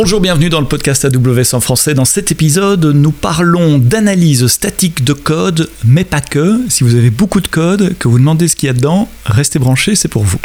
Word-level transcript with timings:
Bonjour, 0.00 0.20
bienvenue 0.20 0.48
dans 0.48 0.60
le 0.60 0.66
podcast 0.68 1.04
AWS 1.04 1.54
en 1.56 1.60
français. 1.60 1.92
Dans 1.92 2.04
cet 2.04 2.30
épisode, 2.30 2.84
nous 2.84 3.10
parlons 3.10 3.78
d'analyse 3.78 4.46
statique 4.46 5.02
de 5.02 5.12
code, 5.12 5.68
mais 5.84 6.04
pas 6.04 6.20
que. 6.20 6.60
Si 6.68 6.84
vous 6.84 6.94
avez 6.94 7.10
beaucoup 7.10 7.40
de 7.40 7.48
code, 7.48 7.98
que 7.98 8.06
vous 8.06 8.20
demandez 8.20 8.46
ce 8.46 8.54
qu'il 8.54 8.68
y 8.68 8.70
a 8.70 8.74
dedans, 8.74 9.08
restez 9.26 9.58
branchés, 9.58 9.96
c'est 9.96 10.06
pour 10.06 10.22
vous. 10.22 10.38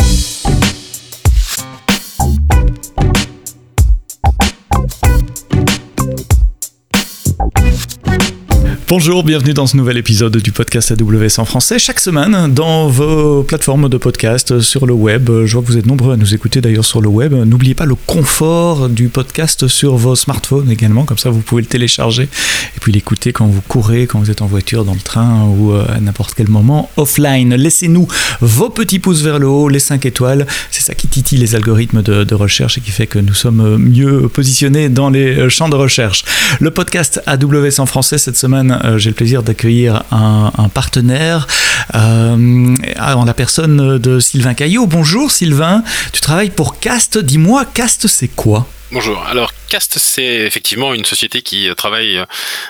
Bonjour, 8.96 9.24
bienvenue 9.24 9.56
dans 9.56 9.66
ce 9.66 9.76
nouvel 9.76 9.98
épisode 9.98 10.38
du 10.38 10.52
podcast 10.52 10.92
AWS 10.92 11.40
en 11.40 11.46
français. 11.46 11.80
Chaque 11.80 12.00
semaine, 12.00 12.54
dans 12.54 12.90
vos 12.90 13.42
plateformes 13.42 13.90
de 13.90 13.98
podcast, 13.98 14.60
sur 14.60 14.86
le 14.86 14.94
web, 14.94 15.32
je 15.46 15.54
vois 15.54 15.64
que 15.64 15.68
vous 15.68 15.80
êtes 15.80 15.88
nombreux 15.88 16.14
à 16.14 16.16
nous 16.16 16.36
écouter 16.36 16.62
d'ailleurs 16.62 16.86
sur 16.86 17.02
le 17.02 17.10
web. 17.10 17.34
N'oubliez 17.34 17.74
pas 17.74 17.86
le 17.86 17.96
confort 17.96 18.90
du 18.90 19.08
podcast 19.08 19.68
sur 19.68 19.96
vos 19.96 20.16
smartphones 20.16 20.70
également, 20.70 21.06
comme 21.06 21.18
ça 21.18 21.32
vous 21.32 21.40
pouvez 21.40 21.64
le 21.64 21.68
télécharger 21.68 22.26
et 22.76 22.80
puis 22.80 22.92
l'écouter 22.92 23.34
quand 23.34 23.48
vous 23.48 23.62
courez, 23.68 24.06
quand 24.06 24.20
vous 24.20 24.30
êtes 24.30 24.44
en 24.44 24.46
voiture, 24.46 24.86
dans 24.86 24.94
le 24.94 25.00
train 25.00 25.44
ou 25.46 25.72
euh, 25.72 25.88
à 25.90 26.00
n'importe 26.00 26.36
quel 26.36 26.50
moment 26.50 26.92
offline. 26.96 27.56
Laissez-nous 27.56 28.08
vos 28.42 28.70
petits 28.70 29.00
pouces 29.00 29.24
vers 29.24 29.40
le 29.40 29.48
haut, 29.48 29.70
les 29.70 29.80
5 29.80 30.06
étoiles. 30.06 30.46
C'est 30.70 30.84
ça 30.84 30.94
qui 30.94 31.08
titille 31.08 31.40
les 31.40 31.56
algorithmes 31.56 32.04
de, 32.04 32.24
de 32.24 32.36
recherche 32.36 32.78
et 32.78 32.82
qui 32.82 32.92
fait 32.92 33.08
que 33.08 33.18
nous 33.18 33.34
sommes 33.34 33.78
mieux 33.78 34.30
positionnés 34.30 34.90
dans 34.90 35.10
les 35.10 35.50
champs 35.50 35.70
de 35.70 35.76
recherche. 35.76 36.26
Le 36.60 36.70
podcast 36.70 37.24
AWS 37.26 37.80
en 37.80 37.88
français 37.88 38.20
cette 38.20 38.38
semaine 38.38 38.83
euh, 38.84 38.98
j'ai 38.98 39.10
le 39.10 39.16
plaisir 39.16 39.44
d'accueillir 39.44 40.04
un, 40.12 40.52
partenaire 40.74 41.48
euh, 41.96 42.76
en 43.00 43.26
la 43.26 43.34
personne 43.34 43.98
de 43.98 44.20
Sylvain 44.20 44.54
Caillot. 44.54 44.88
Bonjour 44.88 45.32
Sylvain, 45.32 45.84
tu 46.12 46.22
travailles 46.22 46.50
pour 46.50 46.80
Cast. 46.80 47.18
Dis-moi, 47.18 47.66
Cast 47.66 48.08
c'est 48.08 48.28
quoi? 48.28 48.68
Bonjour. 48.92 49.24
Alors 49.26 49.52
Cast, 49.70 49.98
c'est 49.98 50.24
effectivement 50.24 50.94
une 50.94 51.06
société 51.06 51.42
qui 51.42 51.68
travaille 51.76 52.18
euh, 52.20 52.26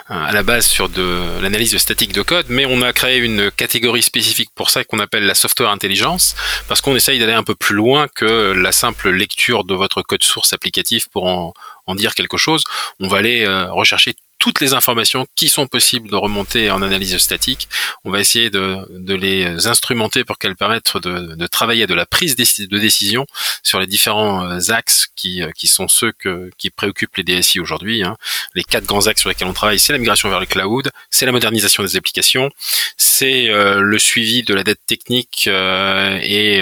à 0.08 0.32
la 0.32 0.44
base 0.44 0.66
sur 0.66 0.88
de 0.88 1.20
l'analyse 1.42 1.76
statique 1.78 2.14
de 2.14 2.22
code, 2.22 2.46
mais 2.50 2.66
on 2.66 2.82
a 2.82 2.94
créé 2.94 3.18
une 3.18 3.52
catégorie 3.52 4.04
spécifique 4.04 4.50
pour 4.56 4.70
ça 4.70 4.84
qu'on 4.84 5.00
appelle 5.00 5.26
la 5.26 5.36
software 5.36 5.70
intelligence, 5.70 6.36
parce 6.68 6.80
qu'on 6.80 6.96
essaye 6.96 7.20
d'aller 7.20 7.34
un 7.34 7.44
peu 7.44 7.56
plus 7.56 7.76
loin 7.76 8.08
que 8.08 8.54
la 8.54 8.72
simple 8.72 9.10
lecture 9.10 9.66
de 9.66 9.74
votre 9.74 10.02
code 10.02 10.24
source 10.24 10.54
applicatif 10.54 11.10
pour 11.10 11.26
en, 11.26 11.54
en 11.88 11.96
dire 11.96 12.16
quelque 12.16 12.38
chose. 12.38 12.64
On 13.02 13.10
va 13.10 13.18
aller 13.18 13.46
rechercher 13.70 14.16
toutes 14.44 14.60
les 14.60 14.74
informations 14.74 15.26
qui 15.38 15.48
sont 15.48 15.68
possibles 15.68 16.10
de 16.10 16.18
remonter 16.18 16.70
en 16.70 16.82
analyse 16.82 17.18
statique. 17.18 17.70
On 18.04 18.12
va 18.12 18.20
essayer 18.20 18.50
de, 18.50 18.78
de 18.90 19.14
les 19.14 19.68
instrumenter 19.68 20.26
pour 20.26 20.38
qu'elles 20.38 20.58
permettent 20.58 20.98
de, 20.98 21.34
de, 21.36 21.48
travailler 21.48 21.88
de 21.88 21.94
la 21.94 22.06
prise 22.06 22.36
de 22.36 22.78
décision 22.78 23.26
sur 23.64 23.80
les 23.80 23.88
différents 23.88 24.46
euh, 24.46 24.60
axes 24.74 25.08
qui, 25.16 25.42
euh, 25.42 25.50
qui 25.56 25.68
sont 25.68 25.88
ceux 25.88 26.12
que, 26.12 26.50
qui 26.58 26.72
préoccupent 26.72 27.16
les 27.16 27.24
DSI 27.24 27.62
aujourd'hui. 27.62 28.04
Hein. 28.04 28.18
Les 28.54 28.66
quatre 28.66 28.84
grands 28.84 29.08
axes 29.08 29.22
sur 29.22 29.30
lesquels 29.30 29.48
on 29.48 29.54
travaille, 29.54 29.80
c'est 29.80 29.94
la 29.94 29.98
migration 29.98 30.28
vers 30.28 30.42
le 30.42 30.46
cloud, 30.46 30.92
c'est 31.10 31.26
la 31.26 31.32
modernisation 31.32 31.82
des 31.82 31.96
applications, 31.96 32.50
c'est 32.98 33.50
euh, 33.50 33.80
le 33.80 33.98
suivi 33.98 34.44
de 34.44 34.54
la 34.54 34.64
dette 34.64 34.86
technique 34.86 35.48
et 35.48 36.62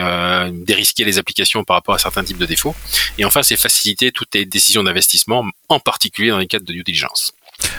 dérisquer 0.51 1.03
les 1.03 1.17
applications 1.17 1.63
par 1.63 1.77
rapport 1.77 1.95
à 1.95 1.97
certains 1.97 2.23
types 2.23 2.37
de 2.37 2.45
défauts. 2.45 2.75
Et 3.17 3.25
enfin, 3.25 3.41
c'est 3.41 3.57
faciliter 3.57 4.11
toutes 4.11 4.35
les 4.35 4.45
décisions 4.45 4.83
d'investissement, 4.83 5.43
en 5.69 5.79
particulier 5.79 6.29
dans 6.29 6.37
les 6.37 6.45
cadres 6.45 6.65
de 6.65 6.73
due 6.73 6.83
diligence. 6.83 7.33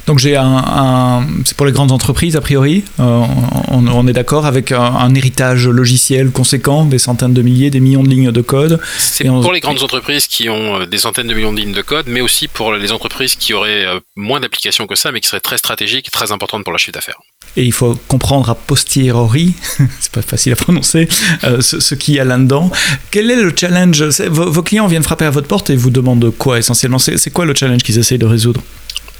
Donc 0.06 0.18
j'ai 0.18 0.36
un, 0.36 1.26
c'est 1.44 1.56
pour 1.56 1.66
les 1.66 1.72
grandes 1.72 1.92
entreprises 1.92 2.36
a 2.36 2.40
priori. 2.40 2.84
Euh, 3.00 3.24
on, 3.68 4.06
est 4.06 4.12
d'accord 4.12 4.46
avec 4.46 4.72
un, 4.72 5.14
héritage 5.14 5.68
logiciel 5.68 6.30
conséquent, 6.30 6.84
des 6.84 6.98
centaines 6.98 7.34
de 7.34 7.42
milliers, 7.42 7.70
des 7.70 7.80
millions 7.80 8.02
de 8.02 8.08
lignes 8.08 8.32
de 8.32 8.40
code. 8.40 8.80
C'est 8.98 9.24
pour 9.24 9.52
les 9.52 9.60
grandes 9.60 9.82
entreprises 9.82 10.26
qui 10.26 10.48
ont 10.48 10.80
euh, 10.80 10.86
des 10.86 10.98
centaines 10.98 11.28
de 11.28 11.34
millions 11.34 11.52
de 11.52 11.60
lignes 11.60 11.72
de 11.72 11.82
code, 11.82 12.06
mais 12.08 12.20
aussi 12.20 12.48
pour 12.48 12.72
les 12.72 12.92
entreprises 12.92 13.36
qui 13.36 13.54
auraient 13.54 13.84
euh, 13.84 14.00
moins 14.16 14.40
d'applications 14.40 14.86
que 14.86 14.94
ça, 14.94 15.12
mais 15.12 15.20
qui 15.20 15.28
seraient 15.28 15.40
très 15.40 15.58
stratégiques 15.58 16.08
et 16.08 16.10
très 16.10 16.32
importantes 16.32 16.64
pour 16.64 16.72
leur 16.72 16.80
chiffre 16.80 16.92
d'affaires. 16.92 17.20
Et 17.56 17.64
il 17.64 17.72
faut 17.72 17.98
comprendre 18.08 18.48
a 18.50 18.54
posteriori, 18.54 19.54
c'est 20.00 20.12
pas 20.12 20.22
facile 20.22 20.52
à 20.52 20.56
prononcer, 20.56 21.08
ce, 21.60 21.80
ce 21.80 21.94
qu'il 21.94 22.14
y 22.14 22.20
a 22.20 22.24
là-dedans. 22.24 22.70
Quel 23.10 23.30
est 23.30 23.36
le 23.36 23.52
challenge? 23.54 24.02
Vos, 24.02 24.50
vos, 24.50 24.62
clients 24.62 24.86
viennent 24.86 25.02
frapper 25.02 25.26
à 25.26 25.30
votre 25.30 25.48
porte 25.48 25.70
et 25.70 25.76
vous 25.76 25.90
demandent 25.90 26.30
quoi 26.36 26.58
essentiellement? 26.58 26.98
C'est 26.98 27.30
quoi 27.30 27.44
le 27.44 27.54
challenge 27.54 27.82
qu'ils 27.82 27.98
essayent 27.98 28.18
de 28.18 28.26
résoudre? 28.26 28.62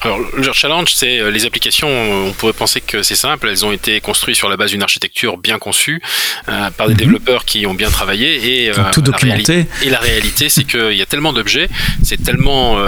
Alors, 0.05 0.21
leur 0.37 0.55
challenge, 0.55 0.93
c'est 0.95 1.21
euh, 1.21 1.31
les 1.31 1.47
applications. 1.47 1.89
On 1.89 2.33
pourrait 2.33 2.53
penser 2.53 2.81
que 2.81 3.03
c'est 3.03 3.15
simple. 3.15 3.49
Elles 3.49 3.65
ont 3.65 3.71
été 3.71 4.01
construites 4.01 4.37
sur 4.37 4.49
la 4.49 4.57
base 4.57 4.73
d'une 4.73 4.83
architecture 4.83 5.39
bien 5.39 5.59
conçue 5.59 6.03
euh, 6.49 6.71
par 6.71 6.89
des 6.89 6.95
mhm. 6.95 6.99
développeurs 6.99 7.45
qui 7.45 7.67
ont 7.67 7.75
bien 7.75 7.91
travaillé 7.91 8.65
et 8.65 8.71
euh, 8.71 8.75
tout 8.93 9.01
documenté. 9.01 9.67
et 9.83 9.91
la 9.91 10.01
réalité, 10.01 10.49
c'est 10.49 10.65
qu'il 10.65 10.95
y 10.95 11.03
a 11.03 11.07
tellement 11.07 11.33
d'objets, 11.33 11.69
c'est 12.03 12.23
tellement 12.23 12.79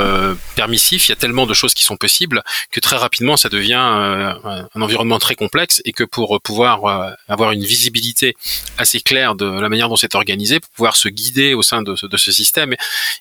permissif, 0.57 1.09
il 1.09 1.11
y 1.11 1.13
a 1.13 1.17
tellement 1.17 1.47
de 1.47 1.55
choses 1.55 1.75
qui 1.75 1.85
sont 1.85 1.97
possibles 1.97 2.43
que 2.71 2.81
très 2.81 2.97
rapidement, 2.97 3.37
ça 3.37 3.49
devient 3.49 3.75
un 3.75 4.81
environnement 4.81 5.19
très 5.19 5.35
complexe 5.35 5.81
et 5.85 5.93
que 5.93 6.05
pour 6.05 6.41
pouvoir 6.41 7.17
avoir 7.29 7.53
une 7.53 7.65
visibilité 7.65 8.35
assez 8.79 9.01
claire 9.01 9.35
de 9.35 9.47
la 9.47 9.69
manière 9.69 9.89
dont 9.89 9.97
c'est 9.97 10.15
organisé, 10.15 10.61
pour 10.61 10.71
pouvoir 10.71 10.97
se 10.97 11.09
guider 11.09 11.55
au 11.55 11.63
sein 11.63 11.83
de 11.83 11.95
ce, 11.97 12.07
de 12.07 12.17
ce 12.17 12.33
système, 12.33 12.75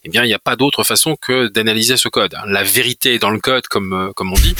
eh 0.03 0.09
bien, 0.09 0.23
il 0.23 0.27
n'y 0.27 0.33
a 0.33 0.39
pas 0.39 0.55
d'autre 0.55 0.83
façon 0.83 1.15
que 1.15 1.47
d'analyser 1.47 1.97
ce 1.97 2.09
code. 2.09 2.35
La 2.47 2.63
vérité 2.63 3.19
dans 3.19 3.29
le 3.29 3.39
code, 3.39 3.67
comme 3.67 3.82
euh, 3.91 4.13
comme, 4.13 4.31
on 4.31 4.35
dit, 4.35 4.55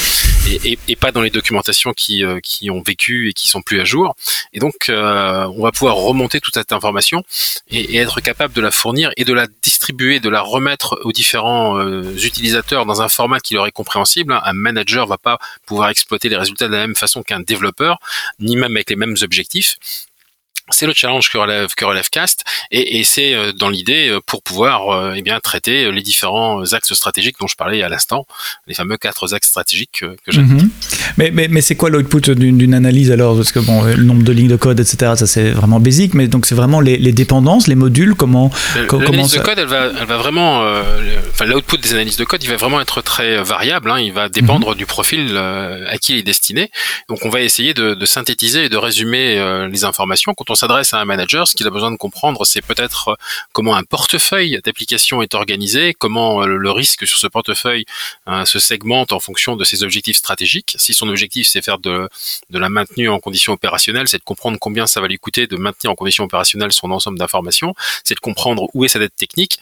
et, 0.64 0.96
pas 0.98 1.12
dans 1.12 1.22
les 1.22 1.30
documentations 1.30 1.94
qui, 1.94 2.26
euh, 2.26 2.40
qui 2.42 2.70
ont 2.70 2.82
vécu 2.82 3.30
et 3.30 3.34
qui 3.34 3.48
sont 3.48 3.62
plus 3.62 3.80
à 3.80 3.86
jour. 3.86 4.16
Et 4.52 4.60
donc, 4.60 4.90
euh, 4.90 5.46
on 5.56 5.64
va 5.64 5.72
pouvoir 5.72 5.96
remonter 5.96 6.42
toute 6.42 6.56
cette 6.56 6.74
information 6.74 7.24
et, 7.70 7.98
être 7.98 8.20
capable 8.20 8.54
de 8.54 8.62
la 8.62 8.72
fournir 8.72 9.12
et 9.16 9.24
de 9.24 9.34
la 9.34 9.48
distribuer, 9.62 10.20
de 10.20 10.30
la 10.30 10.42
remettre 10.42 11.00
aux 11.04 11.12
différents 11.12 11.80
utilisateurs 12.16 12.86
dans 12.86 13.02
un 13.02 13.08
format 13.08 13.40
qui 13.40 13.54
leur 13.54 13.68
est 13.68 13.72
compréhensible. 13.72 14.40
Un 14.44 14.54
manager 14.54 15.08
va 15.08 15.18
pas 15.18 15.38
pouvoir 15.66 15.90
exploiter 15.90 16.28
les 16.28 16.38
résultats 16.38 16.68
de 16.68 16.74
la 16.74 16.80
même 16.80 16.96
façon 16.96 17.22
qu'un 17.22 17.40
développeur, 17.40 18.00
ni 18.40 18.56
même 18.56 18.76
avec 18.76 18.90
les 18.90 18.96
mêmes 18.96 19.16
objectifs 19.22 19.78
c'est 20.70 20.88
le 20.88 20.94
challenge 20.94 21.30
que 21.30 21.38
relève 21.38 21.74
que 21.76 21.84
relève 21.84 22.10
Cast 22.10 22.44
et, 22.72 23.00
et 23.00 23.04
c'est 23.04 23.34
euh, 23.34 23.52
dans 23.52 23.70
l'idée 23.70 24.10
euh, 24.10 24.20
pour 24.26 24.42
pouvoir 24.42 24.90
euh, 24.90 25.14
eh 25.16 25.22
bien 25.22 25.40
traiter 25.42 25.92
les 25.92 26.02
différents 26.02 26.64
axes 26.74 26.94
stratégiques 26.94 27.36
dont 27.40 27.48
je 27.48 27.56
parlais 27.56 27.84
à 27.84 27.90
l'instant, 27.90 28.26
les 28.68 28.74
fameux 28.74 28.96
quatre 28.96 29.34
axes 29.34 29.48
stratégiques 29.48 30.00
que, 30.00 30.06
que 30.06 30.32
j'ai. 30.32 30.42
Mhm. 30.42 30.70
Mais, 31.18 31.32
mais, 31.32 31.48
mais 31.50 31.62
c'est 31.62 31.76
quoi 31.76 31.90
l'output 31.90 32.32
d'une 32.32 32.74
analyse 32.74 33.12
alors? 33.12 33.36
Parce 33.36 33.52
que 33.52 33.60
bon, 33.60 33.84
le 33.84 34.04
nombre 34.04 34.24
de 34.24 34.32
lignes 34.32 34.48
de 34.48 34.56
code, 34.56 34.80
etc. 34.80 35.14
Ça 35.18 35.28
c'est 35.28 35.52
vraiment 35.52 35.82
basique, 35.82 36.14
mais 36.14 36.28
donc 36.28 36.46
c'est 36.46 36.56
vraiment 36.56 36.80
les, 36.80 36.98
les, 36.98 37.12
dépendances, 37.12 37.68
les 37.68 37.76
modules, 37.76 38.16
comment 38.16 38.50
L'analyse 38.76 39.34
de 39.34 39.40
code, 39.40 39.60
elle 39.60 39.68
va, 39.68 39.90
elle 40.00 40.08
va 40.08 40.18
vraiment, 40.18 40.62
enfin 41.30 41.46
l'output 41.46 41.78
des 41.78 41.92
analyses 41.94 42.18
de 42.18 42.24
code, 42.24 42.42
il 42.42 42.50
va 42.50 42.56
vraiment 42.56 42.80
être 42.80 43.02
très 43.02 43.44
variable. 43.44 43.92
Hein, 43.92 44.00
il 44.00 44.14
va 44.14 44.30
dépendre 44.30 44.72
mhm. 44.72 44.78
du 44.78 44.86
profil 44.86 45.38
à 45.38 45.98
qui 45.98 46.14
il 46.14 46.20
est 46.20 46.24
destiné. 46.24 46.72
Donc 47.10 47.26
on 47.26 47.30
va 47.30 47.42
essayer 47.42 47.74
de, 47.74 47.94
de 47.94 48.06
synthétiser 48.06 48.66
et 48.66 48.70
de 48.70 48.78
résumer 48.78 49.68
les 49.70 49.84
informations 49.84 50.34
quand 50.34 50.50
on 50.50 50.53
s'adresse 50.56 50.94
à 50.94 51.00
un 51.00 51.06
manager, 51.06 51.48
ce 51.48 51.56
qu'il 51.56 51.68
a 51.68 51.70
besoin 51.70 51.92
de 51.92 51.98
comprendre, 51.98 52.46
c'est 52.46 52.62
peut-être 52.62 53.10
euh, 53.10 53.16
comment 53.52 53.76
un 53.76 53.84
portefeuille 53.84 54.60
d'applications 54.64 55.22
est 55.22 55.34
organisé, 55.34 55.94
comment 55.94 56.44
euh, 56.44 56.46
le 56.46 56.72
risque 56.72 57.08
sur 57.08 57.18
ce 57.18 57.28
portefeuille 57.28 57.86
euh, 58.28 58.46
se 58.46 58.60
segmente 58.60 59.12
en 59.12 59.20
fonction 59.20 59.56
de 59.56 59.64
ses 59.64 59.84
objectifs 59.84 60.18
stratégiques. 60.18 60.76
Si 60.78 60.94
son 60.94 61.10
objectif 61.10 61.48
c'est 61.48 61.62
faire 61.62 61.80
de, 61.80 62.10
de 62.50 62.60
la 62.60 62.70
maintenue 62.70 63.10
en 63.10 63.20
conditions 63.20 63.54
opérationnelles, 63.54 64.08
c'est 64.08 64.18
de 64.18 64.24
comprendre 64.24 64.58
combien 64.60 64.88
ça 64.88 65.02
va 65.02 65.08
lui 65.08 65.18
coûter 65.18 65.48
de 65.48 65.58
maintenir 65.58 65.92
en 65.92 65.96
conditions 65.96 66.24
opérationnelles 66.24 66.74
son 66.74 66.92
ensemble 66.92 67.18
d'informations, 67.18 67.74
c'est 68.04 68.16
de 68.16 68.20
comprendre 68.20 68.70
où 68.74 68.86
est 68.86 68.90
sa 68.90 69.00
dette 69.00 69.16
technique, 69.16 69.60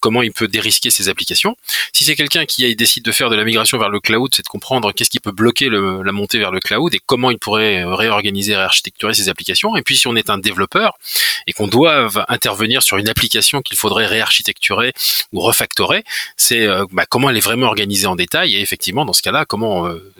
comment 0.00 0.22
il 0.22 0.32
peut 0.32 0.48
dérisquer 0.48 0.90
ses 0.90 1.08
applications. 1.08 1.56
Si 1.92 2.04
c'est 2.04 2.16
quelqu'un 2.16 2.46
qui 2.46 2.74
décide 2.74 3.04
de 3.04 3.12
faire 3.12 3.30
de 3.30 3.36
la 3.36 3.44
migration 3.44 3.78
vers 3.78 3.88
le 3.88 4.00
cloud, 4.00 4.30
c'est 4.34 4.42
de 4.42 4.48
comprendre 4.48 4.92
qu'est-ce 4.92 5.10
qui 5.10 5.20
peut 5.20 5.32
bloquer 5.32 5.68
la 5.70 6.12
montée 6.12 6.38
vers 6.38 6.50
le 6.50 6.60
cloud 6.60 6.94
et 6.94 7.00
comment 7.04 7.30
il 7.30 7.38
pourrait 7.38 7.84
réorganiser, 7.84 8.56
réarchitecturer 8.56 9.14
ses 9.14 9.28
applications. 9.28 9.76
Et 9.76 9.82
puis 9.82 9.96
si 9.96 10.06
on 10.06 10.16
est 10.18 10.30
un 10.30 10.38
développeur 10.38 10.98
et 11.46 11.52
qu'on 11.52 11.66
doit 11.66 12.10
intervenir 12.28 12.82
sur 12.82 12.98
une 12.98 13.08
application 13.08 13.62
qu'il 13.62 13.76
faudrait 13.76 14.06
réarchitecturer 14.06 14.92
ou 15.32 15.40
refactorer, 15.40 16.04
c'est 16.36 16.66
euh, 16.66 16.84
bah, 16.92 17.06
comment 17.08 17.30
elle 17.30 17.36
est 17.36 17.40
vraiment 17.40 17.66
organisée 17.66 18.06
en 18.06 18.16
détail 18.16 18.54
et 18.54 18.60
effectivement 18.60 19.04
dans 19.04 19.12
ce 19.12 19.22
cas-là 19.22 19.44
comment 19.46 19.86
euh, 19.86 20.12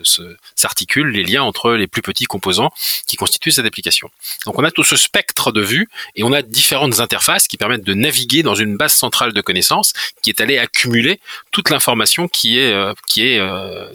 s'articulent 0.55 1.11
les 1.11 1.23
liens 1.23 1.43
entre 1.43 1.73
les 1.73 1.87
plus 1.87 2.01
petits 2.01 2.25
composants 2.25 2.71
qui 3.05 3.15
constituent 3.15 3.51
cette 3.51 3.65
application. 3.65 4.09
Donc 4.45 4.57
on 4.57 4.63
a 4.63 4.71
tout 4.71 4.83
ce 4.83 4.95
spectre 4.95 5.51
de 5.51 5.61
vues 5.61 5.87
et 6.15 6.23
on 6.23 6.33
a 6.33 6.41
différentes 6.41 6.99
interfaces 6.99 7.47
qui 7.47 7.57
permettent 7.57 7.85
de 7.85 7.93
naviguer 7.93 8.43
dans 8.43 8.55
une 8.55 8.75
base 8.75 8.93
centrale 8.93 9.33
de 9.33 9.41
connaissances 9.41 9.93
qui 10.21 10.29
est 10.29 10.41
allée 10.41 10.57
accumuler 10.57 11.19
toute 11.51 11.69
l'information 11.69 12.27
qui 12.27 12.59
est 12.59 12.73
euh, 12.73 12.93
qui 13.07 13.27
est 13.27 13.39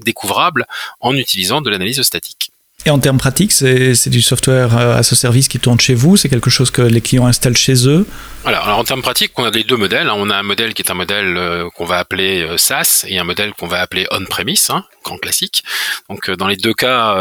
découvrable 0.01 0.67
en 1.01 1.17
utilisant 1.17 1.61
de 1.61 1.71
l'analyse 1.71 2.03
statique. 2.03 2.54
Et 2.87 2.91
en 2.91 2.99
termes 2.99 3.17
pratiques, 3.17 3.53
c'est 3.53 4.11
du 4.11 4.21
software 4.21 4.77
à 4.77 5.03
ce 5.03 5.15
service 5.15 5.49
qui 5.49 5.59
tourne 5.59 5.81
chez 5.81 5.95
vous? 5.95 6.19
C'est 6.19 6.29
quelque 6.29 6.51
chose 6.51 6.71
que 6.71 6.83
les 6.83 7.01
clients 7.01 7.27
installent 7.27 7.57
chez 7.57 7.89
eux? 7.89 8.07
Alors, 8.45 8.65
alors, 8.65 8.79
en 8.79 8.85
termes 8.85 9.01
pratiques, 9.01 9.33
on 9.39 9.45
a 9.45 9.51
les 9.51 9.65
deux 9.65 9.79
modèles. 9.79 10.11
On 10.11 10.29
a 10.29 10.37
un 10.37 10.43
modèle 10.43 10.75
qui 10.75 10.83
est 10.83 10.91
un 10.91 10.95
modèle 10.95 11.39
euh, 11.39 11.71
qu'on 11.71 11.87
va 11.87 11.99
appeler 11.99 12.43
euh, 12.43 12.59
SaaS 12.59 13.07
et 13.09 13.19
un 13.19 13.25
modèle 13.25 13.55
qu'on 13.55 13.67
va 13.67 13.81
appeler 13.81 14.07
on-premise, 14.11 14.69
hein, 14.69 14.85
grand 15.03 15.17
classique. 15.17 15.65
Donc 16.11 16.29
euh, 16.29 16.37
dans 16.37 16.47
les 16.47 16.57
deux 16.57 16.75
cas, 16.75 17.15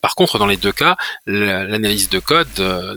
par 0.00 0.14
contre, 0.14 0.38
dans 0.38 0.46
les 0.46 0.56
deux 0.56 0.70
cas, 0.70 0.96
l'analyse 1.26 2.08
de 2.08 2.20
code 2.20 2.46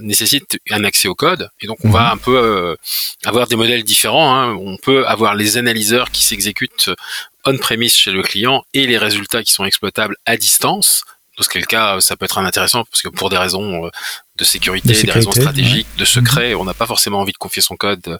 nécessite 0.01 0.59
un 0.69 0.83
accès 0.83 1.07
au 1.07 1.15
code 1.15 1.49
et 1.61 1.67
donc 1.67 1.77
on 1.83 1.89
va 1.89 2.01
mhm. 2.01 2.11
un 2.13 2.17
peu 2.17 2.77
avoir 3.25 3.47
des 3.47 3.55
modèles 3.55 3.83
différents. 3.83 4.35
Hein. 4.35 4.55
On 4.59 4.77
peut 4.77 5.05
avoir 5.07 5.33
les 5.33 5.57
analyseurs 5.57 6.11
qui 6.11 6.23
s'exécutent 6.23 6.91
on-premise 7.45 7.93
chez 7.93 8.11
le 8.11 8.21
client 8.21 8.63
et 8.73 8.85
les 8.85 8.97
résultats 8.97 9.43
qui 9.43 9.51
sont 9.51 9.65
exploitables 9.65 10.15
à 10.25 10.37
distance 10.37 11.03
dans 11.37 11.43
ce 11.43 11.49
cas, 11.59 11.99
ça 12.01 12.15
peut 12.15 12.25
être 12.25 12.37
intéressant 12.37 12.85
parce 12.85 13.01
que 13.01 13.09
pour 13.09 13.29
des 13.29 13.37
raisons 13.37 13.85
euh, 13.85 13.89
de 14.37 14.43
sécurité, 14.43 14.93
des 14.93 15.11
raisons 15.11 15.31
stratégiques, 15.31 15.87
de 15.97 16.05
secret, 16.05 16.55
on 16.55 16.63
n'a 16.63 16.73
pas 16.73 16.85
on 16.89 16.93
n'a 16.93 17.11
pas 17.11 17.17
envie 17.17 17.33
de 17.33 17.37
confier 17.37 17.61
son 17.61 17.75
code 17.75 18.19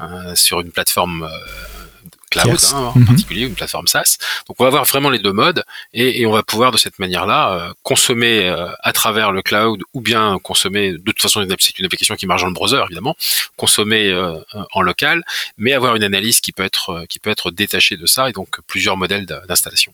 euh, 0.00 0.34
sur 0.34 0.60
une 0.60 0.70
plateforme 0.70 1.24
euh, 1.24 2.08
cloud 2.30 2.58
hein, 2.72 2.92
en 2.94 2.98
mhm. 2.98 3.06
particulier, 3.06 3.46
une 3.46 3.54
plateforme 3.54 3.86
SaaS. 3.86 4.16
Donc 4.48 4.56
on 4.58 4.64
va 4.64 4.68
avoir 4.68 4.84
vraiment 4.84 5.10
les 5.10 5.18
deux 5.18 5.32
modes 5.32 5.62
et, 5.92 6.20
et 6.20 6.26
on 6.26 6.32
va 6.32 6.42
pouvoir 6.42 6.72
de 6.72 6.78
cette 6.78 6.98
manière-là 6.98 7.72
consommer 7.82 8.48
à 8.82 8.92
travers 8.92 9.30
le 9.30 9.42
cloud 9.42 9.82
ou 9.92 10.00
bien 10.00 10.38
consommer 10.42 10.92
de 10.92 10.98
toute 10.98 11.20
façon 11.20 11.46
c'est 11.58 11.78
une 11.78 11.84
application 11.84 12.16
qui 12.16 12.26
marche 12.26 12.42
dans 12.42 12.48
le 12.48 12.54
browser 12.54 12.82
évidemment, 12.84 13.16
consommer 13.56 14.12
en 14.72 14.80
local, 14.80 15.22
mais 15.58 15.72
avoir 15.72 15.96
une 15.96 16.04
analyse 16.04 16.40
qui 16.40 16.52
peut 16.52 16.64
être 16.64 17.04
qui 17.08 17.18
peut 17.20 17.30
être 17.30 17.50
détachée 17.50 17.96
de 17.96 18.06
ça 18.06 18.28
et 18.28 18.32
donc 18.32 18.60
plusieurs 18.66 18.96
modèles 18.96 19.26
d'installation. 19.26 19.92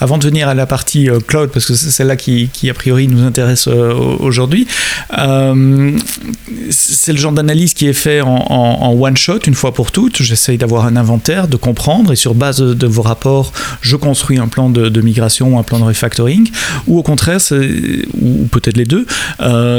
Avant 0.00 0.18
de 0.18 0.24
venir 0.24 0.48
à 0.48 0.54
la 0.54 0.66
partie 0.66 1.10
euh, 1.10 1.18
cloud, 1.20 1.50
parce 1.50 1.66
que 1.66 1.74
c'est 1.74 1.90
celle-là 1.90 2.16
qui, 2.16 2.48
a 2.68 2.74
priori 2.74 3.08
nous 3.08 3.24
intéresse 3.24 3.66
euh, 3.68 3.92
aujourd'hui, 3.92 4.66
euh, 5.18 5.96
c'est 6.70 7.12
le 7.12 7.18
genre 7.18 7.32
d'analyse 7.32 7.74
qui 7.74 7.88
est 7.88 7.92
fait 7.92 8.20
en, 8.20 8.94
one 8.98 9.16
shot, 9.16 9.40
une 9.46 9.54
fois 9.54 9.72
pour 9.72 9.90
toutes. 9.90 10.22
J'essaye 10.22 10.58
d'avoir 10.58 10.86
un 10.86 10.96
inventaire, 10.96 11.48
de 11.48 11.56
comprendre, 11.56 12.12
et 12.12 12.16
sur 12.16 12.34
base 12.34 12.58
de, 12.58 12.86
vos 12.86 13.02
rapports, 13.02 13.52
je 13.80 13.96
construis 13.96 14.38
un 14.38 14.48
plan 14.48 14.70
de, 14.70 15.00
migration 15.00 15.54
ou 15.54 15.58
un 15.58 15.62
plan 15.62 15.78
de 15.78 15.84
refactoring, 15.84 16.50
ou 16.86 16.98
au 16.98 17.02
contraire, 17.02 17.38
ou 18.20 18.46
peut-être 18.50 18.76
les 18.76 18.84
deux, 18.84 19.06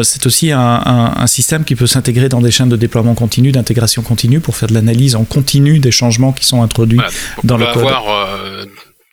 c'est 0.04 0.25
aussi 0.25 0.52
un, 0.52 1.28
système 1.28 1.63
qui 1.63 1.75
peut 1.75 1.88
s'intégrer 1.88 2.30
dans 2.30 2.42
des 2.42 2.52
chaînes 2.52 2.69
de 2.69 2.75
déploiement 2.75 3.13
continu, 3.13 3.52
d'intégration 3.52 4.02
continue, 4.02 4.40
pour 4.40 4.56
faire 4.56 4.69
de 4.69 4.74
l'analyse 4.74 5.16
en 5.16 5.24
continu 5.24 5.80
des 5.80 5.92
changements 5.92 6.31
qui 6.31 6.45
sont 6.45 6.63
introduits 6.63 7.02
dans 7.44 7.57
le 7.57 7.66
code 7.74 7.86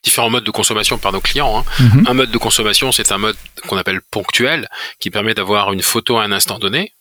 différents 0.06 0.30
modes 0.30 0.44
de 0.44 0.52
consommation 0.52 0.98
par 0.98 1.12
nos 1.12 1.20
clients. 1.20 1.58
Hein. 1.58 1.64
Mhm. 1.80 2.04
Un 2.06 2.14
mode 2.14 2.30
de 2.30 2.38
consommation, 2.38 2.92
c'est 2.92 3.10
un 3.10 3.18
mode 3.18 3.36
qu'on 3.66 3.76
appelle 3.76 4.00
ponctuel, 4.00 4.68
qui 5.00 5.10
permet 5.10 5.34
d'avoir 5.34 5.72
une 5.72 5.82
photo 5.82 6.16
à 6.18 6.22
un 6.22 6.30
instant 6.30 6.60
donné, 6.60 6.92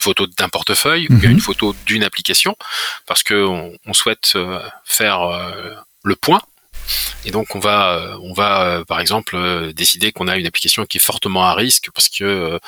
photo 0.00 0.26
d'un 0.26 0.48
portefeuille 0.48 1.06
ou 1.10 1.14
bien 1.14 1.30
mhm. 1.30 1.36
une 1.36 1.40
photo 1.40 1.76
d'une 1.86 2.02
application, 2.02 2.56
parce 3.06 3.22
que 3.22 3.46
on, 3.86 3.92
souhaite 3.92 4.32
euh, 4.34 4.60
faire 4.84 5.22
euh, 5.22 5.74
le 6.02 6.16
point 6.16 6.42
et 7.24 7.30
donc 7.30 7.54
on 7.54 7.58
va, 7.58 7.90
euh, 7.90 8.18
on 8.22 8.32
va 8.32 8.62
euh, 8.62 8.84
par 8.84 9.00
exemple 9.00 9.36
euh, 9.36 9.72
décider 9.72 10.12
qu'on 10.12 10.28
a 10.28 10.36
une 10.36 10.46
application 10.46 10.86
qui 10.86 10.98
est 10.98 11.00
fortement 11.00 11.44
à 11.44 11.54
risque 11.54 11.88
parce 11.94 12.08
que 12.08 12.58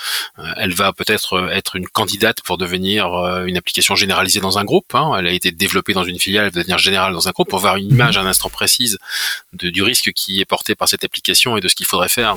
elle 0.57 0.75
va 0.75 0.93
peut-être 0.93 1.51
être 1.53 1.77
une 1.77 1.89
candidate 1.89 2.43
pour 2.43 2.59
devenir 2.59 3.07
une 3.47 3.57
application 3.57 3.95
généralisée 3.95 4.41
dans 4.41 4.59
un 4.59 4.65
groupe. 4.65 4.95
Hein. 4.95 5.13
Elle 5.19 5.27
a 5.27 5.33
été 5.33 5.51
développée 5.51 5.93
dans 5.93 6.05
une 6.05 6.19
filiale, 6.19 6.47
elle 6.47 6.53
va 6.53 6.61
devenir 6.61 6.79
générale 6.79 7.13
dans 7.13 7.29
un 7.29 7.31
groupe 7.31 7.49
pour 7.49 7.59
avoir 7.59 7.77
une 7.77 7.91
image 7.91 8.17
à 8.17 8.21
un 8.21 8.27
instant 8.27 8.51
précise 8.51 8.99
de, 9.53 9.71
du 9.71 9.83
risque 9.83 10.13
qui 10.13 10.41
est 10.41 10.45
porté 10.45 10.75
par 10.75 10.89
cette 10.89 11.05
application 11.05 11.57
et 11.57 11.61
de 11.61 11.69
ce 11.69 11.75
qu'il 11.75 11.87
faudrait 11.87 12.09
faire 12.09 12.37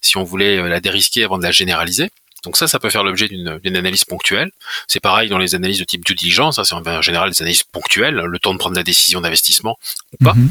si 0.00 0.16
on 0.16 0.24
voulait 0.24 0.68
la 0.68 0.80
dérisquer 0.80 1.24
avant 1.24 1.38
de 1.38 1.42
la 1.42 1.52
généraliser. 1.52 2.10
Donc 2.44 2.56
ça, 2.56 2.66
ça 2.66 2.78
peut 2.78 2.90
faire 2.90 3.04
l'objet 3.04 3.28
d'une 3.28 3.76
analyse 3.76 4.04
ponctuelle. 4.04 4.50
C'est 4.88 5.00
pareil 5.00 5.28
dans 5.28 5.38
les 5.38 5.54
analyses 5.54 5.78
de 5.78 5.84
type 5.84 6.04
due 6.04 6.14
diligence, 6.14 6.58
hein, 6.58 6.64
c'est 6.64 6.74
en 6.74 7.02
général 7.02 7.30
des 7.30 7.40
analyses 7.40 7.62
ponctuelles, 7.62 8.14
le 8.14 8.38
temps 8.38 8.52
de 8.52 8.58
prendre 8.58 8.74
la 8.74 8.82
décision 8.82 9.20
d'investissement 9.20 9.78
ou 10.12 10.24
pas. 10.24 10.34
Mhm. 10.34 10.50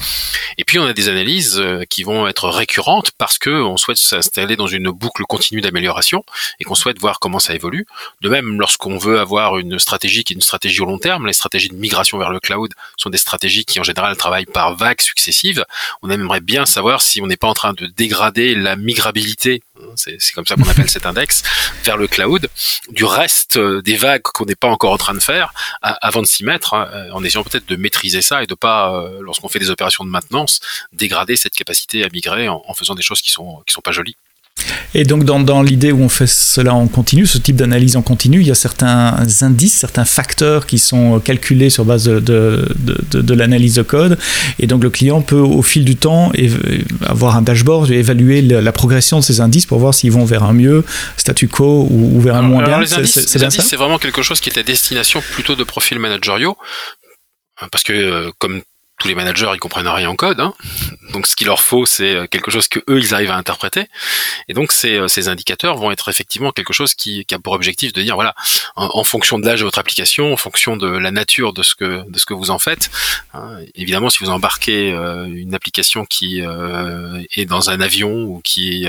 Et 0.57 0.63
puis 0.63 0.79
on 0.79 0.85
a 0.85 0.93
des 0.93 1.09
analyses 1.09 1.59
euh, 1.59 1.83
qui 1.89 2.03
vont 2.03 2.27
être 2.27 2.49
récurrentes 2.49 3.11
parce 3.17 3.37
que 3.37 3.49
on 3.49 3.77
souhaite 3.77 3.97
s'installer 3.97 4.55
dans 4.55 4.67
une 4.67 4.89
boucle 4.89 5.23
continue 5.23 5.61
d'amélioration 5.61 6.23
et 6.59 6.63
qu'on 6.63 6.75
souhaite 6.75 6.99
voir 6.99 7.19
comment 7.19 7.39
ça 7.39 7.53
évolue. 7.53 7.85
De 8.21 8.29
même, 8.29 8.59
lorsqu'on 8.59 8.97
veut 8.97 9.19
avoir 9.19 9.57
une 9.57 9.77
stratégie 9.77 10.23
qui 10.23 10.33
est 10.33 10.35
une 10.35 10.41
stratégie 10.41 10.81
au 10.81 10.85
long 10.85 10.99
terme, 10.99 11.27
les 11.27 11.33
stratégies 11.33 11.69
de 11.69 11.75
migration 11.75 12.17
vers 12.17 12.29
le 12.29 12.39
cloud 12.39 12.73
sont 12.95 13.09
des 13.09 13.17
stratégies 13.17 13.65
qui 13.65 13.79
en 13.79 13.83
général 13.83 14.15
travaillent 14.15 14.45
par 14.45 14.75
vagues 14.75 15.01
successives. 15.01 15.65
On 16.01 16.09
aimerait 16.09 16.41
bien 16.41 16.65
savoir 16.65 17.01
si 17.01 17.21
on 17.21 17.27
n'est 17.27 17.37
pas 17.37 17.47
en 17.47 17.53
train 17.53 17.73
de 17.73 17.87
dégrader 17.87 18.55
la 18.55 18.75
migrabilité 18.75 19.61
c'est 19.95 20.33
comme 20.33 20.45
ça 20.45 20.55
qu'on 20.55 20.69
appelle 20.69 20.89
cet 20.89 21.05
index, 21.05 21.43
vers 21.83 21.97
le 21.97 22.07
cloud, 22.07 22.49
du 22.89 23.03
reste 23.03 23.57
euh, 23.57 23.81
des 23.81 23.95
vagues 23.95 24.21
qu'on 24.21 24.45
n'est 24.45 24.55
pas 24.55 24.67
encore 24.69 24.93
en 24.93 24.97
train 24.97 25.13
de 25.13 25.19
faire, 25.19 25.53
avant 25.81 26.21
de 26.21 26.27
s'y 26.27 26.43
mettre, 26.43 26.73
hein, 26.73 26.89
euh, 26.93 27.11
en 27.11 27.23
essayant 27.23 27.43
peut-être 27.43 27.67
de 27.67 27.75
maîtriser 27.75 28.21
ça 28.21 28.43
et 28.43 28.47
de 28.47 28.55
pas, 28.55 28.93
euh, 28.93 29.19
lorsqu'on 29.21 29.49
fait 29.49 29.59
des 29.59 29.69
opérations 29.69 30.03
de 30.03 30.09
maintenance, 30.09 30.59
dégrader 30.93 31.35
cette 31.35 31.53
capacité 31.55 32.03
à 32.03 32.09
migrer 32.09 32.47
en, 32.47 32.61
en 32.65 32.73
faisant 32.73 32.95
des 32.95 33.01
choses 33.01 33.21
qui 33.21 33.31
sont 33.31 33.63
qui 33.65 33.73
sont 33.73 33.81
pas 33.81 33.91
jolies. 33.91 34.15
Et 34.93 35.05
donc 35.05 35.23
dans, 35.23 35.39
dans 35.39 35.61
l'idée 35.61 35.91
où 35.91 36.01
on 36.01 36.09
fait 36.09 36.27
cela 36.27 36.73
en 36.73 36.87
continu, 36.87 37.25
ce 37.25 37.37
type 37.37 37.55
d'analyse 37.55 37.95
en 37.95 38.01
continu, 38.01 38.41
il 38.41 38.47
y 38.47 38.51
a 38.51 38.55
certains 38.55 39.15
indices, 39.41 39.73
certains 39.73 40.05
facteurs 40.05 40.65
qui 40.65 40.79
sont 40.79 41.19
calculés 41.19 41.69
sur 41.69 41.85
base 41.85 42.05
de, 42.05 42.19
de, 42.19 42.67
de, 42.75 43.21
de 43.21 43.33
l'analyse 43.33 43.75
de 43.75 43.83
code. 43.83 44.17
Et 44.59 44.67
donc 44.67 44.83
le 44.83 44.89
client 44.89 45.21
peut 45.21 45.39
au 45.39 45.61
fil 45.61 45.85
du 45.85 45.95
temps 45.95 46.31
avoir 47.05 47.37
un 47.37 47.41
dashboard, 47.41 47.89
évaluer 47.91 48.41
la, 48.41 48.71
progression 48.71 49.19
de 49.19 49.23
ces 49.23 49.41
indices 49.41 49.65
pour 49.65 49.79
voir 49.79 49.93
s'ils 49.93 50.11
vont 50.11 50.25
vers 50.25 50.43
un 50.43 50.53
mieux, 50.53 50.83
statu 51.17 51.47
quo 51.47 51.87
ou, 51.89 52.19
vers 52.19 52.35
un 52.35 52.41
moins 52.41 52.63
bien. 52.63 52.79
Les 52.79 52.93
indices, 52.93 53.27
c'est 53.27 53.75
vraiment 53.75 53.99
quelque 53.99 54.21
chose 54.21 54.39
qui 54.39 54.49
est 54.49 54.59
à 54.59 54.63
destination 54.63 55.21
plutôt 55.33 55.55
de 55.55 55.63
profils 55.63 55.99
manageriaux. 55.99 56.57
Parce 57.71 57.83
que, 57.83 57.93
euh, 57.93 58.31
comme 58.39 58.61
tous 59.01 59.07
les 59.07 59.15
managers 59.15 59.49
ils 59.53 59.59
comprennent 59.59 59.87
rien 59.87 60.09
en 60.09 60.15
code, 60.15 60.39
hein. 60.39 60.53
donc 61.11 61.25
ce 61.25 61.35
qu'il 61.35 61.47
leur 61.47 61.61
faut 61.61 61.85
c'est 61.85 62.15
euh, 62.15 62.27
quelque 62.27 62.51
chose 62.51 62.67
que 62.67 62.79
eux 62.87 62.99
ils 62.99 63.13
arrivent 63.13 63.31
à 63.31 63.35
interpréter, 63.35 63.87
et 64.47 64.53
donc 64.53 64.71
ces, 64.71 64.95
euh, 64.95 65.07
ces 65.07 65.27
indicateurs 65.27 65.75
vont 65.77 65.91
être 65.91 66.07
effectivement 66.09 66.51
quelque 66.51 66.73
chose 66.73 66.93
qui, 66.93 67.25
qui 67.25 67.33
a 67.33 67.39
pour 67.39 67.53
objectif 67.53 67.93
de 67.93 68.01
dire 68.01 68.15
voilà 68.15 68.35
en, 68.75 69.03
fonction 69.03 69.39
de 69.39 69.45
l'âge 69.45 69.59
de 69.59 69.65
votre 69.65 69.79
application, 69.79 70.31
en 70.31 70.37
fonction 70.37 70.77
de 70.77 70.87
la 70.87 71.11
nature 71.11 71.51
de 71.53 71.63
ce 71.63 71.73
que 71.73 72.07
de 72.07 72.19
ce 72.19 72.25
que 72.25 72.33
vous 72.33 72.51
en 72.51 72.59
faites, 72.59 72.91
hein, 73.33 73.57
évidemment 73.73 74.09
si 74.09 74.23
vous 74.23 74.29
embarquez 74.29 74.91
euh, 74.93 75.25
une 75.25 75.55
application 75.55 76.05
qui 76.05 76.41
est 76.41 77.45
dans 77.45 77.69
un 77.69 77.81
avion 77.81 78.23
ou 78.23 78.41
qui 78.43 78.87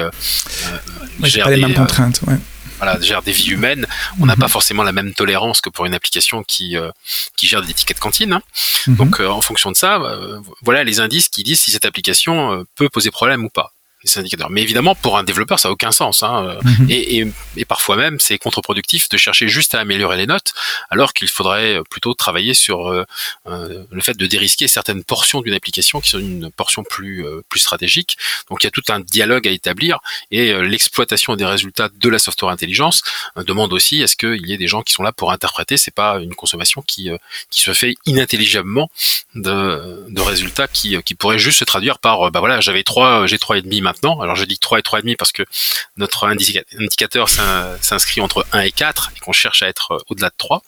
gère 1.22 1.44
pas 1.44 1.50
les 1.50 1.56
mêmes 1.56 1.74
contraintes, 1.74 2.20
ouais 2.26 2.36
voilà, 2.82 3.00
gère 3.00 3.22
des 3.22 3.30
vies 3.30 3.50
humaines, 3.50 3.86
on 4.20 4.26
n'a 4.26 4.34
mhm. 4.34 4.40
pas 4.40 4.48
forcément 4.48 4.82
la 4.82 4.90
même 4.90 5.14
tolérance 5.14 5.60
que 5.60 5.70
pour 5.70 5.86
une 5.86 5.94
application 5.94 6.42
qui 6.42 6.76
euh, 6.76 6.90
qui 7.36 7.46
gère 7.46 7.62
des 7.62 7.72
tickets 7.72 7.96
de 7.96 8.02
cantine. 8.02 8.32
Hein. 8.32 8.42
Mhm. 8.88 8.96
Donc 8.96 9.20
euh, 9.20 9.28
en 9.28 9.40
fonction 9.40 9.70
de 9.70 9.76
ça, 9.76 10.00
euh, 10.02 10.40
voilà 10.62 10.82
les 10.82 10.98
indices 10.98 11.28
qui 11.28 11.44
disent 11.44 11.60
si 11.60 11.70
cette 11.70 11.84
application 11.84 12.64
peut 12.74 12.88
poser 12.88 13.12
problème 13.12 13.44
ou 13.44 13.50
pas 13.50 13.71
les 14.04 14.18
indicateurs. 14.18 14.50
Mais 14.50 14.62
évidemment, 14.62 14.94
pour 14.94 15.18
un 15.18 15.24
développeur, 15.24 15.58
ça 15.58 15.68
n'a 15.68 15.72
aucun 15.72 15.92
sens. 15.92 16.22
Hein. 16.22 16.58
Mhm. 16.62 16.90
Et, 16.90 17.18
et, 17.18 17.32
et, 17.56 17.64
parfois 17.64 17.96
même, 17.96 18.18
c'est 18.20 18.38
contre-productif 18.38 19.08
de 19.08 19.16
chercher 19.16 19.48
juste 19.48 19.74
à 19.74 19.80
améliorer 19.80 20.16
les 20.16 20.26
notes, 20.26 20.52
alors 20.90 21.12
qu'il 21.12 21.28
faudrait 21.28 21.80
plutôt 21.90 22.14
travailler 22.14 22.54
sur 22.54 22.88
euh, 22.88 23.04
euh, 23.46 23.84
le 23.90 24.00
fait 24.00 24.16
de 24.16 24.26
dérisquer 24.26 24.68
certaines 24.68 25.04
portions 25.04 25.40
d'une 25.40 25.54
application 25.54 26.00
qui 26.00 26.10
sont 26.10 26.18
une 26.18 26.50
portion 26.50 26.84
plus 26.84 27.24
euh, 27.26 27.42
plus 27.48 27.60
stratégique. 27.60 28.16
Donc 28.48 28.62
il 28.62 28.66
y 28.66 28.68
a 28.68 28.70
tout 28.70 28.82
un 28.88 29.00
dialogue 29.00 29.46
à 29.46 29.50
établir 29.50 30.00
et 30.30 30.52
l'exploitation 30.62 31.36
des 31.36 31.44
résultats 31.44 31.88
de 31.94 32.08
la 32.08 32.18
software 32.18 32.50
intelligence 32.50 33.02
demande 33.36 33.72
aussi 33.72 34.00
est-ce 34.00 34.16
qu'il 34.16 34.46
y 34.46 34.52
ait 34.52 34.58
des 34.58 34.68
gens 34.68 34.82
qui 34.82 34.92
sont 34.92 35.02
là 35.02 35.12
pour 35.12 35.32
interpréter. 35.32 35.76
C'est 35.76 35.94
pas 35.94 36.18
une 36.20 36.34
consommation 36.34 36.82
qui 36.82 37.10
qui 37.50 37.60
se 37.60 37.72
fait 37.72 37.94
inintelligiblement 38.06 38.90
de, 39.34 40.06
de 40.08 40.20
résultats 40.20 40.68
qui 40.68 41.00
qui 41.02 41.14
pourraient 41.14 41.38
juste 41.38 41.58
se 41.58 41.64
traduire 41.64 41.98
par 41.98 42.30
bah 42.30 42.40
voilà 42.40 42.60
j'avais 42.60 42.82
trois 42.82 43.26
j'ai 43.26 43.38
trois 43.38 43.58
et 43.58 43.62
demi 43.62 43.80
Alors 44.02 44.36
je 44.36 44.44
dis 44.44 44.58
3 44.58 44.78
et 44.78 44.82
3,5 44.82 45.16
parce 45.16 45.32
que 45.32 45.42
notre 45.96 46.26
indicateur 46.26 47.28
s'inscrit 47.28 48.20
entre 48.20 48.46
1 48.52 48.60
et 48.60 48.72
4 48.72 49.12
et 49.16 49.20
qu'on 49.20 49.32
cherche 49.32 49.62
à 49.62 49.68
être 49.68 49.92
euh, 49.92 49.98
au-delà 50.08 50.30
de 50.30 50.34
3 50.36 50.62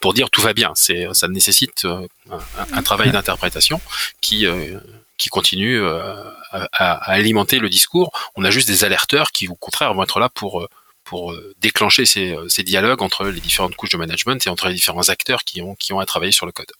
pour 0.00 0.14
dire 0.14 0.30
tout 0.30 0.40
va 0.40 0.52
bien. 0.52 0.72
Ça 0.74 1.28
nécessite 1.28 1.84
euh, 1.84 2.06
un, 2.72 2.82
travail 2.82 3.10
d'interprétation 3.10 3.80
qui, 4.20 4.46
euh, 4.46 4.78
continue 5.30 5.84
à, 6.52 6.94
alimenter 7.10 7.58
le 7.58 7.68
discours. 7.68 8.10
On 8.36 8.44
a 8.44 8.50
juste 8.50 8.68
des 8.68 8.84
alerteurs 8.84 9.32
qui, 9.32 9.48
au 9.48 9.54
contraire, 9.54 9.92
vont 9.92 10.02
être 10.02 10.18
là 10.18 10.30
pour 10.30 10.66
déclencher 11.60 12.06
ces, 12.06 12.62
dialogues 12.62 13.02
entre 13.02 13.26
les 13.26 13.40
différentes 13.40 13.76
couches 13.76 13.90
de 13.90 13.98
management 13.98 14.46
et 14.46 14.48
entre 14.48 14.68
les 14.68 14.74
différents 14.74 15.10
acteurs 15.10 15.44
qui 15.44 15.60
ont 15.60 16.00
à 16.00 16.06
travailler 16.06 16.32
sur 16.32 16.46
le 16.46 16.52
code. 16.52 16.72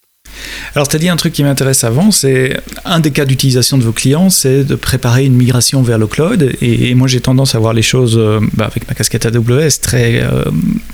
Alors, 0.75 0.88
tu 0.88 0.96
as 0.96 0.99
dit 0.99 1.08
un 1.08 1.16
truc 1.16 1.32
qui 1.32 1.42
m'intéresse 1.42 1.84
avant, 1.84 2.10
c'est 2.10 2.60
un 2.84 3.00
des 3.00 3.10
cas 3.10 3.25
d'utilisation 3.25 3.78
de 3.78 3.82
vos 3.82 3.92
clients, 3.92 4.30
c'est 4.30 4.64
de 4.64 4.75
préparer 4.75 5.25
une 5.25 5.34
migration 5.34 5.82
vers 5.82 5.99
le 5.99 6.06
cloud. 6.06 6.54
Et, 6.60 6.94
moi, 6.94 7.08
j'ai 7.08 7.20
tendance 7.20 7.54
à 7.54 7.58
voir 7.58 7.72
les 7.72 7.82
choses 7.82 8.16
euh, 8.16 8.40
bah, 8.54 8.66
avec 8.66 8.88
ma 8.88 8.94
casquette 8.94 9.26
AWS 9.26 9.80
très, 9.80 10.22
euh, 10.22 10.44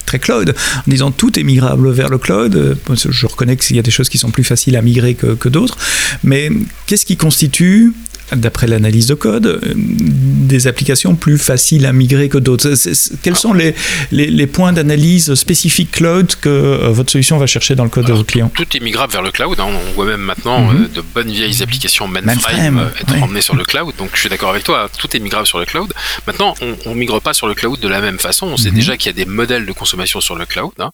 très 0.07 0.19
cloud, 0.19 0.55
en 0.78 0.90
disant 0.90 1.11
tout 1.11 1.38
est 1.38 1.43
migrable 1.43 1.90
vers 1.90 2.09
le 2.09 2.19
cloud. 2.19 2.78
Je 2.95 3.26
reconnais 3.26 3.57
qu'il 3.57 3.76
y 3.76 3.78
a 3.78 3.83
des 3.83 3.90
choses 3.90 4.09
qui 4.09 4.19
sont 4.19 4.31
plus 4.31 4.45
faciles 4.45 4.76
à 4.76 4.83
migrer 4.83 5.14
que 5.14 5.49
d'autres, 5.49 5.76
mais 6.23 6.50
qu'est-ce 6.87 7.07
qui 7.07 7.16
constitue 7.16 7.93
d'après 8.33 8.66
l'analyse 8.66 9.06
de 9.06 9.14
code, 9.14 9.47
euh, 9.47 9.61
des 9.75 10.66
applications 10.66 11.14
plus 11.14 11.38
faciles 11.38 11.87
à 11.87 11.92
migrer 11.92 12.28
que 12.28 12.38
d'autres. 12.38 12.75
Quels 13.23 13.37
sont 13.37 13.52
les, 13.52 13.75
les, 14.11 14.47
points 14.47 14.73
d'analyse 14.73 15.35
spécifiques 15.35 15.90
cloud 15.92 16.35
que 16.40 16.49
euh, 16.49 16.88
votre 16.90 17.12
solution 17.12 17.38
va 17.38 17.47
chercher 17.47 17.75
dans 17.75 17.85
le 17.85 17.90
code 17.90 18.06
de 18.06 18.12
vos 18.12 18.25
clients 18.25 18.50
Tout 18.54 18.76
est 18.76 18.80
migrable 18.80 19.12
vers 19.12 19.23
le 19.23 19.30
cloud. 19.30 19.59
Hein. 19.61 19.66
On 19.68 19.92
voit 19.92 20.06
même 20.06 20.21
maintenant 20.21 20.61
mhm. 20.61 20.88
de 20.88 21.00
bonnes 21.00 21.30
vieilles 21.30 21.62
applications 21.62 22.09
mainframe, 22.09 22.90
être 23.00 23.23
emmenées 23.23 23.40
sur 23.40 23.54
le 23.54 23.64
cloud. 23.64 23.95
Donc 23.99 24.11
je 24.14 24.21
suis 24.21 24.28
d'accord 24.28 24.50
avec 24.50 24.64
toi, 24.64 24.88
tout 24.99 25.14
est 25.16 25.21
migrable 25.21 25.47
sur 25.47 25.59
le 25.59 25.66
cloud. 25.66 25.92
Maintenant, 26.26 26.54
on 26.87 26.90
ne 26.90 26.95
migre 26.95 27.21
pas 27.21 27.35
sur 27.35 27.47
le 27.47 27.54
cloud 27.54 27.78
de 27.80 27.88
la 27.88 28.00
même 28.00 28.18
façon. 28.18 28.47
On 28.47 28.56
sait 28.56 28.71
mhm. 28.71 28.76
déjà 28.76 28.97
qu'il 28.97 29.06
y 29.06 29.11
a 29.11 29.25
des 29.25 29.30
modèles 29.30 29.66
de 29.66 29.73
consommation 29.73 30.21
sur 30.21 30.37
le 30.37 30.47
cloud. 30.47 30.73
Hein. 30.78 30.90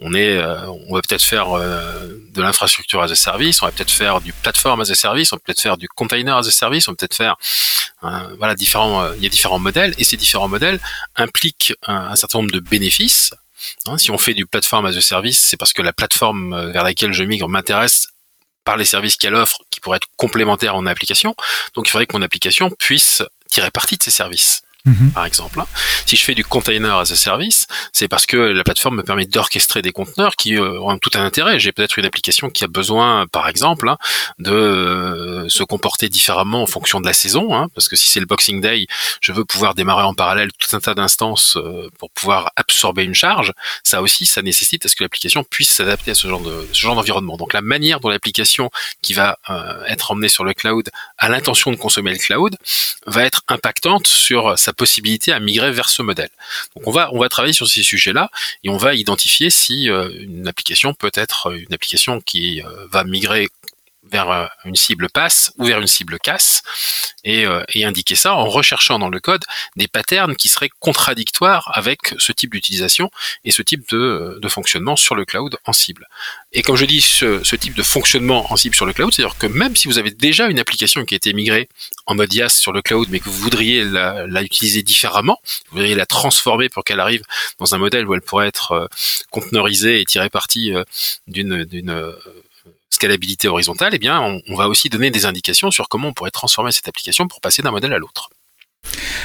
On, 0.00 0.14
est, 0.14 0.40
on 0.88 0.94
va 0.94 1.00
peut-être 1.02 1.22
faire 1.22 1.46
de 2.36 2.42
l'infrastructure 2.42 3.02
as 3.02 3.10
a 3.10 3.14
service, 3.14 3.62
on 3.62 3.66
va 3.66 3.72
peut-être 3.72 3.90
faire 3.90 4.20
du 4.20 4.32
platform 4.32 4.80
as 4.80 4.90
a 4.90 4.94
service, 4.94 5.32
on 5.32 5.36
va 5.36 5.40
peut-être 5.44 5.60
faire 5.60 5.76
du 5.76 5.88
container 5.88 6.36
as 6.36 6.46
a 6.46 6.50
service, 6.50 6.75
on 6.88 6.92
peut 6.92 6.96
peut-être 6.96 7.14
faire 7.14 7.36
euh, 8.04 8.36
voilà 8.38 8.54
différents, 8.54 9.02
euh, 9.02 9.14
il 9.16 9.22
y 9.22 9.26
a 9.26 9.28
différents 9.28 9.58
modèles 9.58 9.94
et 9.98 10.04
ces 10.04 10.16
différents 10.16 10.48
modèles 10.48 10.80
impliquent 11.16 11.74
un, 11.86 12.14
certain 12.16 12.38
nombre 12.38 12.52
de 12.52 12.60
bénéfices. 12.60 13.32
Hein. 13.86 13.98
si 13.98 14.10
on 14.10 14.18
fait 14.18 14.34
du 14.34 14.46
platform 14.46 14.86
as 14.86 14.96
a 14.96 15.00
service, 15.00 15.38
c'est 15.38 15.56
parce 15.56 15.72
que 15.72 15.82
la 15.82 15.92
plateforme 15.92 16.52
euh, 16.52 16.70
vers 16.70 16.84
laquelle 16.84 17.12
je 17.12 17.24
migre 17.24 17.48
m'intéresse 17.48 18.08
par 18.64 18.76
les 18.76 18.84
services 18.84 19.16
qu'elle 19.16 19.34
offre 19.34 19.62
qui 19.70 19.80
pourraient 19.80 19.96
être 19.96 20.08
complémentaires 20.16 20.76
en 20.76 20.86
application. 20.86 21.34
Donc 21.74 21.88
il 21.88 21.90
faudrait 21.90 22.06
que 22.06 22.16
mon 22.16 22.22
application 22.22 22.70
puisse 22.70 23.22
tirer 23.48 23.70
parti 23.70 23.96
de 23.96 24.02
ces 24.02 24.10
services. 24.10 24.62
Mhm. 24.86 25.10
par 25.10 25.26
exemple. 25.26 25.62
Si 26.06 26.16
je 26.16 26.22
fais 26.22 26.34
du 26.34 26.44
container 26.44 26.96
as 26.96 27.10
a 27.10 27.16
service, 27.16 27.66
c'est 27.92 28.06
parce 28.06 28.24
que 28.24 28.36
la 28.36 28.62
plateforme 28.62 28.96
me 28.96 29.02
permet 29.02 29.26
d'orchestrer 29.26 29.82
des 29.82 29.90
conteneurs 29.90 30.36
qui 30.36 30.56
euh, 30.56 30.80
ont 30.80 30.96
tout 30.98 31.10
un 31.14 31.24
intérêt. 31.24 31.58
J'ai 31.58 31.72
peut-être 31.72 31.98
une 31.98 32.04
application 32.04 32.50
qui 32.50 32.62
a 32.62 32.68
besoin, 32.68 33.26
par 33.26 33.48
exemple, 33.48 33.88
hein, 33.88 33.98
de 34.38 34.52
euh, 34.52 35.48
se 35.48 35.64
comporter 35.64 36.08
différemment 36.08 36.62
en 36.62 36.66
fonction 36.66 37.00
de 37.00 37.06
la 37.06 37.12
saison, 37.12 37.54
hein, 37.56 37.66
parce 37.74 37.88
que 37.88 37.96
si 37.96 38.08
c'est 38.08 38.20
le 38.20 38.26
Boxing 38.26 38.60
Day, 38.60 38.86
je 39.20 39.32
veux 39.32 39.44
pouvoir 39.44 39.74
démarrer 39.74 40.04
en 40.04 40.14
parallèle 40.14 40.50
tout 40.56 40.76
un 40.76 40.80
tas 40.80 40.94
d'instances 40.94 41.56
euh, 41.56 41.90
pour 41.98 42.10
pouvoir 42.12 42.52
absorber 42.54 43.02
une 43.02 43.14
charge. 43.14 43.52
Ça 43.82 44.02
aussi, 44.02 44.24
ça 44.24 44.42
nécessite 44.42 44.86
à 44.86 44.88
ce 44.88 44.94
que 44.94 45.02
l'application 45.02 45.42
puisse 45.42 45.70
s'adapter 45.70 46.12
à 46.12 46.14
ce 46.14 46.28
genre 46.28 46.40
de 46.40 46.66
d'environnement. 46.86 47.36
Donc 47.36 47.52
la 47.52 47.62
manière 47.62 47.98
dont 47.98 48.08
l'application 48.10 48.70
qui 49.02 49.12
va 49.12 49.38
être 49.88 50.12
emmenée 50.12 50.28
sur 50.28 50.44
le 50.44 50.54
cloud 50.54 50.88
a 51.18 51.28
l'intention 51.28 51.72
de 51.72 51.76
consommer 51.76 52.12
le 52.12 52.18
cloud 52.18 52.56
va 53.06 53.24
être 53.24 53.42
impactante 53.48 54.06
sur 54.06 54.56
sa 54.56 54.72
possibilité 54.76 55.32
à 55.32 55.40
migrer 55.40 55.72
vers 55.72 55.88
ce 55.88 56.02
modèle. 56.02 56.30
Donc 56.74 56.86
on 56.86 56.90
va 56.90 57.10
on 57.12 57.18
va 57.18 57.28
travailler 57.28 57.54
sur 57.54 57.68
ces 57.68 57.82
sujets-là 57.82 58.30
et 58.64 58.68
on 58.68 58.76
va 58.76 58.94
identifier 58.94 59.50
si 59.50 59.90
euh, 59.90 60.10
une 60.20 60.46
application 60.48 60.94
peut 60.94 61.12
être 61.14 61.52
une 61.52 61.72
application 61.72 62.20
qui 62.20 62.62
euh, 62.62 62.86
va 62.90 63.04
migrer 63.04 63.48
vers 64.10 64.30
euh, 64.30 64.46
une 64.64 64.76
cible 64.76 65.08
passe 65.08 65.52
ou 65.58 65.64
vers 65.64 65.80
une 65.80 65.86
cible 65.86 66.18
casse 66.18 66.62
et, 67.24 67.44
euh, 67.46 67.62
et, 67.74 67.84
indiquer 67.84 68.14
ça 68.14 68.34
en 68.34 68.46
recherchant 68.46 68.98
dans 68.98 69.08
le 69.08 69.20
code 69.20 69.42
des 69.76 69.88
patterns 69.88 70.36
qui 70.36 70.48
seraient 70.48 70.70
contradictoires 70.80 71.70
avec 71.74 72.14
ce 72.18 72.32
type 72.32 72.52
d'utilisation 72.52 73.10
et 73.44 73.50
ce 73.50 73.62
type 73.62 73.88
de, 73.90 74.40
euh, 74.42 74.48
fonctionnement 74.48 74.96
sur 74.96 75.14
le 75.14 75.24
cloud 75.24 75.56
en 75.64 75.72
cible. 75.72 76.06
Et 76.52 76.62
comme 76.62 76.76
je 76.76 76.84
dis, 76.84 77.00
ce, 77.00 77.56
type 77.56 77.74
de 77.74 77.82
fonctionnement 77.82 78.52
en 78.52 78.56
cible 78.56 78.74
sur 78.74 78.86
le 78.86 78.92
cloud, 78.92 79.12
c'est-à-dire 79.12 79.36
que 79.38 79.46
même 79.46 79.74
si 79.74 79.88
vous 79.88 79.98
avez 79.98 80.10
déjà 80.10 80.46
une 80.46 80.58
application 80.58 81.04
qui 81.04 81.14
a 81.14 81.16
été 81.16 81.32
migrée 81.32 81.68
en 82.06 82.14
mode 82.14 82.32
IaaS 82.32 82.50
sur 82.50 82.72
le 82.72 82.82
cloud, 82.82 83.08
mais 83.10 83.18
que 83.18 83.24
vous 83.24 83.38
voudriez 83.38 83.84
la, 83.84 84.42
utiliser 84.42 84.82
différemment, 84.82 85.40
vous 85.70 85.78
voudriez 85.78 85.94
la 85.94 86.06
transformer 86.06 86.68
pour 86.68 86.84
qu'elle 86.84 87.00
arrive 87.00 87.22
dans 87.58 87.74
un 87.74 87.78
modèle 87.78 88.06
où 88.06 88.14
elle 88.14 88.20
pourrait 88.20 88.46
être 88.46 88.88
conteneurisée 89.30 90.00
et 90.00 90.04
tirer 90.04 90.30
parti 90.30 90.72
d'une 91.26 91.64
scalabilité 92.96 93.48
horizontale, 93.48 93.94
eh 93.94 93.98
bien, 93.98 94.20
on, 94.20 94.42
on 94.48 94.56
va 94.56 94.68
aussi 94.68 94.88
donner 94.88 95.10
des 95.10 95.24
indications 95.24 95.70
sur 95.70 95.88
comment 95.88 96.08
on 96.08 96.12
pourrait 96.12 96.30
transformer 96.32 96.72
cette 96.72 96.88
application 96.88 97.28
pour 97.28 97.40
passer 97.40 97.62
d'un 97.62 97.70
modèle 97.70 97.92
à 97.92 97.98
l'autre. 97.98 98.28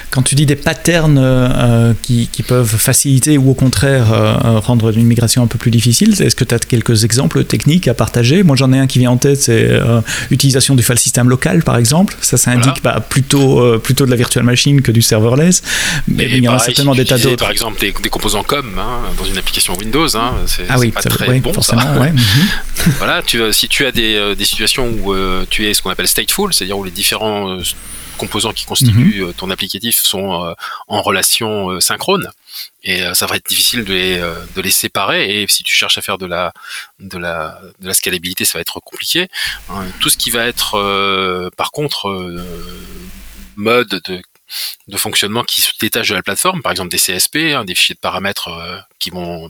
Quand 0.09 0.21
tu 0.21 0.35
dis 0.35 0.45
des 0.45 0.55
patterns 0.55 1.17
euh, 1.17 1.47
euh, 1.49 1.93
qui, 2.01 2.27
peuvent 2.47 2.75
faciliter 2.75 3.37
ou 3.37 3.51
au 3.51 3.53
contraire 3.53 4.11
euh, 4.11 4.59
rendre 4.59 4.95
une 4.97 5.05
migration 5.05 5.43
un 5.43 5.47
peu 5.47 5.57
plus 5.57 5.71
difficile, 5.71 6.19
est-ce 6.21 6.35
que 6.35 6.43
tu 6.43 6.55
as 6.55 6.59
quelques 6.59 7.03
exemples 7.03 7.43
techniques 7.43 7.87
à 7.87 7.93
partager? 7.93 8.43
Moi 8.43 8.55
j'en 8.55 8.73
ai 8.73 8.79
un 8.79 8.87
qui 8.87 8.99
vient 8.99 9.11
en 9.11 9.17
tête, 9.17 9.41
c'est 9.41 9.69
l'utilisation 10.29 10.75
du 10.75 10.83
file 10.83 10.99
system 10.99 11.29
local 11.29 11.63
par 11.63 11.77
exemple. 11.77 12.15
Ça, 12.21 12.37
ça 12.37 12.51
indique 12.51 12.81
bah, 12.83 12.99
plutôt, 13.07 13.79
plutôt 13.79 14.05
de 14.05 14.11
la 14.11 14.15
virtual 14.15 14.43
machine 14.43 14.81
que 14.81 14.91
du 14.91 15.01
serverless. 15.01 15.61
Mais, 16.07 16.25
il 16.29 16.43
y 16.43 16.47
en 16.47 16.55
a 16.55 16.59
certainement 16.59 16.95
des 16.95 17.05
tas 17.05 17.17
d'autres. 17.17 17.37
Par 17.37 17.51
exemple 17.51 17.79
des, 17.79 17.91
composants 18.09 18.43
comme 18.43 18.77
hein, 18.77 19.01
dans 19.17 19.25
une 19.25 19.37
application 19.37 19.75
Windows, 19.77 20.17
hein, 20.17 20.33
c'est 20.47 20.63
ah 20.67 20.77
oui, 20.79 20.91
pas 20.91 21.01
très 21.01 21.39
bon. 21.39 21.53
Forcément, 21.53 21.81
mhm. 21.93 22.15
voilà, 22.97 23.21
tu, 23.21 23.39
si 23.53 23.67
tu 23.67 23.85
as 23.85 23.91
des, 23.91 24.35
des 24.35 24.45
situations 24.45 24.89
où 25.03 25.13
tu 25.49 25.67
es 25.67 25.73
ce 25.73 25.81
qu'on 25.81 25.91
appelle 25.91 26.07
stateful, 26.07 26.53
c'est-à-dire 26.53 26.77
où 26.77 26.83
les 26.83 26.91
différents 26.91 27.59
composants 28.21 28.53
qui 28.53 28.65
constituent 28.65 29.21
mhm. 29.21 29.29
euh, 29.29 29.33
ton 29.33 29.49
applicatif 29.49 29.97
sont 29.97 30.45
euh, 30.45 30.53
en 30.87 31.01
relation 31.01 31.71
euh, 31.71 31.79
synchrone. 31.79 32.29
Et 32.83 33.01
ça 33.13 33.27
va 33.27 33.37
être 33.37 33.47
difficile 33.47 33.85
de 33.85 33.93
les, 33.93 34.17
de 34.55 34.61
les 34.61 34.71
séparer. 34.71 35.41
Et 35.41 35.47
si 35.47 35.63
tu 35.63 35.73
cherches 35.73 35.97
à 35.97 36.01
faire 36.01 36.17
de 36.17 36.25
la 36.25 36.51
de 36.99 37.17
la 37.17 37.61
de 37.79 37.87
la 37.87 37.93
scalabilité 37.93 38.43
ça 38.43 38.57
va 38.57 38.61
être 38.61 38.81
compliqué. 38.81 39.29
Tout 40.01 40.09
ce 40.09 40.17
qui 40.17 40.31
va 40.31 40.45
être 40.47 40.71
par 41.55 41.71
contre 41.71 42.09
mode 43.55 44.01
de 44.07 44.21
de 44.89 44.97
fonctionnement 44.97 45.45
qui 45.45 45.61
se 45.61 45.71
détache 45.79 46.09
de 46.09 46.15
la 46.15 46.23
plateforme, 46.23 46.61
par 46.61 46.73
exemple 46.73 46.89
des 46.89 46.97
CSP, 46.97 47.37
hein, 47.55 47.63
des 47.63 47.73
fichiers 47.73 47.95
de 47.95 48.01
paramètres 48.01 48.49
qui 48.99 49.11
vont 49.11 49.49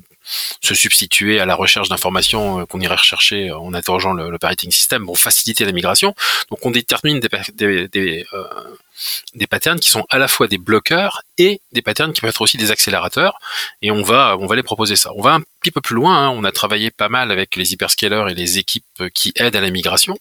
se 0.61 0.73
substituer 0.73 1.39
à 1.39 1.45
la 1.45 1.55
recherche 1.55 1.89
d'informations 1.89 2.61
euh, 2.61 2.65
qu'on 2.65 2.79
irait 2.81 2.95
rechercher 2.95 3.49
euh, 3.49 3.57
en 3.57 3.73
interrogeant 3.73 4.13
l'operating 4.13 4.71
system 4.71 5.05
pour 5.05 5.17
faciliter 5.17 5.65
la 5.65 5.71
migration. 5.71 6.13
Donc 6.49 6.65
on 6.65 6.71
détermine 6.71 7.19
des, 7.19 8.25
euh, 8.33 8.43
des 9.35 9.47
patterns 9.47 9.79
qui 9.79 9.89
sont 9.89 10.05
à 10.09 10.17
la 10.17 10.27
fois 10.27 10.47
des 10.47 10.57
bloqueurs 10.57 11.21
et 11.37 11.61
des 11.71 11.81
patterns 11.81 12.13
qui 12.13 12.21
peuvent 12.21 12.29
être 12.29 12.41
aussi 12.41 12.57
des 12.57 12.71
accélérateurs 12.71 13.37
et 13.81 13.91
on 13.91 14.03
va 14.03 14.37
on 14.39 14.47
va 14.47 14.55
les 14.55 14.63
proposer 14.63 14.95
ça. 14.95 15.11
On 15.15 15.21
va 15.21 15.33
un 15.35 15.41
petit 15.61 15.71
peu 15.71 15.81
plus 15.81 15.95
loin, 15.95 16.25
hein. 16.25 16.29
on 16.29 16.43
a 16.43 16.51
travaillé 16.51 16.91
pas 16.91 17.09
mal 17.09 17.31
avec 17.31 17.55
les 17.55 17.73
hyperscalers 17.73 18.25
et 18.29 18.33
les 18.33 18.57
équipes 18.57 19.03
qui 19.13 19.33
aident 19.35 19.55
à 19.55 19.61
la 19.61 19.71
migration. 19.71 20.17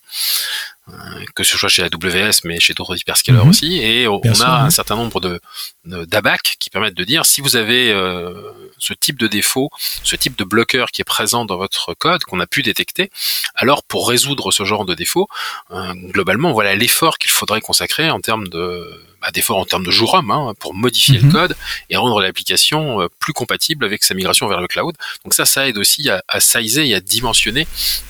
Euh, 0.89 1.25
que 1.35 1.45
ce 1.45 1.57
soit 1.59 1.69
chez 1.69 1.83
AWS, 1.83 2.41
mais 2.45 2.59
chez 2.59 2.75
d'autres 2.75 2.97
hyperscalers 2.97 3.43
mhm. 3.45 3.51
aussi. 3.51 3.79
Et 3.79 4.09
on 4.09 4.21
a 4.41 4.63
un 4.63 4.71
certain 4.71 4.97
nombre 4.97 5.21
de 5.21 5.41
d'ABAC 5.85 6.57
qui 6.59 6.69
permettent 6.69 6.95
de 6.95 7.05
dire 7.05 7.25
si 7.25 7.41
vous 7.41 7.57
avez 7.57 7.91
euh, 7.91 8.35
ce 8.79 8.93
type 8.93 9.19
de 9.19 9.27
défaut, 9.27 9.71
ce 10.05 10.15
type 10.15 10.37
de 10.37 10.45
bloqueur 10.45 10.91
qui 10.91 11.01
est 11.01 11.05
présent 11.05 11.45
dans 11.45 11.57
votre 11.57 11.95
code 11.95 12.23
qu'on 12.25 12.41
a 12.41 12.47
pu 12.47 12.63
détecter, 12.63 13.11
alors 13.55 13.83
pour 13.83 14.09
résoudre 14.09 14.53
ce 14.53 14.65
genre 14.65 14.85
de 14.85 14.95
défaut, 14.95 15.29
euh, 15.71 15.95
globalement, 15.95 16.53
voilà 16.53 16.75
l'effort 16.75 17.19
qu'il 17.19 17.31
faudrait 17.31 17.61
consacrer 17.61 18.11
en 18.11 18.21
termes 18.21 18.49
de 18.49 18.70
bah, 19.21 19.29
d'efforts 19.33 19.59
en 19.59 19.67
termes 19.67 19.85
de 19.85 19.91
jour 19.91 20.15
homme 20.15 20.31
hein, 20.31 20.55
pour 20.59 20.73
modifier 20.73 21.19
le 21.19 21.25
mhm. 21.25 21.33
code 21.33 21.57
et 21.91 21.97
rendre 21.97 22.21
l'application 22.21 23.03
euh, 23.03 23.09
plus 23.19 23.35
compatible 23.35 23.85
avec 23.85 24.03
sa 24.03 24.15
migration 24.15 24.49
vers 24.49 24.63
le 24.63 24.67
cloud. 24.67 24.95
Donc 25.25 25.35
ça, 25.35 25.45
ça 25.45 25.69
aide 25.69 25.77
aussi 25.77 26.09
à, 26.09 26.23
à 26.27 26.41
sizer 26.41 26.87
et 26.87 26.95
à 26.95 27.01
dimensionner 27.01 27.67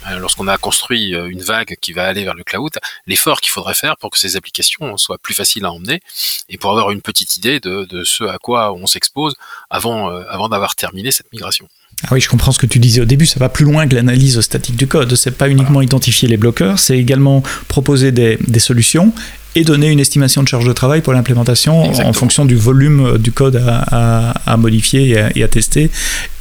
euh, 0.08 0.18
lorsqu'on 0.18 0.46
a 0.46 0.56
construit 0.56 1.14
euh, 1.16 1.26
une 1.28 1.42
vague 1.42 1.76
qui 1.80 1.92
va 1.92 2.06
aller 2.06 2.22
vers 2.22 2.34
le 2.34 2.44
cloud, 2.44 2.70
l'effort 3.08 3.40
qu'il 3.40 3.50
faudrait 3.50 3.74
faire 3.74 3.96
pour 3.96 4.10
que 4.10 4.18
ces 4.18 4.36
applications 4.36 4.96
soient 4.96 5.18
plus 5.18 5.34
faciles 5.34 5.64
à 5.64 5.72
emmener 5.72 6.00
et 6.48 6.58
pour 6.58 6.70
avoir 6.70 6.92
une 6.92 7.02
petite 7.02 7.36
idée 7.36 7.58
de, 7.58 7.84
de 7.86 8.04
ce 8.04 8.24
à 8.24 8.38
quoi 8.38 8.72
on 8.72 8.86
s'expose 8.86 9.34
avant, 9.68 10.08
avant 10.08 10.48
d'avoir 10.48 10.76
terminé 10.76 11.10
cette 11.10 11.32
migration. 11.32 11.68
Ah 12.04 12.08
oui, 12.12 12.20
je 12.20 12.28
comprends 12.30 12.52
ce 12.52 12.58
que 12.58 12.66
tu 12.66 12.78
disais 12.78 13.02
au 13.02 13.04
début, 13.04 13.26
ça 13.26 13.38
va 13.38 13.50
plus 13.50 13.64
loin 13.66 13.86
que 13.86 13.94
l'analyse 13.94 14.40
statique 14.40 14.76
du 14.76 14.86
code. 14.86 15.14
C'est 15.16 15.36
pas 15.36 15.50
uniquement 15.50 15.82
identifier 15.82 16.28
les 16.28 16.38
bloqueurs, 16.38 16.78
c'est 16.78 16.98
également 16.98 17.42
proposer 17.68 18.10
des, 18.10 18.38
des, 18.46 18.58
solutions 18.58 19.12
et 19.54 19.64
donner 19.64 19.88
une 19.88 20.00
estimation 20.00 20.42
de 20.42 20.48
charge 20.48 20.66
de 20.66 20.72
travail 20.72 21.00
pour 21.02 21.12
l'implémentation 21.12 21.82
en 21.82 22.12
fonction 22.12 22.44
du 22.44 22.56
volume 22.56 23.06
euh, 23.06 23.18
du 23.18 23.32
code 23.32 23.56
à, 23.56 24.56
modifier 24.56 25.16
et 25.34 25.42
à, 25.42 25.48
tester, 25.48 25.90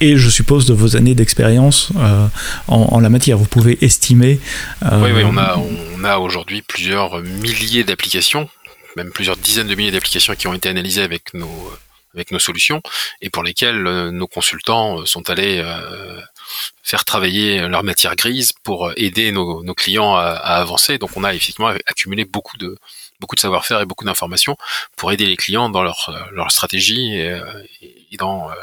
et 0.02 0.18
je 0.18 0.30
suppose 0.30 0.66
de 0.66 0.74
vos 0.74 0.96
années 0.96 1.16
d'expérience 1.16 1.92
euh, 1.98 2.28
en, 2.68 3.00
la 3.00 3.10
matière. 3.10 3.38
Vous 3.38 3.46
pouvez 3.46 3.78
estimer. 3.82 4.40
Euh, 4.84 5.02
oui, 5.04 5.12
oui, 5.16 5.24
on 5.26 5.38
a, 5.38 5.58
on 5.98 6.04
a 6.04 6.18
aujourd'hui 6.18 6.62
plusieurs 6.62 7.22
milliers 7.22 7.84
d'applications, 7.84 8.50
même 8.96 9.12
plusieurs 9.12 9.38
dizaines 9.38 9.68
de 9.68 9.76
milliers 9.76 9.92
d'applications 9.92 10.36
qui 10.36 10.48
ont 10.48 10.54
été 10.54 10.70
analysées 10.70 11.02
avec 11.02 11.34
nos 11.34 11.72
avec 12.16 12.32
nos 12.32 12.40
solutions 12.40 12.82
et 13.22 13.30
pour 13.30 13.44
lesquelles 13.44 13.84
nos 13.84 14.26
consultants 14.26 15.06
sont 15.06 15.30
allés 15.30 15.64
faire 16.82 17.06
travailler 17.06 17.68
leur 17.68 17.84
matière 17.84 18.16
grise 18.16 18.52
pour 18.52 18.92
aider 18.98 19.32
nos, 19.32 19.62
clients 19.76 20.16
à, 20.16 20.32
avancer. 20.32 20.98
Donc 20.98 21.12
on 21.16 21.24
a 21.24 21.36
effectivement 21.36 21.72
accumulé 21.86 22.26
beaucoup 22.26 22.58
de 22.58 22.78
beaucoup 23.20 23.36
de 23.36 23.42
savoir-faire 23.42 23.82
et 23.82 23.86
beaucoup 23.86 24.06
d'informations 24.06 24.58
pour 24.96 25.12
aider 25.12 25.26
les 25.26 25.38
clients 25.38 25.70
dans 25.70 25.84
leur, 25.84 26.30
leur 26.32 26.52
stratégie 26.52 27.14
et, 27.14 27.40
et 28.12 28.18
dans 28.18 28.50
euh, 28.50 28.54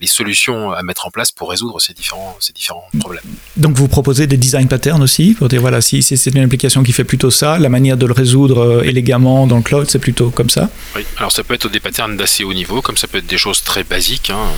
les 0.00 0.06
solutions 0.06 0.72
à 0.72 0.82
mettre 0.82 1.06
en 1.06 1.10
place 1.10 1.32
pour 1.32 1.50
résoudre 1.50 1.80
ces 1.80 1.92
différents, 1.92 2.36
ces 2.40 2.52
différents 2.52 2.88
problèmes. 2.98 3.22
Donc 3.56 3.76
vous 3.76 3.88
proposez 3.88 4.26
des 4.26 4.36
design 4.36 4.68
patterns 4.68 5.02
aussi 5.02 5.34
pour 5.34 5.48
dire 5.48 5.60
voilà 5.60 5.80
si 5.80 6.02
c'est 6.02 6.30
une 6.30 6.42
application 6.42 6.82
qui 6.82 6.92
fait 6.92 7.04
plutôt 7.04 7.30
ça, 7.30 7.58
la 7.58 7.68
manière 7.68 7.96
de 7.96 8.06
le 8.06 8.12
résoudre 8.12 8.58
euh, 8.58 8.82
élégamment 8.82 9.46
dans 9.46 9.56
le 9.56 9.62
cloud 9.62 9.88
c'est 9.88 9.98
plutôt 9.98 10.30
comme 10.30 10.50
ça? 10.50 10.70
Oui, 10.94 11.04
alors 11.16 11.32
ça 11.32 11.44
peut 11.44 11.54
être 11.54 11.68
des 11.68 11.80
patterns 11.80 12.16
d'assez 12.16 12.44
haut 12.44 12.54
niveau, 12.54 12.82
comme 12.82 12.96
ça 12.96 13.06
peut 13.06 13.18
être 13.18 13.26
des 13.26 13.38
choses 13.38 13.62
très 13.62 13.84
basiques 13.84 14.30
hein, 14.30 14.48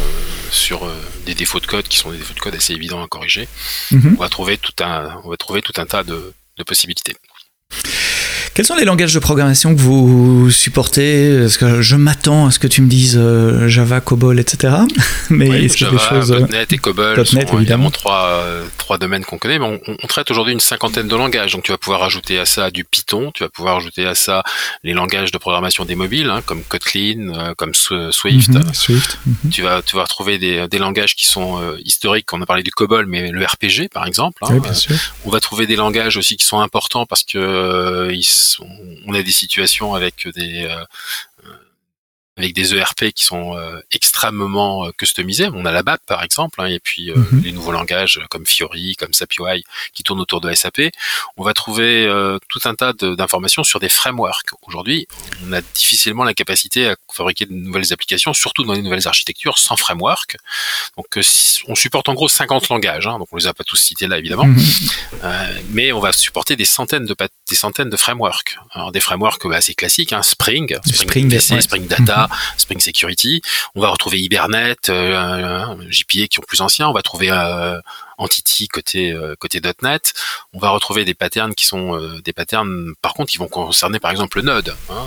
sur 0.51 0.89
des 1.27 1.35
défauts 1.35 1.61
de 1.61 1.67
code 1.67 1.87
qui 1.87 1.99
sont 1.99 2.11
des 2.11 2.19
défauts 2.19 2.35
de 2.35 2.41
code 2.41 2.55
assez 2.55 2.73
évidents 2.73 3.03
à 3.03 3.07
corriger. 3.07 3.49
Mhm. 3.91 4.17
On 4.19 4.23
va 4.23 4.29
trouver 4.29 4.57
tout 4.57 4.73
un, 4.81 5.21
on 5.25 5.31
va 5.31 5.37
trouver 5.37 5.63
tout 5.63 5.73
un 5.77 5.87
tas 5.87 6.05
de, 6.05 6.33
de 6.57 6.63
possibilités. 6.63 7.15
Quels 8.55 8.67
sont 8.67 8.75
les 8.75 8.85
langages 8.85 9.15
de 9.15 9.19
programmation 9.19 9.75
que 9.75 9.81
vous 9.81 10.51
supportez? 10.51 11.45
Est-ce 11.45 11.59
que 11.59 11.81
je 11.81 11.97
m'attends 11.97 12.47
à 12.47 12.51
ce 12.51 12.59
que 12.59 12.67
tu 12.67 12.83
me 12.83 12.89
dises 12.89 13.21
Java, 13.67 14.01
COBOL, 14.01 14.39
etc. 14.41 14.75
Mais 15.31 15.65
est-ce 15.65 15.77
qu'il 15.77 15.87
y 15.87 15.91
a 15.91 15.93
des 15.93 15.99
choses 15.99 16.33
.NET 16.51 16.73
et 16.73 16.79
COBOL 16.79 17.27
sont 17.27 17.39
évidemment 17.39 17.91
trois 17.91 18.45
trois 18.79 18.99
domaines 18.99 19.25
qu'on 19.25 19.39
connaît. 19.39 19.59
Mais 19.59 19.67
on, 19.67 19.81
on 20.03 20.07
traite 20.07 20.31
aujourd'hui 20.31 20.53
une 20.53 20.61
cinquantaine 20.61 21.09
de 21.09 21.17
langages. 21.17 21.53
Donc 21.53 21.65
tu 21.65 21.73
vas 21.73 21.79
pouvoir 21.79 22.03
ajouter 22.03 22.39
à 22.39 22.47
ça 22.47 22.71
du 22.71 22.85
Python, 22.85 23.31
tu 23.33 23.43
vas 23.43 23.49
pouvoir 23.49 23.77
ajouter 23.77 24.07
à 24.07 24.15
ça 24.15 24.43
les 24.83 24.93
langages 24.93 25.31
de 25.31 25.39
programmation 25.39 25.85
des 25.85 25.95
mobiles, 25.95 26.31
hein, 26.31 26.43
comme 26.45 26.63
Kotlin, 26.63 27.55
comme 27.57 27.75
Swift. 27.75 28.51
Mhm, 28.51 28.75
Swift. 28.75 29.19
Mhm. 29.27 29.51
Tu 29.51 29.63
vas 29.63 29.83
tu 29.83 29.97
vas 29.97 30.03
retrouver 30.03 30.39
des, 30.39 30.67
des 30.69 30.79
langages 30.79 31.15
qui 31.15 31.27
sont 31.27 31.61
historiques. 31.85 32.33
On 32.33 32.43
a 32.43 32.47
parlé 32.47 32.63
du 32.63 32.71
COBOL, 32.71 33.07
mais 33.07 33.31
le 33.31 33.45
RPG 33.45 33.89
par 33.93 34.07
exemple. 34.07 34.43
Hein, 34.43 34.59
bien 34.59 34.75
sûr. 34.75 34.97
On 35.25 35.31
va 35.31 35.41
trouver 35.41 35.67
des 35.67 35.77
langages 35.77 36.17
aussi 36.17 36.37
qui 36.37 36.45
sont 36.45 36.61
importants 36.61 37.07
parce 37.07 37.25
que 37.25 37.39
euh, 37.39 38.13
ils 38.13 38.25
on 39.07 39.15
a 39.15 39.23
des 39.23 39.33
situations 39.33 39.95
avec 39.95 40.29
des 40.29 40.65
euh, 40.65 40.85
avec 42.39 42.55
des 42.55 42.75
ERP 42.75 43.11
qui 43.13 43.25
sont 43.25 43.57
euh, 43.57 43.81
extrêmement 43.93 44.87
euh, 44.87 44.93
customisés. 44.93 45.49
On 45.53 45.65
a 45.65 45.73
la 45.73 45.83
BAP 45.83 46.01
par 46.07 46.23
exemple, 46.23 46.61
hein, 46.61 46.67
et 46.67 46.79
puis 46.79 47.11
euh, 47.11 47.17
mhm. 47.17 47.43
les 47.43 47.53
nouveaux 47.53 47.73
langages 47.73 48.21
comme 48.31 48.47
Fiori, 48.47 48.95
comme 48.97 49.13
SAP 49.13 49.35
qui 49.93 50.03
tournent 50.05 50.21
autour 50.21 50.41
de 50.41 50.53
SAP. 50.55 50.81
On 51.37 51.43
va 51.43 51.53
trouver 51.53 52.09
tout 52.49 52.61
un 52.65 52.75
tas 52.75 52.93
d'informations 52.93 53.65
sur 53.65 53.81
des 53.81 53.89
frameworks. 53.89 54.51
Aujourd'hui, 54.63 55.07
on 55.47 55.53
a 55.53 55.61
difficilement 55.61 56.25
la 56.25 56.35
capacité 56.35 56.89
à 56.89 56.97
fabriquer 57.19 57.47
de 57.47 57.53
nouvelles 57.53 57.93
applications, 57.93 58.33
surtout 58.33 58.65
dans 58.65 58.73
les 58.73 58.83
nouvelles 58.83 59.07
architectures, 59.07 59.59
sans 59.59 59.77
framework. 59.77 60.37
Donc, 60.97 61.07
on 61.67 61.75
supporte 61.75 62.09
en 62.09 62.15
gros 62.15 62.29
50 62.29 62.69
langages. 62.71 63.07
Hein, 63.07 63.19
donc, 63.19 63.29
on 63.33 63.37
les 63.37 63.47
a 63.47 63.55
pas 63.55 63.65
tous 63.65 63.77
cités 63.77 64.07
là 64.07 64.19
évidemment, 64.19 64.47
mhm. 64.47 64.63
mais 65.71 65.93
on 65.93 66.01
va 66.01 66.13
supporter 66.13 66.57
des 66.57 66.65
centaines 66.65 67.05
de 67.05 67.15
des 67.49 67.57
centaines 67.57 67.91
de 67.91 67.97
frameworks. 67.97 68.59
Alors, 68.73 68.93
des 68.93 69.01
frameworks 69.01 69.45
assez 69.53 69.75
classiques, 69.75 70.13
hein, 70.13 70.23
Spring, 70.23 70.77
Spring, 70.85 71.39
Spring, 71.39 71.61
Spring 71.61 71.87
Data. 71.87 72.29
Mhm. 72.31 72.37
Spring 72.57 72.81
Security. 72.81 73.43
On 73.75 73.81
va 73.81 73.91
retrouver 73.91 74.19
Hibernate, 74.21 74.89
euh, 74.91 75.75
JPA 75.91 76.27
qui 76.29 76.37
sont 76.37 76.43
plus 76.47 76.61
anciens. 76.61 76.89
On 76.89 76.93
va 76.93 77.03
trouver 77.03 77.31
euh, 77.31 77.81
Entity 78.19 78.69
côté 78.69 79.13
euh, 79.13 79.37
côté 79.39 79.61
.NET. 79.83 80.13
On 80.53 80.59
va 80.59 80.71
retrouver 80.71 81.05
des 81.05 81.15
patterns 81.15 81.55
qui 81.55 81.67
sont 81.67 81.95
euh, 81.97 82.21
des 82.23 82.33
patterns, 82.33 82.95
par 83.01 83.15
contre, 83.15 83.31
qui 83.31 83.39
vont 83.39 83.49
concerner 83.49 84.01
par 84.01 84.11
exemple 84.11 84.39
le 84.39 84.45
Node. 84.45 84.75
Hein. 84.91 85.07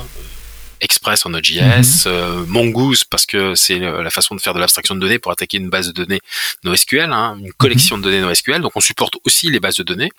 Express 0.82 1.26
en 1.26 1.30
Node.js, 1.30 2.06
mhm. 2.06 2.46
Mongoose 2.48 3.04
parce 3.04 3.26
que 3.26 3.56
c'est 3.56 3.80
la 3.80 4.10
façon 4.10 4.36
de 4.36 4.42
faire 4.42 4.54
de 4.54 4.60
l'abstraction 4.60 4.96
de 4.96 5.00
données 5.00 5.20
pour 5.20 5.32
attaquer 5.32 5.58
une 5.58 5.70
base 5.70 5.88
de 5.88 5.94
données 5.94 6.20
NoSQL, 6.64 7.12
hein, 7.12 7.38
une 7.40 7.54
collection 7.54 7.98
de 7.98 8.04
données 8.04 8.22
NoSQL. 8.22 8.62
Donc 8.62 8.74
on 8.76 8.82
supporte 8.82 9.16
aussi 9.26 9.50
les 9.50 9.60
bases 9.60 9.76
de 9.76 9.84
données, 9.84 10.12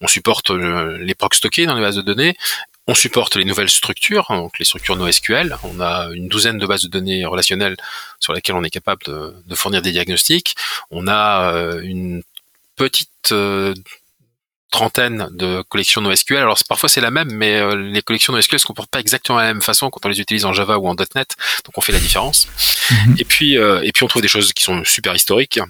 on 0.00 0.08
supporte 0.08 0.50
les 0.50 1.14
procs 1.14 1.34
stockés 1.34 1.66
dans 1.66 1.74
les 1.74 1.82
bases 1.82 1.96
de 1.96 2.02
données 2.02 2.36
on 2.88 2.94
supporte 2.94 3.36
les 3.36 3.44
nouvelles 3.44 3.68
structures, 3.68 4.24
donc 4.30 4.58
les 4.58 4.64
structures 4.64 4.96
NoSQL. 4.96 5.54
On 5.62 5.78
a 5.78 6.08
une 6.14 6.26
douzaine 6.26 6.56
de 6.56 6.66
bases 6.66 6.82
de 6.84 6.88
données 6.88 7.26
relationnelles 7.26 7.76
sur 8.18 8.32
lesquelles 8.32 8.56
on 8.56 8.64
est 8.64 8.70
capable 8.70 9.04
de, 9.04 9.54
fournir 9.54 9.82
des 9.82 9.92
diagnostics. 9.92 10.56
On 10.90 11.06
a 11.06 11.52
euh, 11.52 11.82
une 11.82 12.22
petite 12.76 13.32
euh, 13.32 13.74
trentaine 14.70 15.28
de 15.30 15.62
collections 15.68 16.00
NoSQL. 16.00 16.38
Alors 16.38 16.58
parfois 16.68 16.88
c'est 16.88 17.00
la 17.00 17.10
même, 17.10 17.30
mais 17.32 17.56
euh, 17.56 17.76
les 17.76 18.02
collections 18.02 18.32
NoSQL 18.32 18.58
se 18.58 18.66
comportent 18.66 18.90
pas 18.90 19.00
exactement 19.00 19.38
de 19.38 19.44
la 19.44 19.54
même 19.54 19.62
façon 19.62 19.90
quand 19.90 20.04
on 20.04 20.08
les 20.08 20.20
utilise 20.20 20.44
en 20.44 20.52
Java 20.52 20.78
ou 20.78 20.88
en 20.88 20.94
.NET, 20.94 21.36
donc 21.64 21.76
on 21.76 21.80
fait 21.80 21.92
la 21.92 22.00
différence. 22.00 22.48
Mhm. 22.90 23.16
Et 23.18 23.24
puis 23.24 23.54
et 23.54 23.92
puis 23.92 24.04
on 24.04 24.08
trouve 24.08 24.22
des 24.22 24.28
choses 24.28 24.52
qui 24.52 24.64
sont 24.64 24.84
super 24.84 25.14
historiques. 25.14 25.60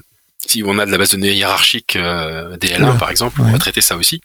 Si 0.47 0.63
on 0.65 0.79
a 0.79 0.87
de 0.87 0.91
la 0.91 0.99
base 0.99 1.11
de 1.11 1.17
données 1.17 1.35
hiérarchique 1.35 1.97
DL1 1.97 2.99
par 2.99 3.11
exemple, 3.11 3.41
on 3.41 3.51
va 3.51 3.59
traiter 3.59 3.81
ça 3.81 3.97
aussi. 3.97 4.21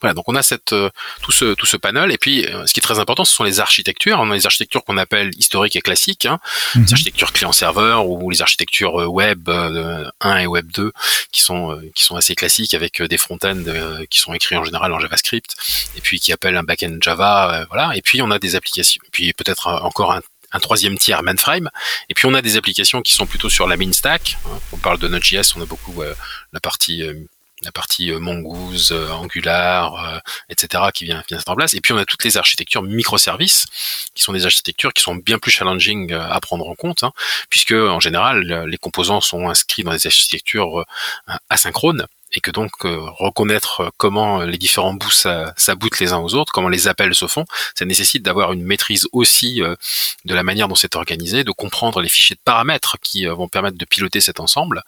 Voilà, 0.00 0.14
donc 0.14 0.24
on 0.28 0.34
a 0.36 0.42
cette 0.42 0.72
euh, 0.72 0.90
tout 1.22 1.32
ce 1.32 1.54
tout 1.54 1.66
ce 1.66 1.76
panel 1.76 2.12
et 2.12 2.18
puis 2.18 2.46
euh, 2.46 2.66
ce 2.66 2.72
qui 2.72 2.80
est 2.80 2.82
très 2.82 2.98
important, 2.98 3.24
ce 3.24 3.34
sont 3.34 3.44
les 3.44 3.60
architectures. 3.60 4.18
On 4.20 4.30
a 4.30 4.34
les 4.34 4.46
architectures 4.46 4.84
qu'on 4.84 4.96
appelle 4.96 5.30
historiques 5.36 5.76
et 5.76 5.80
classiques, 5.80 6.26
hein, 6.26 6.38
les 6.74 6.82
mhm. 6.82 6.86
architectures 6.92 7.32
client-serveur 7.32 8.08
ou 8.08 8.30
les 8.30 8.40
architectures 8.42 9.00
euh, 9.00 9.06
web 9.06 9.48
1 9.48 10.38
et 10.38 10.46
web 10.46 10.70
2 10.70 10.92
qui 11.32 11.42
sont 11.42 11.80
qui 11.94 12.04
sont 12.04 12.16
assez 12.16 12.34
classiques 12.34 12.74
avec 12.74 13.02
des 13.02 13.18
front-end 13.18 13.62
qui 14.08 14.18
sont 14.18 14.32
écrits 14.34 14.56
en 14.56 14.64
général 14.64 14.92
en 14.92 15.00
JavaScript 15.00 15.54
et 15.96 16.00
puis 16.00 16.20
qui 16.20 16.32
appellent 16.32 16.56
un 16.56 16.62
back-end 16.62 16.96
Java, 17.00 17.66
voilà. 17.70 17.96
Et 17.96 18.02
puis 18.02 18.22
on 18.22 18.30
a 18.30 18.38
des 18.38 18.54
applications, 18.54 19.00
puis 19.12 19.32
peut-être 19.32 19.68
encore 19.68 20.12
un 20.12 20.20
un 20.50 20.60
troisième 20.60 20.96
tiers 20.96 21.22
mainframe. 21.22 21.68
Et 22.08 22.14
puis 22.14 22.24
on 22.24 22.32
a 22.32 22.40
des 22.40 22.56
applications 22.56 23.02
qui 23.02 23.12
sont 23.12 23.26
plutôt 23.26 23.50
sur 23.50 23.66
la 23.66 23.76
main 23.76 23.92
stack. 23.92 24.38
On 24.72 24.78
parle 24.78 24.98
de 24.98 25.06
Node.js, 25.06 25.52
on 25.56 25.60
a 25.60 25.66
beaucoup 25.66 26.02
la 26.54 26.60
partie 26.60 27.02
la 27.62 27.72
partie 27.72 28.10
euh, 28.10 28.18
Mongoose, 28.18 28.92
euh, 28.92 29.10
Angular, 29.10 30.04
euh, 30.04 30.18
etc. 30.48 30.84
qui 30.94 31.04
vient, 31.04 31.22
vient 31.28 31.38
en 31.46 31.54
place. 31.54 31.74
Et 31.74 31.80
puis 31.80 31.92
on 31.92 31.96
a 31.96 32.04
toutes 32.04 32.24
les 32.24 32.36
architectures 32.36 32.82
microservices, 32.82 33.66
qui 34.14 34.22
sont 34.22 34.32
des 34.32 34.44
architectures 34.44 34.92
qui 34.92 35.02
sont 35.02 35.14
bien 35.14 35.38
plus 35.38 35.50
challenging 35.50 36.12
à 36.12 36.40
prendre 36.40 36.68
en 36.68 36.74
compte, 36.74 37.02
hein, 37.02 37.12
puisque 37.50 37.72
en 37.72 38.00
général 38.00 38.64
les 38.66 38.78
composants 38.78 39.20
sont 39.20 39.48
inscrits 39.48 39.84
dans 39.84 39.92
des 39.92 40.06
architectures 40.06 40.84
asynchrones 41.48 42.06
et 42.34 42.40
que 42.40 42.50
donc 42.50 42.70
euh, 42.84 42.98
reconnaître 43.18 43.80
euh, 43.80 43.88
comment 43.96 44.42
les 44.42 44.58
différents 44.58 44.92
bouts 44.92 45.10
s'aboutent 45.10 46.00
les 46.00 46.12
uns 46.12 46.18
aux 46.18 46.34
autres, 46.34 46.52
comment 46.52 46.68
les 46.68 46.88
appels 46.88 47.14
se 47.14 47.26
font, 47.26 47.44
ça 47.74 47.84
nécessite 47.84 48.22
d'avoir 48.22 48.52
une 48.52 48.62
maîtrise 48.62 49.08
aussi 49.12 49.62
euh, 49.62 49.74
de 50.24 50.34
la 50.34 50.42
manière 50.42 50.68
dont 50.68 50.74
c'est 50.74 50.96
organisé, 50.96 51.44
de 51.44 51.52
comprendre 51.52 52.00
les 52.00 52.08
fichiers 52.08 52.36
de 52.36 52.40
paramètres 52.44 52.96
qui 53.02 53.26
vont 53.26 53.48
permettre 53.48 53.78
de 53.78 53.84
piloter 53.84 54.20
cet 54.20 54.40
ensemble 54.40 54.82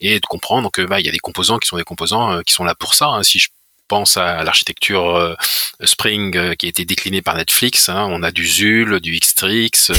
et 0.00 0.20
de 0.20 0.26
comprendre 0.26 0.70
que 0.70 0.82
bah, 0.82 1.00
il 1.00 1.06
y 1.06 1.08
a 1.08 1.12
des 1.12 1.18
composants 1.18 1.58
qui 1.58 1.68
sont 1.68 1.76
des 1.76 1.84
composants 1.84 2.42
qui 2.42 2.52
sont 2.52 2.64
là 2.64 2.74
pour 2.74 2.94
ça. 2.94 3.06
Hein. 3.06 3.22
Pense 3.94 4.16
à 4.16 4.42
l'architecture 4.42 5.14
euh, 5.14 5.36
Spring 5.84 6.36
euh, 6.36 6.54
qui 6.56 6.66
a 6.66 6.68
été 6.68 6.84
déclinée 6.84 7.22
par 7.22 7.36
Netflix. 7.36 7.88
Hein. 7.88 8.08
On 8.10 8.24
a 8.24 8.32
du 8.32 8.44
Zul, 8.44 8.98
du 8.98 9.16
Xtrix, 9.16 9.70
euh, 9.90 9.94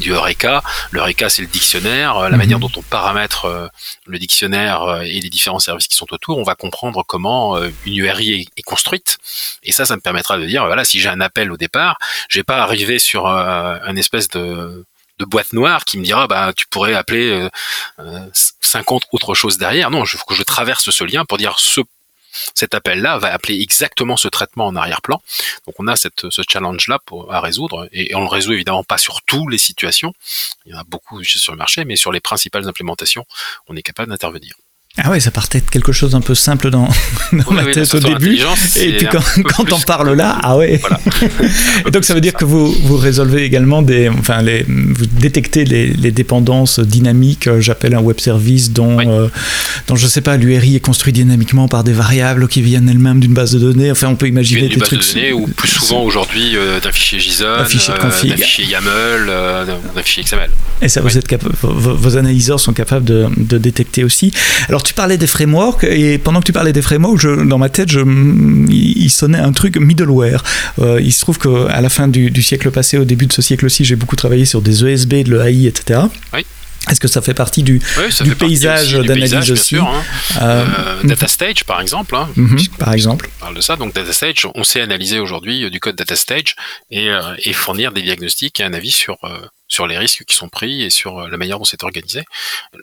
du 0.00 0.10
Eureka. 0.10 0.62
L'Eureka, 0.90 1.30
c'est 1.30 1.40
le 1.40 1.48
dictionnaire. 1.48 2.20
La 2.20 2.28
mhm. 2.28 2.36
manière 2.36 2.58
dont 2.58 2.70
on 2.76 2.82
paramètre 2.82 3.70
le 4.06 4.18
dictionnaire 4.18 5.00
et 5.02 5.18
les 5.20 5.30
différents 5.30 5.60
services 5.60 5.88
qui 5.88 5.96
sont 5.96 6.12
autour, 6.12 6.36
on 6.36 6.42
va 6.42 6.56
comprendre 6.56 7.02
comment 7.08 7.56
une 7.86 7.96
URI 7.96 8.46
est, 8.54 8.62
construite. 8.62 9.16
Et 9.62 9.72
ça, 9.72 9.86
ça 9.86 9.96
me 9.96 10.02
permettra 10.02 10.36
de 10.36 10.44
dire, 10.44 10.66
voilà, 10.66 10.84
si 10.84 11.00
j'ai 11.00 11.08
un 11.08 11.22
appel 11.22 11.50
au 11.50 11.56
départ, 11.56 11.96
je 12.28 12.38
vais 12.38 12.44
pas 12.44 12.58
arriver 12.58 12.98
sur 12.98 13.26
un 13.26 13.96
espèce 13.96 14.28
de 14.28 14.84
de 15.18 15.24
boîte 15.24 15.52
noire 15.52 15.84
qui 15.84 15.98
me 15.98 16.04
dira 16.04 16.28
bah 16.28 16.52
tu 16.56 16.64
pourrais 16.68 16.94
appeler 16.94 17.48
50 18.60 19.04
autres 19.12 19.34
choses 19.34 19.58
derrière. 19.58 19.90
Non, 19.90 20.04
je 20.04 20.16
faut 20.16 20.26
que 20.26 20.34
je 20.34 20.44
traverse 20.44 20.90
ce 20.90 21.04
lien 21.04 21.24
pour 21.24 21.38
dire 21.38 21.58
ce 21.58 21.80
cet 22.54 22.74
appel-là 22.74 23.18
va 23.18 23.32
appeler 23.32 23.60
exactement 23.60 24.16
ce 24.16 24.28
traitement 24.28 24.66
en 24.66 24.76
arrière-plan. 24.76 25.20
Donc 25.66 25.74
on 25.78 25.86
a 25.86 25.96
ce 25.96 26.42
challenge-là 26.48 26.98
à 27.30 27.40
résoudre 27.40 27.88
et, 27.92 28.14
on 28.14 28.20
le 28.20 28.28
résout 28.28 28.52
évidemment 28.52 28.84
pas 28.84 28.98
sur 28.98 29.22
toutes 29.22 29.50
les 29.50 29.58
situations. 29.58 30.12
Il 30.66 30.72
y 30.72 30.74
en 30.74 30.78
a 30.78 30.84
beaucoup 30.84 31.22
sur 31.24 31.52
le 31.52 31.58
marché, 31.58 31.84
mais 31.84 31.96
sur 31.96 32.12
les 32.12 32.20
principales 32.20 32.68
implémentations, 32.68 33.24
on 33.68 33.76
est 33.76 33.82
capable 33.82 34.10
d'intervenir. 34.10 34.54
Ah 35.00 35.10
ouais, 35.10 35.20
ça 35.20 35.30
partait 35.30 35.60
de 35.60 35.70
quelque 35.70 35.92
chose 35.92 36.12
d'un 36.12 36.20
peu 36.20 36.34
simple 36.34 36.70
dans, 36.70 36.88
dans 37.32 37.52
ma 37.52 37.64
tête 37.66 37.94
au 37.94 38.00
début. 38.00 38.38
Et 38.76 38.92
puis 38.96 39.06
quand, 39.06 39.22
quand 39.44 39.72
on 39.72 39.80
parle 39.80 40.14
là, 40.14 40.38
ah 40.42 40.56
ouais. 40.56 40.80
donc 41.92 42.04
ça 42.04 42.14
veut 42.14 42.20
dire 42.20 42.32
que 42.32 42.44
vous, 42.44 42.72
vous 42.72 42.96
résolvez 42.96 43.44
également 43.44 43.82
des, 43.82 44.08
enfin 44.08 44.42
les, 44.42 44.64
vous 44.64 45.06
détectez 45.06 45.64
les, 45.64 45.86
les 45.86 46.10
dépendances 46.10 46.80
dynamiques. 46.80 47.46
Euh, 47.46 47.60
j'appelle 47.60 47.94
un 47.94 48.00
web 48.00 48.18
service 48.18 48.72
dont, 48.72 48.98
euh, 48.98 49.28
dont 49.86 49.94
je 49.94 50.06
sais 50.08 50.20
pas, 50.20 50.36
l'URI 50.36 50.76
est 50.76 50.80
construit 50.80 51.12
dynamiquement 51.12 51.68
par 51.68 51.84
des 51.84 51.92
variables 51.92 52.48
qui 52.48 52.60
viennent 52.60 52.88
elles-mêmes 52.88 53.20
d'une 53.20 53.34
base 53.34 53.52
de 53.52 53.60
données. 53.60 53.92
Enfin, 53.92 54.08
on 54.08 54.16
peut 54.16 54.28
imaginer 54.28 54.68
des 54.68 54.78
trucs. 54.78 55.00
De 55.00 55.14
données, 55.14 55.32
ou 55.32 55.46
plus 55.46 55.68
souvent 55.68 56.02
aujourd'hui 56.02 56.56
euh, 56.56 56.80
d'un 56.80 56.90
fichier 56.90 57.20
JSON, 57.20 57.44
d'un 57.44 57.64
fichier, 57.64 57.94
d'un 57.94 58.10
fichier 58.10 58.64
YAML, 58.64 59.26
d'un 59.94 60.02
fichier 60.02 60.24
XML. 60.24 60.50
Et 60.82 60.88
ça, 60.88 61.00
vous 61.02 61.16
êtes 61.16 61.28
vos, 61.62 61.94
vos, 61.94 62.16
analyseurs 62.16 62.58
sont 62.58 62.72
capables 62.72 63.04
de, 63.04 63.28
de 63.36 63.58
détecter 63.58 64.02
aussi. 64.02 64.32
Alors 64.68 64.82
tu 64.88 64.94
parlais 64.94 65.18
des 65.18 65.26
frameworks 65.26 65.84
et 65.84 66.16
pendant 66.16 66.40
que 66.40 66.46
tu 66.46 66.54
parlais 66.54 66.72
des 66.72 66.80
frameworks, 66.80 67.20
je, 67.20 67.44
dans 67.44 67.58
ma 67.58 67.68
tête, 67.68 67.90
je, 67.90 68.00
il 68.70 69.10
sonnait 69.10 69.38
un 69.38 69.52
truc 69.52 69.76
middleware. 69.76 70.42
Euh, 70.78 70.98
il 70.98 71.12
se 71.12 71.20
trouve 71.20 71.38
qu'à 71.38 71.78
la 71.78 71.88
fin 71.90 72.08
du, 72.08 72.42
siècle 72.42 72.70
passé, 72.70 72.96
au 72.96 73.04
début 73.04 73.26
de 73.26 73.32
ce 73.34 73.42
siècle-ci, 73.42 73.84
j'ai 73.84 73.96
beaucoup 73.96 74.16
travaillé 74.16 74.46
sur 74.46 74.62
des 74.62 74.86
ESB, 74.86 75.24
de 75.24 75.36
l'EAI, 75.36 75.66
etc. 75.66 76.00
Oui. 76.32 76.46
Est-ce 76.90 77.00
que 77.00 77.08
ça 77.08 77.20
fait 77.20 77.34
partie 77.34 77.62
du, 77.62 77.82
du 78.22 78.34
paysage 78.34 78.94
d'analyse 78.94 79.50
aussi, 79.50 79.76
hein. 79.76 79.88
euh, 80.40 80.64
euh, 80.78 81.02
DataStage, 81.04 81.64
par 81.64 81.82
exemple. 81.82 82.16
Hein, 82.16 82.30
mhm, 82.36 82.58
par 82.78 82.94
exemple. 82.94 83.28
On 83.40 83.40
parle 83.40 83.56
de 83.56 83.60
ça. 83.60 83.76
Donc, 83.76 83.94
DataStage, 83.94 84.46
on 84.54 84.64
sait 84.64 84.80
analyser 84.80 85.18
aujourd'hui 85.18 85.70
du 85.70 85.80
code 85.80 85.96
DataStage 85.96 86.56
et, 86.90 87.10
et 87.44 87.52
fournir 87.52 87.92
des 87.92 88.00
diagnostics 88.00 88.58
et 88.60 88.64
un 88.64 88.72
avis 88.72 88.92
sur, 88.92 89.18
sur 89.68 89.86
les 89.86 89.98
risques 89.98 90.24
qui 90.24 90.34
sont 90.34 90.48
pris 90.48 90.82
et 90.82 90.90
sur 90.90 91.18
euh, 91.18 91.28
la 91.28 91.36
manière 91.36 91.58
dont 91.58 91.64
c'est 91.64 91.84
organisé. 91.84 92.24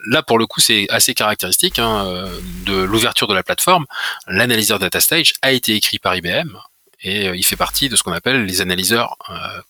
Là, 0.06 0.22
pour 0.22 0.38
le 0.38 0.46
coup, 0.46 0.60
c'est 0.60 0.86
assez 0.88 1.14
caractéristique 1.14 1.78
hein, 1.78 2.06
euh, 2.06 2.40
de 2.64 2.74
l'ouverture 2.74 3.26
de 3.26 3.34
la 3.34 3.42
plateforme. 3.42 3.84
L'analyseur 4.28 4.78
DataStage 4.78 5.34
a 5.42 5.52
été 5.52 5.74
écrit 5.74 5.98
par 5.98 6.16
IBM 6.16 6.56
et 7.02 7.28
euh, 7.28 7.36
il 7.36 7.44
fait 7.44 7.56
partie 7.56 7.88
de 7.88 7.96
ce 7.96 8.02
qu'on 8.02 8.12
appelle 8.12 8.44
les 8.44 8.60
analyseurs 8.60 9.16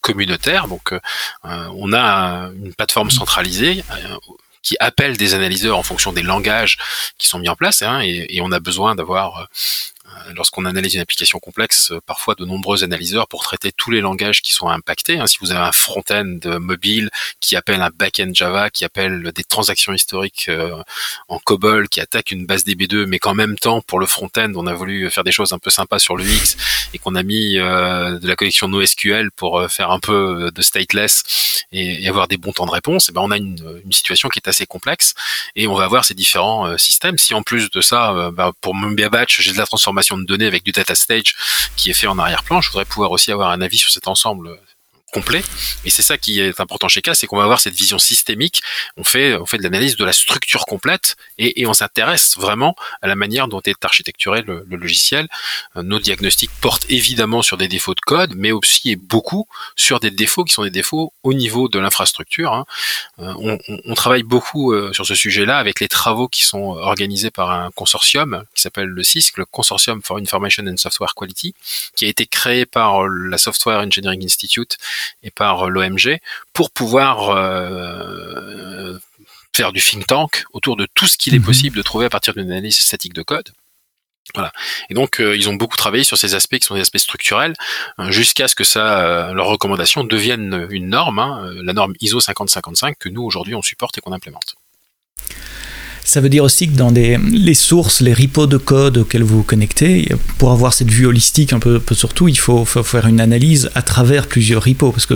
communautaires. 0.01 0.69
Donc, 0.69 0.95
on 1.43 1.93
a 1.93 2.51
une 2.63 2.75
plateforme 2.75 3.11
centralisée 3.11 3.83
qui 4.63 4.77
appelle 4.81 5.17
des 5.17 5.35
analyseurs 5.35 5.79
en 5.79 5.83
fonction 5.83 6.13
des 6.13 6.23
langages 6.23 6.77
qui 7.19 7.29
sont 7.29 7.39
mis 7.39 7.49
en 7.49 7.57
place, 7.57 7.83
hein, 7.83 8.01
et, 8.01 8.41
on 8.41 8.53
a 8.53 8.61
besoin 8.61 8.95
d'avoir 8.95 9.49
lorsqu'on 10.35 10.65
analyse 10.65 10.95
une 10.95 11.01
application 11.01 11.39
complexe, 11.39 11.93
euh, 11.93 12.01
parfois 12.05 12.35
de 12.35 12.45
nombreux 12.45 12.85
analyseurs 12.85 13.29
pour 13.29 13.43
traiter 13.43 13.73
tous 13.73 13.91
les 13.91 14.01
langages 14.01 14.43
qui 14.43 14.53
sont 14.53 14.69
impactés. 14.69 15.19
Hein. 15.19 15.27
Si 15.27 15.39
vous 15.41 15.51
avez 15.51 15.61
un 15.61 15.73
front-end 15.73 16.39
mobile 16.61 17.11
qui 17.41 17.57
appelle 17.57 17.83
un 17.83 17.91
back-end 17.91 18.31
Java, 18.33 18.71
qui 18.71 18.85
appelle 18.85 19.33
des 19.33 19.45
transactions 19.45 19.93
historiques 19.93 20.47
euh, 20.49 20.83
en 21.29 21.39
COBOL, 21.39 21.89
qui 21.89 22.01
attaque 22.01 22.33
une 22.33 22.47
base 22.47 22.65
DB2, 22.65 23.07
mais 23.07 23.19
qu'en 23.19 23.35
même 23.35 23.59
temps, 23.59 23.81
pour 23.81 23.99
le 23.99 24.07
front-end, 24.07 24.53
on 24.57 24.67
a 24.67 24.75
voulu 24.75 25.11
faire 25.11 25.25
des 25.25 25.33
choses 25.33 25.53
un 25.53 25.59
peu 25.59 25.71
sympas 25.71 25.99
sur 25.99 26.17
le 26.17 26.25
X 26.25 26.57
et 26.95 26.99
qu'on 26.99 27.15
a 27.15 27.23
mis 27.23 27.55
de 27.55 28.27
la 28.27 28.37
connexion 28.37 28.69
NoSQL 28.69 29.31
pour 29.31 29.71
faire 29.71 29.91
un 29.91 30.01
peu 30.01 30.51
de 30.55 30.63
stateless 30.63 31.23
et, 31.73 32.09
avoir 32.09 32.29
des 32.29 32.37
bons 32.37 32.53
temps 32.53 32.67
de 32.67 32.71
réponse, 32.71 33.09
et 33.09 33.13
ben 33.13 33.21
on 33.23 33.31
a 33.31 33.37
une, 33.37 33.57
situation 33.91 34.29
qui 34.29 34.39
est 34.39 34.49
assez 34.49 34.67
complexe 34.67 35.15
et 35.57 35.67
on 35.67 35.75
va 35.75 35.85
avoir 35.85 36.05
ces 36.05 36.15
différents 36.15 36.77
systèmes. 36.77 37.19
Si 37.19 37.35
en 37.35 37.43
plus 37.43 37.71
de 37.71 37.81
ça, 37.81 38.31
bah, 38.33 38.53
pour 38.61 38.75
Mumbia 38.75 39.09
Batch, 39.09 39.41
j'ai 39.41 39.53
de 39.53 39.59
la 39.59 39.67
transformation 39.67 40.06
de 40.15 40.25
données 40.25 40.47
avec 40.47 40.65
du 40.65 40.73
data 40.73 40.95
stage 40.95 41.35
qui 41.77 41.91
est 41.91 41.95
fait 41.95 42.07
en 42.07 42.19
arrière-plan. 42.19 42.61
Je 42.61 42.71
voudrais 42.71 42.85
pouvoir 42.85 43.11
aussi 43.11 43.33
avoir 43.33 43.51
un 43.51 43.61
avis 43.61 43.79
sur 43.79 43.91
cet 43.91 44.09
ensemble 44.09 44.59
Et 45.85 45.91
c'est 45.91 46.03
ça 46.03 46.19
qui 46.19 46.41
est 46.41 46.61
important 46.61 46.89
chez 46.89 47.03
K, 47.03 47.11
c'est 47.15 47.27
qu'on 47.27 47.37
va 47.37 47.45
avoir 47.45 47.61
cette 47.61 47.75
vision 47.75 47.99
systémique. 47.99 48.63
On 48.97 49.05
fait, 49.05 49.35
on 49.37 49.47
fait 49.47 49.59
de 49.59 49.63
l'analyse 49.63 49.97
de 49.97 50.05
la 50.05 50.13
structure 50.13 50.67
complète 50.67 51.17
et, 51.39 51.67
on 51.67 51.73
s'intéresse 51.73 52.37
vraiment 52.37 52.77
à 53.03 53.09
la 53.09 53.17
manière 53.17 53.49
dont 53.49 53.61
est 53.65 53.85
architecturé 53.85 54.43
le, 54.43 54.65
le, 54.69 54.77
logiciel. 54.77 55.27
Euh, 55.77 55.83
nos 55.83 55.99
diagnostics 55.99 56.51
portent 56.61 56.87
évidemment 56.89 57.43
sur 57.43 57.57
des 57.57 57.67
défauts 57.67 57.95
de 57.95 58.01
code, 58.01 58.35
mais 58.37 58.53
aussi 58.53 58.91
et 58.91 58.97
beaucoup 58.97 59.49
sur 59.75 59.99
des 59.99 60.11
défauts 60.11 60.45
qui 60.45 60.53
sont 60.53 60.63
des 60.63 60.71
défauts 60.71 61.13
au 61.25 61.35
niveau 61.35 61.69
de 61.69 61.79
l'infrastructure. 61.79 62.53
Hein. 62.53 62.65
Euh, 63.19 63.35
on, 63.39 63.59
on, 63.85 63.95
travaille 63.95 64.23
beaucoup 64.23 64.73
euh, 64.73 64.93
sur 64.93 65.07
ce 65.07 65.15
sujet-là 65.15 65.59
avec 65.59 65.81
les 65.81 65.89
travaux 65.89 66.29
qui 66.29 66.45
sont 66.45 66.77
organisés 66.77 67.31
par 67.31 67.51
un 67.51 67.71
consortium 67.73 68.45
qui 68.55 68.63
s'appelle 68.63 68.89
le 68.89 69.03
CISC, 69.03 69.39
le 69.39 69.45
Consortium 69.45 70.03
for 70.03 70.19
Information 70.19 70.65
and 70.67 70.77
Software 70.77 71.15
Quality, 71.17 71.55
qui 71.97 72.05
a 72.05 72.09
été 72.09 72.27
créé 72.27 72.67
par 72.67 73.09
la 73.09 73.39
Software 73.39 73.81
Engineering 73.81 74.25
Institute 74.25 74.77
et 75.23 75.31
par 75.31 75.69
l'OMG 75.69 76.19
pour 76.53 76.71
pouvoir 76.71 77.31
euh, 77.31 78.99
faire 79.55 79.73
du 79.73 79.81
think 79.81 80.07
tank 80.07 80.45
autour 80.53 80.77
de 80.77 80.87
tout 80.95 81.07
ce 81.07 81.17
qu'il 81.17 81.35
est 81.35 81.39
mhm. 81.39 81.45
possible 81.45 81.77
de 81.77 81.83
trouver 81.83 82.07
à 82.07 82.11
partir 82.11 82.35
d'une 82.35 82.51
analyse 82.51 82.79
statique 82.79 83.15
de 83.15 83.23
code. 83.23 83.51
Voilà. 84.35 84.53
Et 84.91 84.95
donc 84.95 85.21
euh, 85.21 85.37
ils 85.37 85.49
ont 85.49 85.55
beaucoup 85.55 85.77
travaillé 85.77 86.03
sur 86.03 86.19
ces 86.19 86.35
aspects 86.35 86.59
qui 86.59 86.65
sont 86.65 86.75
des 86.75 86.81
aspects 86.81 86.99
structurels, 86.99 87.55
hein, 87.97 88.11
jusqu'à 88.11 88.49
ce 88.49 88.55
que 88.57 88.65
ça, 88.65 88.99
euh, 88.99 89.33
leurs 89.33 89.47
recommandations 89.47 90.03
deviennent 90.03 90.67
une 90.71 90.89
norme, 90.89 91.21
hein, 91.21 91.53
la 91.63 91.73
norme 91.73 91.95
ISO 92.01 92.21
5055 92.21 92.99
que 92.99 93.09
nous 93.09 93.23
aujourd'hui 93.23 93.55
on 93.55 93.63
supporte 93.63 93.99
et 93.99 94.01
qu'on 94.01 94.13
implémente. 94.13 94.57
Ça 96.07 96.21
veut 96.21 96.29
dire 96.29 96.45
aussi 96.45 96.69
que 96.69 96.77
dans 96.77 96.93
les 96.93 97.55
sources, 97.55 98.01
les 98.01 98.15
repos 98.15 98.47
de 98.47 98.57
code 98.57 98.99
auxquels 98.99 99.25
vous 99.25 99.39
vous 99.39 99.43
connectez, 99.43 100.09
pour 100.39 100.53
avoir 100.53 100.73
cette 100.73 100.91
vue 100.91 101.07
holistique 101.07 101.53
un 101.53 101.59
peu, 101.59 101.81
peu 101.81 101.95
surtout, 101.95 102.29
il 102.29 102.39
faut, 102.39 102.65
faire 102.65 103.07
une 103.07 103.21
analyse 103.21 103.71
à 103.75 103.83
travers 103.83 104.27
plusieurs 104.27 104.63
repos. 104.65 104.93
Parce 104.93 105.07
que 105.07 105.15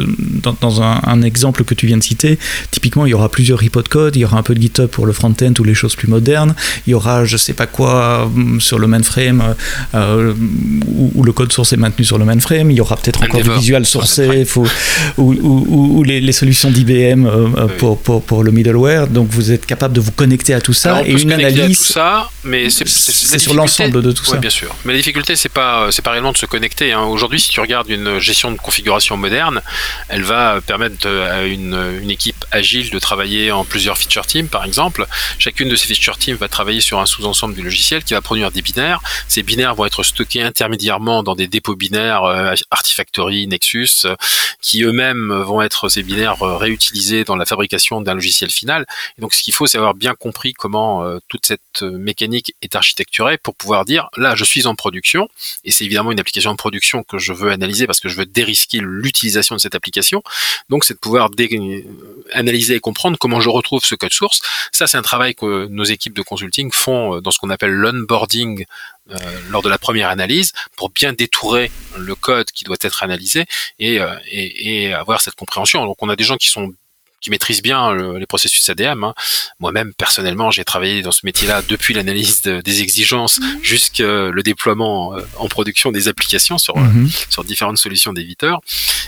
dans, 0.61 0.83
un, 0.83 1.23
exemple 1.23 1.65
que 1.65 1.75
tu 1.75 1.87
viens 1.87 1.99
de 1.99 2.03
citer, 2.03 2.39
typiquement, 2.71 3.07
il 3.07 3.11
y 3.11 3.15
aura 3.15 3.29
plusieurs 3.29 3.61
repos 3.61 3.83
de 3.83 3.89
code, 3.89 4.17
il 4.17 4.21
y 4.21 4.25
aura 4.25 4.39
un 4.39 4.43
peu 4.43 4.55
de 4.55 4.61
GitHub 4.61 4.89
pour 4.89 5.07
le 5.07 5.13
front-end 5.13 5.53
ou 5.59 5.65
les 5.65 5.75
choses 5.75 5.95
plus 5.95 6.09
modernes, 6.09 6.55
il 6.87 6.91
y 6.91 6.95
aura 6.95 7.25
je 7.25 7.37
sais 7.37 7.53
pas 7.53 7.67
quoi 7.67 8.25
hum, 8.25 8.61
sur 8.61 8.79
le 8.79 8.87
mainframe 8.87 9.55
euh, 9.95 10.35
où, 11.15 11.23
le 11.23 11.33
code 11.33 11.53
source 11.53 11.73
est 11.73 11.77
maintenu 11.77 12.05
sur 12.05 12.19
le 12.19 12.25
mainframe, 12.25 12.71
il 12.71 12.77
y 12.77 12.81
aura 12.81 12.97
peut-être 12.97 13.23
encore 13.23 13.43
du 13.43 13.51
visual 13.51 13.87
source 13.87 14.21
ou, 15.19 15.33
ou, 15.33 16.03
les, 16.03 16.33
solutions 16.33 16.71
d'IBM 16.71 17.27
euh, 17.27 17.49
euh, 17.57 17.67
pour, 17.79 17.99
pour, 17.99 18.23
pour, 18.23 18.43
le 18.43 18.51
middleware. 18.51 19.07
Donc 19.07 19.29
vous 19.31 19.53
êtes 19.53 19.67
capable 19.67 19.95
de 19.95 20.01
vous 20.01 20.13
connecter 20.13 20.55
à 20.55 20.61
tout 20.61 20.73
ça 20.81 21.03
et 21.05 21.13
une 21.13 21.33
analyse. 21.33 21.79
tout 21.79 21.85
ça, 21.85 22.31
mais 22.45 22.71
c'est 22.71 23.39
sur 23.39 23.55
l'ensemble 23.55 24.03
de 24.03 24.13
tout 24.13 24.25
ça. 24.25 24.37
bien 24.37 24.51
sûr. 24.51 24.75
Mais 24.85 24.93
la 24.93 24.99
difficulté, 24.99 25.37
c'est 25.37 25.49
pas, 25.49 25.91
c'est 25.91 26.03
pas 26.03 26.11
réellement 26.11 26.33
de 26.33 26.39
se 26.39 26.47
connecter. 26.47 26.93
Hein. 26.93 27.05
Aujourd'hui, 27.05 27.41
si 27.41 27.51
tu 27.51 27.61
regardes 27.61 27.89
une 27.89 28.19
gestion 28.19 28.51
de 28.51 28.57
configuration 28.57 29.17
moderne, 29.17 29.61
elle 30.09 30.23
va 30.23 30.61
permettre 30.61 31.07
à 31.09 31.45
une, 31.45 32.01
une, 32.03 32.11
équipe 32.11 32.45
agile 32.51 32.91
de 32.91 32.99
travailler 32.99 33.53
en 33.53 33.65
plusieurs 33.65 33.97
feature 33.99 34.27
teams, 34.27 34.49
par 34.49 34.65
exemple. 34.65 35.07
Chacune 35.39 35.69
de 35.69 35.77
ces 35.77 35.87
feature 35.87 36.19
teams 36.19 36.37
va 36.37 36.49
travailler 36.49 36.81
sur 36.81 36.99
un 36.99 37.07
sous-ensemble 37.07 37.55
du 37.55 37.63
logiciel 37.63 38.03
qui 38.03 38.15
va 38.15 38.21
produire 38.21 38.51
des 38.51 38.63
binaires. 38.63 39.01
Ces 39.29 39.43
binaires 39.43 39.75
vont 39.75 39.87
être 39.87 40.03
stockés 40.03 40.43
intermédiairement 40.43 41.23
dans 41.23 41.35
des 41.35 41.47
dépôts 41.47 41.77
binaires 41.77 42.25
euh, 42.25 42.55
Artifactory, 42.71 43.47
Nexus, 43.47 44.07
qui 44.61 44.83
eux-mêmes 44.83 45.33
vont 45.43 45.63
être 45.63 45.89
ces 45.89 46.03
binaires 46.03 46.43
euh, 46.43 46.57
réutilisés 46.57 47.25
dans 47.25 47.37
la 47.37 47.45
fabrication 47.45 48.01
d'un 48.01 48.15
logiciel 48.15 48.51
final. 48.51 48.87
Et 49.19 49.21
donc, 49.21 49.35
ce 49.35 49.43
qu'il 49.43 49.55
faut, 49.55 49.67
c'est 49.67 49.79
avoir 49.79 49.95
bien 49.95 50.15
compris 50.15 50.53
comment 50.53 50.70
euh, 50.79 51.19
toute 51.29 51.47
cette 51.47 51.83
euh, 51.83 51.91
mécanique 51.91 52.55
est 52.63 52.75
architecturée 52.77 53.39
pour 53.39 53.55
pouvoir 53.55 53.85
dire 53.85 54.09
là 54.17 54.35
je 54.35 54.45
suis 54.45 54.67
en 54.67 54.75
production 54.75 55.29
et 55.65 55.71
c'est 55.71 55.85
évidemment 55.85 56.13
une 56.13 56.21
application 56.21 56.53
de 56.53 56.57
production 56.57 57.03
que 57.03 57.19
je 57.19 57.33
veux 57.33 57.51
analyser 57.51 57.87
parce 57.87 58.01
que 58.01 58.09
je 58.09 58.17
veux 58.17 58.27
dérisquer 58.27 58.79
l'utilisation 58.81 59.55
de 59.55 59.61
cette 59.61 59.75
application. 59.75 60.23
Donc 60.69 60.85
c'est 60.85 60.95
de 60.95 60.99
pouvoir 60.99 61.31
analyser 62.33 62.75
et 62.75 62.81
comprendre 62.81 63.19
comment 63.19 63.41
je 63.41 63.49
retrouve 63.49 63.85
ce 63.85 63.95
code 63.95 64.13
source. 64.13 64.43
Ça 64.73 64.87
c'est 64.87 64.97
un 64.97 65.03
travail 65.03 65.35
que 65.35 65.67
nos 65.67 65.85
équipes 65.85 66.15
de 66.15 66.23
consulting 66.23 66.71
font 66.73 67.17
euh, 67.17 67.21
dans 67.21 67.31
ce 67.31 67.39
qu'on 67.39 67.51
appelle 67.51 67.73
l'onboarding 67.73 68.65
lors 69.49 69.63
de 69.63 69.69
la 69.69 69.77
première 69.79 70.09
analyse 70.09 70.53
pour 70.77 70.91
bien 70.91 71.13
détourer 71.13 71.73
le 71.99 72.15
code 72.15 72.49
qui 72.53 72.63
doit 72.63 72.77
être 72.81 73.03
analysé 73.03 73.45
et, 73.81 73.99
avoir 74.95 75.21
cette 75.21 75.35
compréhension. 75.35 75.85
Donc 75.85 75.97
on 76.01 76.09
a 76.09 76.15
des 76.15 76.23
gens 76.23 76.37
qui 76.37 76.49
sont 76.49 76.73
qui 77.21 77.31
maîtrisent 77.31 77.63
bien 77.63 77.95
les 77.95 78.27
processus 78.27 78.69
ADM. 78.69 79.05
Hein. 79.05 79.15
Moi-même, 79.59 79.93
personnellement, 79.95 80.51
j'ai 80.51 80.65
travaillé 80.65 81.03
dans 81.03 81.13
ce 81.13 81.21
métier-là 81.25 81.63
depuis 81.69 81.95
l'analyse 81.95 82.43
des 82.43 82.83
exigences 82.83 83.39
mhm. 83.39 83.59
jusqu'au 83.63 84.31
le 84.31 84.43
déploiement 84.43 85.15
euh, 85.15 85.23
en 85.37 85.49
production 85.49 85.93
des 85.93 86.09
applications 86.09 86.59
sur, 86.59 86.77
mhm. 86.77 87.07
euh, 87.07 87.09
sur 87.29 87.45
différentes 87.45 87.79
solutions 87.79 88.13
d'éditeurs. 88.13 88.61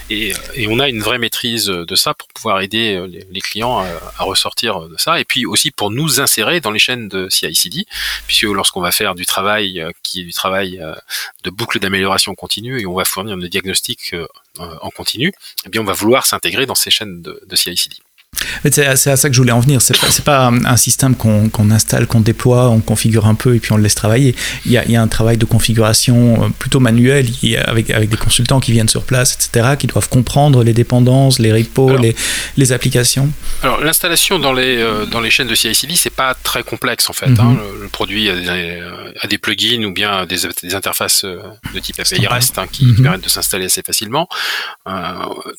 Et, 0.09 0.33
euh, 0.33 0.37
et, 0.55 0.67
on 0.67 0.79
a 0.79 0.89
une 0.89 1.01
vraie 1.01 1.17
maîtrise 1.17 1.65
de 1.65 1.95
ça 1.95 2.13
pour 2.13 2.27
pouvoir 2.29 2.61
aider 2.61 3.03
les, 3.31 3.41
clients 3.41 3.79
à, 3.79 3.87
à, 4.17 4.23
ressortir 4.23 4.87
de 4.87 4.95
ça. 4.97 5.19
Et 5.19 5.25
puis 5.25 5.45
aussi 5.45 5.71
pour 5.71 5.91
nous 5.91 6.19
insérer 6.19 6.61
dans 6.61 6.71
les 6.71 6.79
chaînes 6.79 7.07
de 7.07 7.29
CI/CD, 7.29 7.85
puisque 8.27 8.43
lorsqu'on 8.43 8.81
va 8.81 8.91
faire 8.91 9.15
du 9.15 9.25
travail 9.25 9.85
qui 10.03 10.21
est 10.21 10.23
du 10.23 10.33
travail 10.33 10.81
de 11.43 11.49
boucle 11.49 11.79
d'amélioration 11.79 12.35
continue 12.35 12.81
et 12.81 12.85
on 12.85 12.93
va 12.93 13.05
fournir 13.05 13.37
des 13.37 13.49
diagnostics 13.49 14.15
en 14.59 14.89
continu, 14.91 15.33
eh 15.65 15.69
bien 15.69 15.81
on 15.81 15.85
va 15.85 15.93
vouloir 15.93 16.25
s'intégrer 16.25 16.65
dans 16.65 16.75
ces 16.75 16.91
chaînes 16.91 17.21
de, 17.21 17.41
de 17.45 17.55
CI/CD. 17.55 17.97
C'est 18.69 18.85
à, 18.85 18.95
ça 18.95 19.29
que 19.29 19.35
je 19.35 19.41
voulais 19.41 19.51
en 19.51 19.59
venir. 19.59 19.81
C'est 19.81 19.97
pas, 19.99 20.07
pas 20.23 20.47
un 20.47 20.77
système 20.77 21.15
qu'on 21.15 21.71
installe, 21.71 22.07
qu'on 22.07 22.21
déploie, 22.21 22.69
on 22.69 22.79
configure 22.79 23.27
un 23.27 23.35
peu 23.35 23.55
et 23.55 23.59
puis 23.59 23.71
on 23.71 23.77
le 23.77 23.83
laisse 23.83 23.95
travailler. 23.95 24.35
Il 24.65 24.71
y 24.71 24.77
a, 24.77 24.85
il 24.85 24.91
y 24.91 24.95
a 24.95 25.01
un 25.01 25.07
travail 25.07 25.37
de 25.37 25.45
configuration 25.45 26.43
euh, 26.43 26.47
plutôt 26.57 26.79
manuel 26.79 27.27
avec, 27.65 27.89
avec 27.89 28.09
des 28.09 28.17
consultants 28.17 28.59
qui 28.59 28.71
viennent 28.71 28.89
sur 28.89 29.03
place, 29.03 29.33
etc., 29.33 29.75
qui 29.77 29.87
doivent 29.87 30.09
comprendre 30.09 30.63
les 30.63 30.73
dépendances, 30.73 31.39
les 31.39 31.53
repos, 31.53 31.97
les, 31.97 32.15
les, 32.57 32.71
applications. 32.71 33.29
Alors 33.61 33.81
l'installation 33.81 34.39
dans 34.39 34.53
les, 34.53 34.77
euh, 34.77 35.05
dans 35.05 35.19
les 35.19 35.29
chaînes 35.29 35.47
de 35.47 35.55
CI/CD, 35.55 35.95
c'est 35.95 36.09
pas 36.09 36.33
très 36.33 36.63
complexe 36.63 37.09
en 37.09 37.13
fait. 37.13 37.39
Hein. 37.39 37.57
Mhm. 37.57 37.81
Le, 37.83 37.87
produit 37.87 38.29
a 38.29 38.35
des, 38.35 38.81
a 39.19 39.27
des, 39.27 39.37
plugins 39.37 39.83
ou 39.83 39.93
bien 39.93 40.25
des, 40.25 40.37
des 40.61 40.75
interfaces 40.75 41.23
euh, 41.25 41.37
de 41.73 41.79
type 41.79 41.99
API 41.99 42.27
REST 42.27 42.57
hein, 42.57 42.67
qui, 42.71 42.85
mhm. 42.85 43.01
permettent 43.03 43.23
de 43.23 43.29
s'installer 43.29 43.65
assez 43.65 43.81
facilement. 43.81 44.27
Euh, 44.87 44.91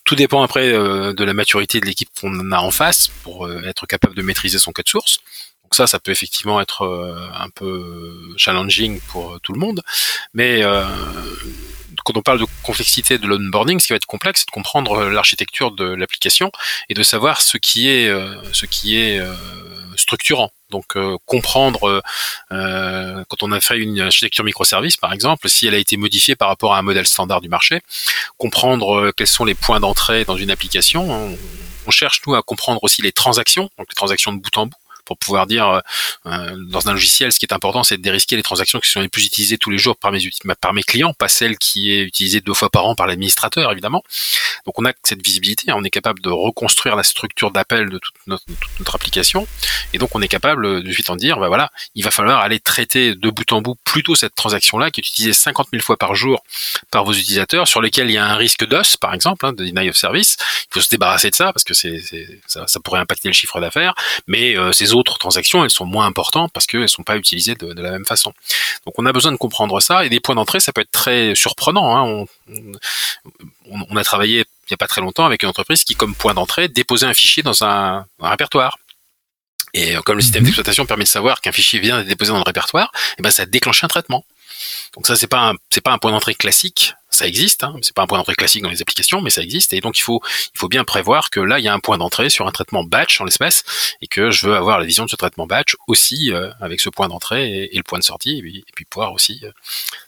tout 0.04 0.14
dépend 0.14 0.42
après 0.42 0.72
de 0.72 1.24
la 1.24 1.34
maturité 1.34 1.80
de 1.80 1.86
l'équipe 1.86 2.08
qu'on 2.20 2.52
a 2.52 2.58
en 2.64 2.70
face 2.70 3.08
pour 3.22 3.46
euh, 3.46 3.62
être 3.64 3.86
capable 3.86 4.14
de 4.14 4.22
maîtriser 4.22 4.58
son 4.58 4.72
code 4.72 4.88
source. 4.88 5.18
Donc 5.62 5.74
ça, 5.74 5.86
ça 5.86 5.98
peut 5.98 6.10
effectivement 6.10 6.60
être 6.60 6.82
euh, 6.82 7.28
un 7.34 7.48
peu 7.50 8.34
challenging 8.36 9.00
pour 9.08 9.34
euh, 9.34 9.38
tout 9.42 9.52
le 9.52 9.60
monde, 9.60 9.82
mais 10.32 10.62
quand 12.04 12.16
on 12.18 12.22
parle 12.22 12.40
de 12.40 12.46
complexité 12.62 13.16
de 13.18 13.26
l'onboarding, 13.26 13.80
ce 13.80 13.86
qui 13.86 13.92
va 13.92 13.96
être 13.96 14.04
complexe, 14.04 14.40
c'est 14.40 14.46
de 14.46 14.50
comprendre 14.50 15.04
l'architecture 15.04 15.70
de 15.70 15.84
l'application 15.84 16.50
et 16.90 16.94
de 16.94 17.02
savoir 17.02 17.40
ce 17.40 17.56
qui 17.56 17.88
est 17.88 18.12
structurant. 19.96 20.52
Donc 20.70 20.98
comprendre 21.24 22.02
quand 22.50 23.42
on 23.42 23.52
a 23.52 23.60
fait 23.60 23.78
une 23.78 24.00
architecture 24.00 24.44
microservice 24.44 24.98
par 24.98 25.14
exemple, 25.14 25.48
si 25.48 25.66
elle 25.66 25.74
a 25.74 25.78
été 25.78 25.96
modifiée 25.96 26.36
par 26.36 26.48
rapport 26.48 26.74
à 26.74 26.78
un 26.78 26.82
modèle 26.82 27.06
standard 27.06 27.40
du 27.40 27.48
marché, 27.48 27.80
comprendre 28.36 29.12
quels 29.16 29.28
sont 29.28 29.46
les 29.46 29.54
points 29.54 29.80
d'entrée 29.80 30.26
dans 30.26 30.36
une 30.36 30.50
application 30.50 31.10
on 31.10 31.38
cherche 31.90 32.22
nous 32.26 32.34
à 32.34 32.42
comprendre 32.42 32.82
aussi 32.82 33.02
les 33.02 33.12
transactions, 33.12 33.70
donc 33.78 33.88
les 33.88 33.94
transactions 33.94 34.32
de 34.32 34.38
bout 34.38 34.56
en 34.58 34.66
bout 34.66 34.76
pour 35.04 35.18
pouvoir 35.18 35.46
dire 35.46 35.68
euh, 35.68 35.80
euh, 36.26 36.56
dans 36.68 36.88
un 36.88 36.92
logiciel, 36.92 37.32
ce 37.32 37.38
qui 37.38 37.46
est 37.46 37.52
important, 37.52 37.82
c'est 37.82 37.96
de 37.96 38.02
dérisquer 38.02 38.36
les 38.36 38.42
transactions 38.42 38.80
qui 38.80 38.90
sont 38.90 39.00
les 39.00 39.08
plus 39.08 39.26
utilisées 39.26 39.58
tous 39.58 39.70
les 39.70 39.78
jours 39.78 39.96
par 39.96 40.12
mes, 40.12 40.20
par 40.60 40.72
mes 40.72 40.82
clients, 40.82 41.12
pas 41.14 41.28
celle 41.28 41.58
qui 41.58 41.92
est 41.92 42.02
utilisée 42.02 42.40
deux 42.40 42.54
fois 42.54 42.70
par 42.70 42.86
an 42.86 42.94
par 42.94 43.06
l'administrateur, 43.06 43.70
évidemment. 43.72 44.02
Donc 44.66 44.78
on 44.78 44.86
a 44.86 44.92
cette 45.02 45.24
visibilité, 45.24 45.70
hein, 45.70 45.74
on 45.76 45.84
est 45.84 45.90
capable 45.90 46.20
de 46.20 46.30
reconstruire 46.30 46.96
la 46.96 47.02
structure 47.02 47.50
d'appel 47.50 47.90
de 47.90 47.98
toute 47.98 48.14
notre, 48.26 48.44
application, 48.94 49.46
et 49.92 49.98
donc 49.98 50.14
on 50.14 50.22
est 50.22 50.28
capable 50.28 50.82
de 50.82 50.92
suite 50.92 51.10
en 51.10 51.16
dire, 51.16 51.38
bah 51.38 51.48
voilà, 51.48 51.70
il 51.94 52.04
va 52.04 52.10
falloir 52.10 52.40
aller 52.40 52.60
traiter 52.60 53.14
de 53.14 53.30
bout 53.30 53.50
en 53.52 53.60
bout 53.60 53.76
plutôt 53.84 54.14
cette 54.14 54.34
transaction-là 54.34 54.90
qui 54.90 55.00
est 55.00 55.06
utilisée 55.08 55.32
50 55.32 55.68
000 55.72 55.82
fois 55.82 55.96
par 55.96 56.14
jour 56.14 56.44
par 56.90 57.04
vos 57.04 57.12
utilisateurs, 57.12 57.66
sur 57.66 57.82
lesquels 57.82 58.08
il 58.08 58.14
y 58.14 58.18
a 58.18 58.24
un 58.24 58.36
risque 58.36 58.66
d'os, 58.66 58.96
par 58.96 59.14
exemple, 59.14 59.44
hein, 59.46 59.52
de 59.52 59.64
deny 59.64 59.88
of 59.88 59.96
service. 59.96 60.36
Il 60.70 60.74
faut 60.74 60.80
se 60.80 60.88
débarrasser 60.88 61.30
de 61.30 61.34
ça 61.34 61.52
parce 61.52 61.64
que 61.64 61.74
c'est, 61.74 62.00
ça, 62.46 62.66
ça, 62.66 62.80
pourrait 62.80 63.00
impacter 63.00 63.28
le 63.28 63.34
chiffre 63.34 63.60
d'affaires. 63.60 63.94
Mais 64.26 64.54
ces 64.72 64.93
autres 64.94 65.18
transactions, 65.18 65.64
elles 65.64 65.70
sont 65.70 65.84
moins 65.84 66.06
importantes 66.06 66.50
parce 66.52 66.66
qu'elles 66.66 66.88
sont 66.88 67.02
pas 67.02 67.16
utilisées 67.16 67.54
de, 67.54 67.72
de, 67.72 67.82
la 67.82 67.90
même 67.90 68.06
façon. 68.06 68.32
Donc 68.86 68.94
on 68.98 69.06
a 69.06 69.12
besoin 69.12 69.32
de 69.32 69.36
comprendre 69.36 69.80
ça 69.80 70.04
et 70.04 70.08
des 70.08 70.20
points 70.20 70.34
d'entrée, 70.34 70.60
ça 70.60 70.72
peut 70.72 70.80
être 70.80 70.90
très 70.90 71.34
surprenant. 71.34 71.96
Hein. 71.96 72.26
On, 72.48 72.72
on, 73.90 73.96
a 73.96 74.04
travaillé 74.04 74.38
il 74.38 74.72
n'y 74.72 74.74
a 74.74 74.76
pas 74.78 74.86
très 74.86 75.00
longtemps 75.00 75.26
avec 75.26 75.42
une 75.42 75.48
entreprise 75.48 75.84
qui, 75.84 75.94
comme 75.94 76.14
point 76.14 76.34
d'entrée, 76.34 76.68
déposait 76.68 77.06
un 77.06 77.14
fichier 77.14 77.42
dans 77.42 77.64
un, 77.64 78.06
un 78.20 78.28
répertoire. 78.28 78.78
Et 79.74 79.96
comme 80.04 80.16
le 80.16 80.22
système 80.22 80.42
mhm. 80.42 80.46
d'exploitation 80.46 80.86
permet 80.86 81.04
de 81.04 81.08
savoir 81.08 81.40
qu'un 81.40 81.52
fichier 81.52 81.80
vient 81.80 81.98
d'être 81.98 82.08
déposé 82.08 82.30
dans 82.30 82.38
le 82.38 82.44
répertoire, 82.44 82.90
et 82.94 83.16
eh 83.18 83.22
ben 83.22 83.30
ça 83.30 83.44
déclenche 83.44 83.82
un 83.82 83.88
traitement. 83.88 84.24
Donc 84.94 85.06
ça 85.06 85.16
c'est 85.16 85.26
pas 85.26 85.52
c'est 85.70 85.80
pas 85.80 85.92
un 85.92 85.98
point 85.98 86.12
d'entrée 86.12 86.34
classique, 86.34 86.94
ça 87.14 87.26
existe, 87.26 87.64
hein, 87.64 87.74
c'est 87.82 87.94
pas 87.94 88.02
un 88.02 88.06
point 88.06 88.18
d'entrée 88.18 88.34
classique 88.34 88.62
dans 88.62 88.70
les 88.70 88.82
applications, 88.82 89.20
mais 89.20 89.30
ça 89.30 89.42
existe 89.42 89.72
et 89.72 89.80
donc 89.80 89.98
il 89.98 90.02
faut 90.02 90.20
il 90.54 90.58
faut 90.58 90.68
bien 90.68 90.84
prévoir 90.84 91.30
que 91.30 91.40
là 91.40 91.58
il 91.58 91.64
y 91.64 91.68
a 91.68 91.72
un 91.72 91.78
point 91.78 91.98
d'entrée 91.98 92.30
sur 92.30 92.46
un 92.46 92.52
traitement 92.52 92.84
batch 92.84 93.20
en 93.20 93.24
l'espèce 93.24 93.64
et 94.02 94.06
que 94.06 94.30
je 94.30 94.46
veux 94.46 94.56
avoir 94.56 94.78
la 94.78 94.84
vision 94.84 95.04
de 95.04 95.10
ce 95.10 95.16
traitement 95.16 95.46
batch 95.46 95.76
aussi 95.86 96.32
euh, 96.32 96.50
avec 96.60 96.80
ce 96.80 96.88
point 96.90 97.08
d'entrée 97.08 97.68
et, 97.72 97.76
le 97.76 97.82
point 97.82 97.98
de 97.98 98.04
sortie 98.04 98.38
et 98.38 98.64
puis, 98.74 98.84
pouvoir 98.84 99.12
aussi 99.12 99.40
euh, 99.44 99.50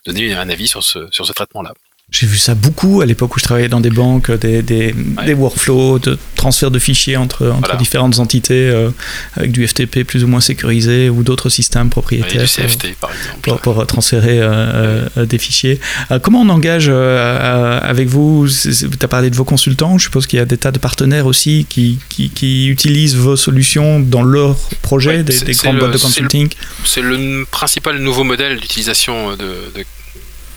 donner 0.04 0.34
un 0.34 0.48
avis 0.48 0.68
sur 0.68 0.82
ce 0.82 1.08
sur 1.10 1.26
ce 1.26 1.32
traitement 1.32 1.62
là. 1.62 1.72
J'ai 2.12 2.28
vu 2.28 2.38
ça 2.38 2.54
beaucoup 2.54 3.00
à 3.00 3.06
l'époque 3.06 3.34
où 3.34 3.40
je 3.40 3.44
travaillais 3.44 3.68
dans 3.68 3.80
des 3.80 3.90
banques, 3.90 4.30
des, 4.30 4.62
des, 4.62 4.94
des 5.26 5.34
workflows 5.34 5.98
de 5.98 6.16
transfert 6.36 6.70
de 6.70 6.78
fichiers 6.78 7.16
entre, 7.16 7.48
entre 7.50 7.76
différentes 7.76 8.20
entités 8.20 8.70
euh, 8.70 8.90
avec 9.34 9.50
du 9.50 9.66
FTP 9.66 10.04
plus 10.04 10.22
ou 10.22 10.28
moins 10.28 10.40
sécurisé 10.40 11.10
ou 11.10 11.24
d'autres 11.24 11.48
systèmes 11.48 11.90
propriétaires. 11.90 12.42
du 12.42 12.48
CFT, 12.48 12.94
par 13.00 13.10
exemple. 13.10 13.40
Pour, 13.42 13.60
pour 13.60 13.86
transférer 13.88 14.40
euh, 14.40 15.08
euh, 15.16 15.26
des 15.26 15.38
fichiers. 15.38 15.80
comment 16.22 16.42
on 16.42 16.48
engage 16.48 16.88
avec 16.88 18.06
vous? 18.06 18.48
Tu 18.48 18.86
as 19.02 19.08
parlé 19.08 19.28
de 19.28 19.36
vos 19.36 19.44
consultants, 19.44 19.98
je 19.98 20.04
suppose 20.04 20.28
qu'il 20.28 20.38
y 20.38 20.42
a 20.42 20.46
des 20.46 20.58
tas 20.58 20.70
de 20.70 20.78
partenaires 20.78 21.26
aussi 21.26 21.66
qui, 21.68 21.98
qui, 22.08 22.30
qui 22.30 22.68
utilisent 22.68 23.16
vos 23.16 23.36
solutions 23.36 23.98
dans 23.98 24.22
leur 24.22 24.56
projet, 24.80 25.24
des, 25.24 25.40
des, 25.40 25.52
grandes 25.52 25.78
boîtes 25.78 25.92
de 25.92 25.98
consulting. 25.98 26.48
C'est 26.84 27.02
le, 27.02 27.44
principal 27.50 27.98
nouveau 27.98 28.22
modèle 28.22 28.60
d'utilisation 28.60 29.32
de, 29.32 29.36
de 29.74 29.84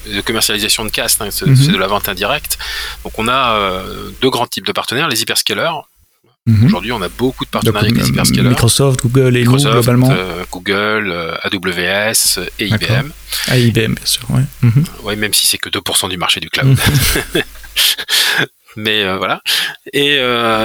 de 0.08 0.22
commercialisation 0.22 0.86
de 0.86 0.90
cast, 0.90 1.22
hein, 1.22 1.30
mhm. 1.46 1.56
c'est 1.56 1.72
de 1.72 1.78
la 1.78 1.88
vente 1.88 2.10
indirecte. 2.10 2.58
Donc 3.04 3.18
on 3.18 3.28
a 3.28 3.54
euh, 3.54 4.12
deux 4.22 4.30
grands 4.30 4.48
types 4.48 4.66
de 4.66 4.72
partenaires, 4.72 5.08
les 5.08 5.22
hyperscalers. 5.22 5.84
Mhm. 6.46 6.66
Aujourd'hui, 6.66 6.92
on 6.92 7.02
a 7.02 7.10
beaucoup 7.10 7.46
de 7.46 7.50
partenariats 7.50 7.90
avec 7.90 7.96
les 7.96 8.04
euh, 8.04 8.10
hyperscalers. 8.10 8.50
Microsoft, 8.50 9.02
Google 9.02 9.36
et 9.36 9.42
Microsoft, 9.42 9.76
nous, 9.76 9.82
globalement. 9.82 10.10
Euh, 10.12 10.44
Google, 10.52 11.38
AWS 11.44 12.40
et 12.60 12.68
IBM. 12.68 13.12
Ah, 13.48 13.58
IBM, 13.58 13.94
bien 13.94 14.06
sûr, 14.06 14.24
ouais. 14.32 14.44
Mhm. 14.62 14.84
Ouais, 15.04 15.16
même 15.16 15.34
si 15.34 15.48
c'est 15.48 15.58
que 15.58 15.70
2% 15.70 16.10
du 16.10 16.18
marché 16.18 16.40
du 16.40 16.50
cloud. 16.50 16.78
Mais 18.76 19.04
voilà. 19.18 19.42
Et, 19.94 20.16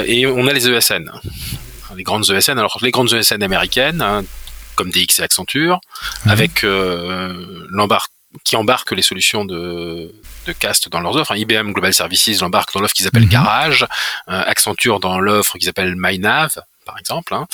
et, 0.07 0.27
on 0.27 0.47
a 0.47 0.53
les 0.53 0.68
ESN, 0.68 1.11
les 1.97 2.03
grandes 2.03 2.31
ESN. 2.31 2.59
Alors 2.59 2.79
les 2.83 2.90
grandes 2.90 3.12
ESN 3.12 3.42
américaines, 3.42 4.03
hein, 4.03 4.25
comme 4.77 4.90
DX 4.90 5.18
et 5.18 5.23
Accenture, 5.23 5.81
avec 6.27 6.64
l'embarque 6.64 8.13
qui 8.42 8.57
embarquent 8.57 8.92
les 8.92 9.03
solutions 9.03 9.44
de, 9.44 10.12
de 10.47 10.53
cast 10.53 10.88
dans 10.88 11.01
leurs 11.01 11.16
offres. 11.16 11.37
IBM 11.37 11.73
Global 11.73 11.94
Services 11.94 12.40
l'embarque 12.40 12.73
dans 12.75 12.81
l'offre 12.81 12.94
qu'ils 12.94 13.07
appellent 13.07 13.25
mhm. 13.25 13.29
Garage, 13.29 13.87
euh, 14.29 14.42
Accenture 14.47 15.01
dans 15.01 15.20
l'offre 15.20 15.59
qu'ils 15.59 15.68
appellent 15.68 15.94
MyNav, 15.97 16.59
par 16.85 16.99
exemple. 16.99 17.35
Hein. 17.35 17.47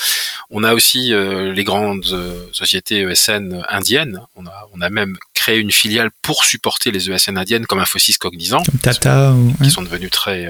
On 0.51 0.65
a 0.65 0.75
aussi 0.75 1.13
euh, 1.13 1.53
les 1.53 1.65
grandes 1.65 2.07
euh, 2.13 2.47
sociétés 2.53 3.03
ESN 3.03 3.65
indiennes. 3.69 4.21
On 4.37 4.47
a, 4.47 4.69
on 4.73 4.81
a 4.81 4.91
même 4.91 5.17
créé 5.35 5.59
une 5.59 5.73
filiale 5.73 6.11
pour 6.23 6.45
supporter 6.45 6.91
les 6.91 7.11
ESN 7.11 7.39
indiennes 7.39 7.67
comme 7.67 7.79
Infosys 7.79 8.19
Cognizant, 8.19 8.63
Tata, 8.83 9.35
qui 9.63 9.71
sont 9.71 9.83
devenus 9.83 10.11
très 10.11 10.49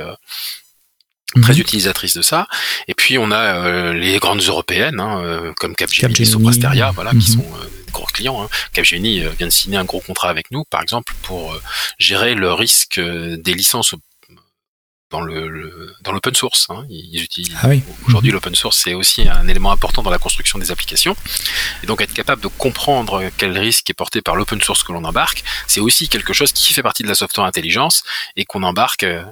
très 1.42 1.52
mhm. 1.52 1.60
utilisatrices 1.60 2.14
de 2.14 2.22
ça. 2.22 2.48
Et 2.88 2.94
puis 2.94 3.16
on 3.16 3.30
a 3.30 3.92
les 3.92 4.18
grandes 4.18 4.42
européennes 4.42 4.98
hein, 4.98 5.52
comme 5.56 5.76
Capgemini, 5.76 6.14
Capgemini, 6.14 6.32
Soprasteria, 6.32 6.90
voilà, 6.90 7.10
qui 7.12 7.36
mhm. 7.36 7.42
sont 7.42 7.46
gros 7.90 8.06
clients. 8.06 8.42
Hein. 8.42 8.48
Capgemini 8.72 9.20
euh, 9.20 9.30
vient 9.30 9.46
de 9.46 9.52
signer 9.52 9.76
un 9.76 9.84
gros 9.84 10.00
contrat 10.00 10.28
avec 10.30 10.50
nous, 10.50 10.64
par 10.64 10.82
exemple, 10.82 11.12
pour 11.22 11.52
euh, 11.52 11.62
gérer 11.98 12.34
le 12.34 12.52
risque 12.52 12.98
euh, 12.98 13.36
des 13.36 13.54
licences 13.54 13.94
dans 15.10 15.20
le, 15.20 15.94
dans 16.02 16.12
l'open 16.12 16.34
source. 16.34 16.68
Hein. 16.70 16.84
Ils 16.88 17.22
utilisent 17.22 17.54
ah 17.62 17.68
aujourd'hui 18.06 18.30
mhm. 18.30 18.34
l'open 18.34 18.54
source, 18.54 18.80
c'est 18.84 18.94
aussi 18.94 19.28
un 19.28 19.46
élément 19.48 19.72
important 19.72 20.02
dans 20.02 20.10
la 20.10 20.18
construction 20.18 20.58
des 20.58 20.70
applications. 20.70 21.16
Et 21.82 21.86
donc 21.86 22.00
être 22.00 22.12
capable 22.12 22.42
de 22.42 22.48
comprendre 22.48 23.22
quel 23.36 23.56
risque 23.58 23.90
est 23.90 23.94
porté 23.94 24.22
par 24.22 24.36
l'open 24.36 24.60
source 24.60 24.82
que 24.82 24.92
l'on 24.92 25.04
embarque, 25.04 25.42
c'est 25.66 25.80
aussi 25.80 26.08
quelque 26.08 26.32
chose 26.32 26.52
qui 26.52 26.72
fait 26.72 26.82
partie 26.82 27.02
de 27.02 27.08
la 27.08 27.14
software 27.14 27.46
intelligence 27.46 28.02
et 28.36 28.44
qu'on 28.44 28.62
embarque 28.62 29.02
euh, 29.02 29.22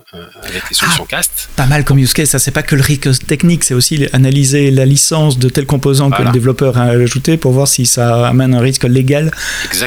avec 0.42 0.68
les 0.68 0.74
solutions 0.74 1.06
ah, 1.06 1.16
CAST. 1.16 1.50
Pas 1.56 1.66
mal 1.66 1.84
comme 1.84 1.98
use 1.98 2.12
case, 2.12 2.30
ça 2.30 2.38
c'est 2.38 2.50
pas 2.50 2.62
que 2.62 2.74
le 2.74 2.82
risque 2.82 3.26
technique, 3.26 3.64
c'est 3.64 3.74
aussi 3.74 4.06
analyser 4.12 4.70
la 4.70 4.84
licence 4.84 5.38
de 5.38 5.48
tel 5.48 5.66
composant 5.66 6.10
que 6.10 6.22
le 6.22 6.30
développeur 6.30 6.76
a 6.78 6.84
ajouté 6.84 7.36
pour 7.36 7.52
voir 7.52 7.68
si 7.68 7.86
ça 7.86 8.28
amène 8.28 8.54
un 8.54 8.60
risque 8.60 8.84
légal 8.84 9.30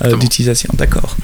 euh, 0.03 0.15
d'utilisation. 0.15 0.69
D'accord. 0.73 1.17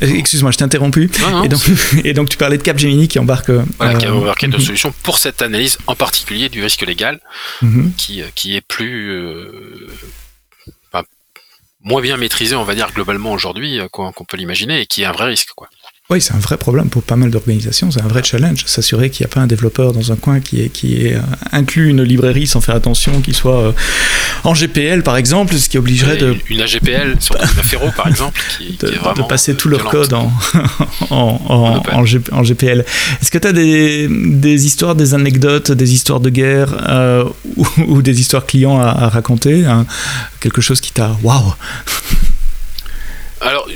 Excuse-moi, 0.00 0.50
je 0.52 0.58
t'ai 0.58 0.64
interrompu. 0.64 1.10
et, 1.44 1.48
donc, 1.48 1.70
et 2.04 2.12
donc 2.12 2.28
tu 2.28 2.36
parlais 2.36 2.58
de 2.58 2.62
Capgemini 2.62 3.08
qui 3.08 3.18
embarque. 3.18 3.50
Voilà, 3.78 3.87
qui 3.94 4.06
a 4.06 4.14
embarqué 4.14 4.46
une 4.46 4.58
solution 4.58 4.92
pour 5.02 5.18
cette 5.18 5.42
analyse 5.42 5.78
en 5.86 5.94
particulier 5.94 6.48
du 6.48 6.62
risque 6.62 6.82
légal, 6.82 7.20
mhm. 7.62 7.92
qui, 7.96 8.22
euh, 8.22 8.26
qui 8.34 8.56
est 8.56 8.60
plus 8.60 9.10
euh, 9.10 9.88
moins 11.82 12.02
bien 12.02 12.16
maîtrisé, 12.16 12.56
on 12.56 12.64
va 12.64 12.74
dire 12.74 12.92
globalement 12.92 13.32
aujourd'hui 13.32 13.80
euh, 13.80 13.88
qu'on 13.88 14.12
peut 14.12 14.36
l'imaginer, 14.36 14.80
et 14.80 14.86
qui 14.86 15.02
est 15.02 15.06
un 15.06 15.12
vrai 15.12 15.26
risque, 15.26 15.50
quoi. 15.54 15.68
Oui, 16.10 16.22
c'est 16.22 16.32
un 16.32 16.38
vrai 16.38 16.56
problème 16.56 16.88
pour 16.88 17.02
pas 17.02 17.16
mal 17.16 17.30
d'organisations, 17.30 17.90
c'est 17.90 18.00
un 18.00 18.08
vrai 18.08 18.22
challenge. 18.24 18.64
S'assurer 18.64 19.10
qu'il 19.10 19.26
n'y 19.26 19.30
a 19.30 19.34
pas 19.34 19.42
un 19.42 19.46
développeur 19.46 19.92
dans 19.92 20.10
un 20.10 20.16
coin 20.16 20.40
qui 20.40 20.62
est, 20.62 20.70
qui 20.70 21.04
est 21.04 21.16
euh, 21.16 21.20
inclus 21.52 21.90
une 21.90 22.02
librairie 22.02 22.46
sans 22.46 22.62
faire 22.62 22.76
attention, 22.76 23.20
qu'il 23.20 23.36
soit 23.36 23.60
euh, 23.60 23.72
en 24.42 24.54
GPL 24.54 25.02
par 25.02 25.18
exemple, 25.18 25.54
ce 25.54 25.68
qui 25.68 25.76
obligerait 25.76 26.16
de. 26.16 26.34
Une 26.48 26.62
AGPL, 26.62 27.16
sur 27.20 27.34
la 27.34 27.46
Ferro 27.46 27.90
par 27.94 28.06
exemple, 28.08 28.40
qui, 28.56 28.78
de, 28.78 28.88
est 28.88 28.96
vraiment 28.96 29.24
de 29.24 29.28
passer 29.28 29.54
tout 29.54 29.68
leur 29.68 29.84
code 29.84 30.14
en, 30.14 30.32
en, 31.10 31.82
en, 31.92 32.42
GPL. 32.42 32.86
Est-ce 33.20 33.30
que 33.30 33.36
tu 33.36 33.46
as 33.46 33.52
des, 33.52 34.08
des, 34.08 34.64
histoires, 34.64 34.94
des 34.94 35.12
anecdotes, 35.12 35.72
des 35.72 35.92
histoires 35.92 36.20
de 36.20 36.30
guerre 36.30 36.74
euh, 36.88 37.24
ou, 37.86 38.00
des 38.00 38.18
histoires 38.18 38.46
clients 38.46 38.80
à, 38.80 39.10
raconter 39.10 39.66
hein? 39.66 39.84
Quelque 40.40 40.62
chose 40.62 40.80
qui 40.80 40.90
t'a. 40.90 41.18
Waouh 41.22 41.52
alors 43.40 43.68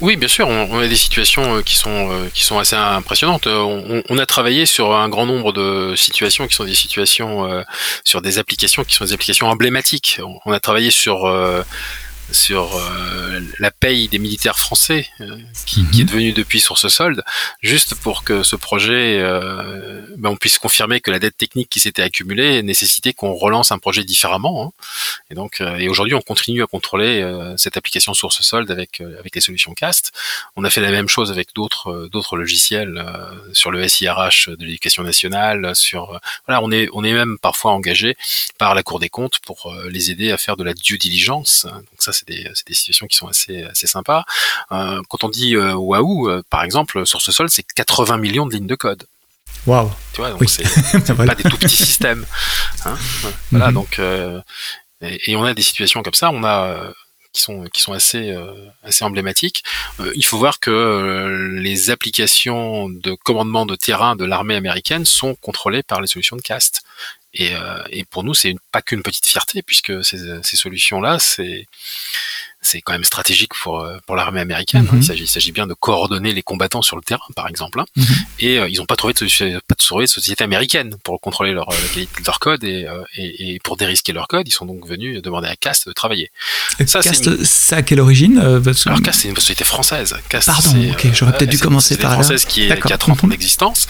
oui, 0.00 0.16
bien 0.16 0.28
sûr, 0.28 0.48
on, 0.48 0.78
a 0.78 0.88
des 0.88 0.96
situations 0.96 1.56
euh, 1.56 1.62
qui 1.62 1.76
sont 1.76 2.10
euh, 2.10 2.28
qui 2.32 2.42
sont 2.42 2.58
assez 2.58 2.76
impressionnantes. 2.76 3.46
Euh, 3.46 4.02
on, 4.08 4.18
a 4.18 4.26
travaillé 4.26 4.66
sur 4.66 4.94
un 4.94 5.08
grand 5.08 5.26
nombre 5.26 5.52
de 5.52 5.94
situations 5.94 6.46
qui 6.46 6.54
sont 6.54 6.64
des 6.64 6.74
situations 6.74 7.64
sur 8.04 8.22
des 8.22 8.38
applications 8.38 8.84
qui 8.84 8.94
sont 8.94 9.04
des 9.04 9.12
applications 9.12 9.48
emblématiques. 9.48 10.20
On, 10.46 10.52
a 10.52 10.60
travaillé 10.60 10.90
sur 10.90 11.24
sur 12.32 12.76
euh, 12.76 13.40
la 13.58 13.70
paye 13.70 14.08
des 14.08 14.18
militaires 14.18 14.58
français 14.58 15.06
euh, 15.20 15.36
qui, 15.66 15.84
qui, 15.90 16.00
est 16.00 16.04
mhm. 16.04 16.10
devenue 16.10 16.32
depuis 16.32 16.60
sur 16.60 16.78
ce 16.78 16.88
solde, 16.88 17.22
juste 17.62 17.94
pour 17.94 18.24
que 18.24 18.42
ce 18.42 18.56
projet, 18.56 19.18
euh, 19.18 20.02
ben 20.16 20.30
on 20.30 20.36
puisse 20.36 20.58
confirmer 20.58 21.00
que 21.00 21.10
la 21.10 21.18
dette 21.18 21.36
technique 21.36 21.68
qui 21.68 21.80
s'était 21.80 22.02
accumulée 22.02 22.62
nécessitait 22.62 23.12
qu'on 23.12 23.34
relance 23.34 23.72
un 23.72 23.78
projet 23.78 24.04
différemment. 24.04 24.64
Hein. 24.64 24.70
Et 25.30 25.34
donc, 25.34 25.60
et 25.60 25.88
aujourd'hui, 25.88 26.14
on 26.14 26.20
continue 26.20 26.62
à 26.62 26.66
contrôler 26.66 27.24
cette 27.56 27.76
application 27.76 28.14
source 28.14 28.42
solde 28.42 28.70
avec 28.70 29.00
avec 29.00 29.34
les 29.34 29.40
solutions 29.40 29.74
Cast. 29.74 30.12
On 30.56 30.64
a 30.64 30.70
fait 30.70 30.80
la 30.80 30.90
même 30.90 31.08
chose 31.08 31.30
avec 31.30 31.54
d'autres 31.54 32.08
d'autres 32.10 32.36
logiciels 32.36 33.04
sur 33.52 33.70
le 33.70 33.86
SIRH 33.86 34.48
de 34.48 34.64
l'éducation 34.64 35.02
nationale. 35.02 35.74
Sur 35.76 36.20
voilà, 36.46 36.62
on 36.62 36.72
est 36.72 36.88
on 36.92 37.04
est 37.04 37.12
même 37.12 37.38
parfois 37.38 37.72
engagé 37.72 38.16
par 38.58 38.74
la 38.74 38.82
Cour 38.82 38.98
des 38.98 39.08
comptes 39.08 39.38
pour 39.40 39.72
les 39.88 40.10
aider 40.10 40.32
à 40.32 40.38
faire 40.38 40.56
de 40.56 40.64
la 40.64 40.74
due 40.74 40.98
diligence. 40.98 41.66
Donc 41.66 41.99
ça 42.02 42.12
c'est 42.12 42.26
des, 42.26 42.48
des, 42.66 42.74
situations 42.74 43.06
qui 43.06 43.16
sont 43.16 43.28
assez, 43.28 43.62
assez 43.64 43.86
sympas. 43.86 44.24
Euh, 44.72 45.00
quand 45.08 45.24
on 45.24 45.28
dit 45.28 45.56
euh, 45.56 45.74
waouh, 45.74 46.28
euh, 46.28 46.42
par 46.50 46.62
exemple, 46.62 47.06
sur 47.06 47.20
ce 47.20 47.32
sol, 47.32 47.48
c'est 47.50 47.62
80 47.62 48.16
millions 48.18 48.46
de 48.46 48.54
lignes 48.54 48.66
de 48.66 48.74
code. 48.74 49.04
Waouh. 49.66 49.90
Tu 50.12 50.20
vois, 50.20 50.30
donc 50.30 50.48
c'est 50.48 50.64
pas 51.16 51.34
des 51.34 51.42
tout 51.42 51.56
petits 51.56 51.76
systèmes. 51.76 52.26
Hein 52.84 52.96
voilà, 53.50 53.66
mhm. 53.68 53.74
donc 53.74 54.00
et, 55.02 55.36
on 55.36 55.44
a 55.44 55.54
des 55.54 55.62
situations 55.62 56.02
comme 56.02 56.14
ça. 56.14 56.30
On 56.30 56.44
a 56.44 56.92
qui 57.32 57.42
sont 57.42 57.64
qui 57.72 57.80
sont 57.80 57.92
assez 57.92 58.34
assez 58.82 59.04
emblématiques. 59.04 59.62
il 60.14 60.24
faut 60.24 60.38
voir 60.38 60.60
que 60.60 61.50
les 61.52 61.90
applications 61.90 62.88
de 62.88 63.14
commandement 63.14 63.66
de 63.66 63.76
terrain 63.76 64.16
de 64.16 64.24
l'armée 64.24 64.56
américaine 64.56 65.04
sont 65.04 65.34
contrôlées 65.36 65.82
par 65.82 66.00
les 66.00 66.06
solutions 66.06 66.36
de 66.36 66.42
CAST. 66.42 66.82
Et, 67.34 67.52
et 67.90 68.04
pour 68.04 68.24
nous, 68.24 68.34
c'est 68.34 68.56
pas 68.72 68.82
qu'une 68.82 69.02
petite 69.02 69.26
fierté 69.26 69.62
puisque 69.62 70.04
ces, 70.04 70.42
ces 70.42 70.56
solutions-là, 70.56 71.18
c'est 71.18 71.66
c'est 72.62 72.82
quand 72.82 72.92
même 72.92 73.04
stratégique 73.04 73.54
pour 73.54 73.80
euh, 73.80 73.96
pour 74.06 74.16
l'armée 74.16 74.40
américaine. 74.40 74.86
Hein. 74.90 74.94
Mhm. 74.94 75.00
Il 75.00 75.04
s'agit 75.04 75.22
il 75.24 75.28
s'agit 75.28 75.52
bien 75.52 75.66
de 75.66 75.74
coordonner 75.74 76.32
les 76.32 76.42
combattants 76.42 76.82
sur 76.82 76.96
le 76.96 77.02
terrain, 77.02 77.26
par 77.34 77.48
exemple. 77.48 77.80
Hein. 77.80 77.86
Mhm. 77.96 78.04
Et 78.40 78.58
euh, 78.58 78.68
ils 78.68 78.78
n'ont 78.78 78.86
pas 78.86 78.96
trouvé 78.96 79.14
de 79.14 79.18
pas 79.60 79.74
de, 79.74 80.00
de 80.02 80.06
société 80.06 80.44
américaine 80.44 80.96
pour 81.02 81.20
contrôler 81.20 81.52
leur 81.52 81.68
de 81.68 82.06
leur 82.26 82.38
code 82.38 82.64
et, 82.64 82.86
et, 83.16 83.54
et, 83.54 83.58
pour 83.60 83.76
dérisquer 83.76 84.12
leur 84.12 84.28
code, 84.28 84.46
ils 84.46 84.52
sont 84.52 84.66
donc 84.66 84.86
venus 84.86 85.22
demander 85.22 85.48
à 85.48 85.56
Cast 85.56 85.88
de 85.88 85.92
travailler. 85.92 86.30
ça, 86.86 87.00
Cast, 87.00 87.44
ça 87.44 87.76
à 87.76 87.82
quelle 87.82 88.00
origine 88.00 88.38
Alors 88.38 89.02
Cast, 89.02 89.20
c'est 89.20 89.28
une 89.28 89.36
société 89.36 89.64
française. 89.64 90.16
Cast, 90.28 90.46
Pardon, 90.46 90.90
ok, 90.92 91.08
j'aurais 91.12 91.32
peut-être 91.32 91.50
dû 91.50 91.58
commencer 91.58 91.96
par 91.96 92.10
là. 92.10 92.16
française 92.16 92.44
qui, 92.44 92.64
est, 92.64 92.82
qui 92.82 92.92
a 92.92 92.98
30 92.98 93.24
ans 93.24 93.28
d'existence. 93.28 93.86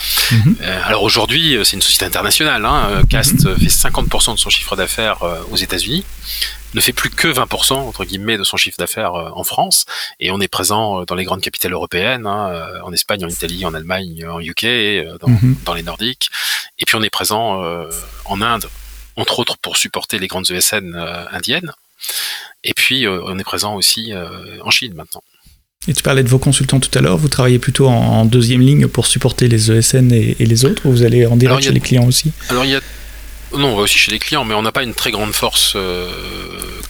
alors 0.85 1.03
aujourd'hui, 1.03 1.57
c'est 1.63 1.75
une 1.75 1.81
société 1.81 2.05
internationale. 2.05 2.65
Hein. 2.65 3.01
Cast 3.09 3.43
fait 3.57 3.67
50% 3.67 4.33
de 4.33 4.39
son 4.39 4.49
chiffre 4.49 4.75
d'affaires 4.75 5.17
aux 5.51 5.57
États-Unis 5.57 6.05
ne 6.73 6.81
fait 6.81 6.93
plus 6.93 7.09
que 7.09 7.27
20% 7.27 7.73
entre 7.73 8.05
guillemets 8.05 8.37
de 8.37 8.43
son 8.43 8.57
chiffre 8.57 8.77
d'affaires 8.77 9.15
euh, 9.15 9.29
en 9.33 9.43
France. 9.43 9.85
Et 10.19 10.31
on 10.31 10.39
est 10.39 10.47
présent 10.47 11.01
euh, 11.01 11.05
dans 11.05 11.15
les 11.15 11.23
grandes 11.23 11.41
capitales 11.41 11.73
européennes, 11.73 12.25
hein, 12.25 12.49
euh, 12.49 12.81
en 12.83 12.93
Espagne, 12.93 13.23
en 13.25 13.29
Italie, 13.29 13.65
en 13.65 13.73
Allemagne, 13.73 14.25
en 14.25 14.39
UK, 14.39 14.65
dans, 15.19 15.29
mhm. 15.29 15.55
dans 15.65 15.73
les 15.73 15.83
Nordiques, 15.83 16.29
et 16.79 16.85
puis 16.85 16.95
on 16.95 17.03
est 17.03 17.09
présent 17.09 17.63
en 18.25 18.41
Inde, 18.41 18.67
entre 19.15 19.39
autres 19.39 19.57
pour 19.57 19.77
supporter 19.77 20.19
les 20.19 20.27
grandes 20.27 20.49
ESN 20.49 20.95
indiennes, 21.31 21.73
et 22.63 22.73
puis 22.73 23.07
on 23.07 23.37
est 23.37 23.43
présent 23.43 23.75
aussi 23.75 24.13
en 24.61 24.69
Chine 24.71 24.93
maintenant. 24.93 25.23
Et 25.87 25.93
tu 25.93 26.03
parlais 26.03 26.23
de 26.23 26.29
vos 26.29 26.39
consultants 26.39 26.79
tout 26.79 26.95
à 26.97 27.01
l'heure, 27.01 27.17
vous 27.17 27.27
travaillez 27.27 27.59
plutôt 27.59 27.87
en, 27.87 28.25
deuxième 28.25 28.61
ligne 28.61 28.87
pour 28.87 29.07
supporter 29.07 29.47
les 29.47 29.71
ESN 29.71 30.11
et, 30.11 30.35
les 30.39 30.65
autres, 30.65 30.85
ou 30.85 30.91
vous 30.91 31.03
allez 31.03 31.25
en 31.25 31.35
direct 31.35 31.63
chez 31.63 31.71
les 31.71 31.79
clients 31.79 32.05
aussi? 32.05 32.31
Alors 32.49 32.65
il 32.65 32.71
y 32.71 32.75
a 32.75 32.81
non, 33.53 33.69
on 33.69 33.75
va 33.75 33.81
aussi 33.83 33.97
chez 33.97 34.11
les 34.11 34.19
clients, 34.19 34.45
mais 34.45 34.53
on 34.53 34.61
n'a 34.61 34.71
pas 34.71 34.83
une 34.83 34.93
très 34.93 35.11
grande 35.11 35.33
force 35.33 35.73
euh, 35.75 36.09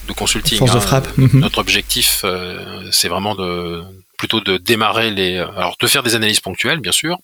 de 0.08 0.12
consulting. 0.12 0.58
Force 0.58 0.72
de 0.72 0.76
hein. 0.76 0.80
frappe. 0.80 1.18
Mhm. 1.18 1.40
Notre 1.40 1.58
objectif, 1.58 2.22
euh, 2.24 2.88
c'est 2.90 3.08
vraiment 3.08 3.34
de 3.34 3.82
plutôt 4.16 4.40
de 4.40 4.56
démarrer 4.56 5.10
les, 5.10 5.38
alors 5.38 5.76
de 5.80 5.86
faire 5.88 6.04
des 6.04 6.14
analyses 6.14 6.38
ponctuelles, 6.38 6.78
bien 6.78 6.92
sûr, 6.92 7.18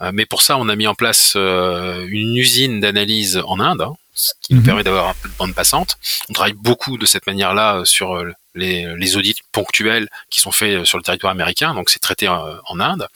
euh, 0.00 0.10
mais 0.12 0.26
pour 0.26 0.42
ça, 0.42 0.58
on 0.58 0.68
a 0.68 0.74
mis 0.74 0.88
en 0.88 0.94
place 0.96 1.36
une 1.36 2.36
usine 2.36 2.80
d'analyse 2.80 3.40
en 3.46 3.60
Inde, 3.60 3.82
hein, 3.82 3.94
ce 4.14 4.32
qui 4.42 4.54
nous 4.54 4.60
mhm. 4.60 4.66
permet 4.66 4.82
d'avoir 4.82 5.08
un 5.08 5.14
peu 5.22 5.28
de 5.28 5.34
bande 5.38 5.54
passante. 5.54 5.98
On 6.28 6.32
travaille 6.32 6.54
beaucoup 6.54 6.98
de 6.98 7.06
cette 7.06 7.26
manière-là 7.28 7.82
sur 7.84 8.24
les, 8.56 8.96
les, 8.96 9.16
audits 9.16 9.36
ponctuels 9.52 10.08
qui 10.30 10.40
sont 10.40 10.50
faits 10.50 10.84
sur 10.84 10.98
le 10.98 11.04
territoire 11.04 11.30
américain, 11.30 11.74
donc 11.74 11.90
c'est 11.90 12.00
traité 12.00 12.28
en 12.28 12.80
Inde 12.80 13.08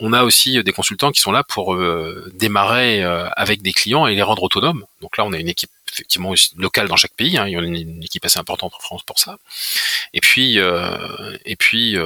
on, 0.00 0.12
a 0.12 0.22
aussi 0.24 0.62
des 0.62 0.72
consultants 0.72 1.10
qui 1.10 1.20
sont 1.20 1.32
là 1.32 1.42
pour 1.44 1.74
euh, 1.74 2.30
démarrer 2.34 3.02
euh, 3.02 3.28
avec 3.36 3.62
des 3.62 3.72
clients 3.72 4.06
et 4.06 4.14
les 4.14 4.22
rendre 4.22 4.42
autonomes. 4.42 4.84
Donc 5.00 5.16
là, 5.16 5.24
on 5.24 5.32
a 5.32 5.38
une 5.38 5.48
équipe 5.48 5.70
effectivement 5.92 6.34
locale 6.56 6.88
dans 6.88 6.96
chaque 6.96 7.14
pays. 7.14 7.36
Hein, 7.36 7.46
il 7.46 7.52
y 7.52 7.56
a 7.56 7.60
une, 7.60 8.02
équipe 8.02 8.24
assez 8.24 8.38
importante 8.38 8.74
en 8.74 8.80
France 8.80 9.02
pour 9.02 9.18
ça. 9.18 9.38
Et 10.12 10.20
puis, 10.20 10.58
euh, 10.58 11.36
et 11.44 11.56
puis 11.56 11.96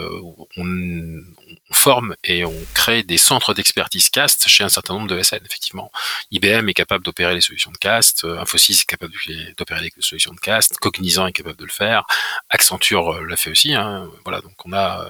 on, 0.56 1.22
forme 1.70 2.16
et 2.24 2.44
on 2.44 2.54
crée 2.74 3.02
des 3.02 3.18
centres 3.18 3.54
d'expertise 3.54 4.08
CAST 4.10 4.48
chez 4.48 4.64
un 4.64 4.68
certain 4.68 4.94
nombre 4.94 5.06
de 5.06 5.22
SN. 5.22 5.38
Effectivement, 5.44 5.92
IBM 6.30 6.68
est 6.68 6.74
capable 6.74 7.04
d'opérer 7.04 7.34
les 7.34 7.40
solutions 7.40 7.70
de 7.70 7.76
CAST, 7.76 8.24
Infosys 8.24 8.82
est 8.82 8.86
capable 8.86 9.12
d'opérer 9.56 9.80
les 9.82 9.92
solutions 10.00 10.32
de 10.32 10.40
CAST, 10.40 10.78
Cognizant 10.78 11.26
est 11.26 11.32
capable 11.32 11.58
de 11.58 11.64
le 11.64 11.70
faire, 11.70 12.04
Accenture 12.48 13.20
le 13.20 13.36
fait 13.36 13.50
aussi. 13.50 13.74
Hein. 13.74 14.08
Voilà, 14.24 14.40
donc 14.40 14.54
on 14.64 14.72
a 14.72 15.08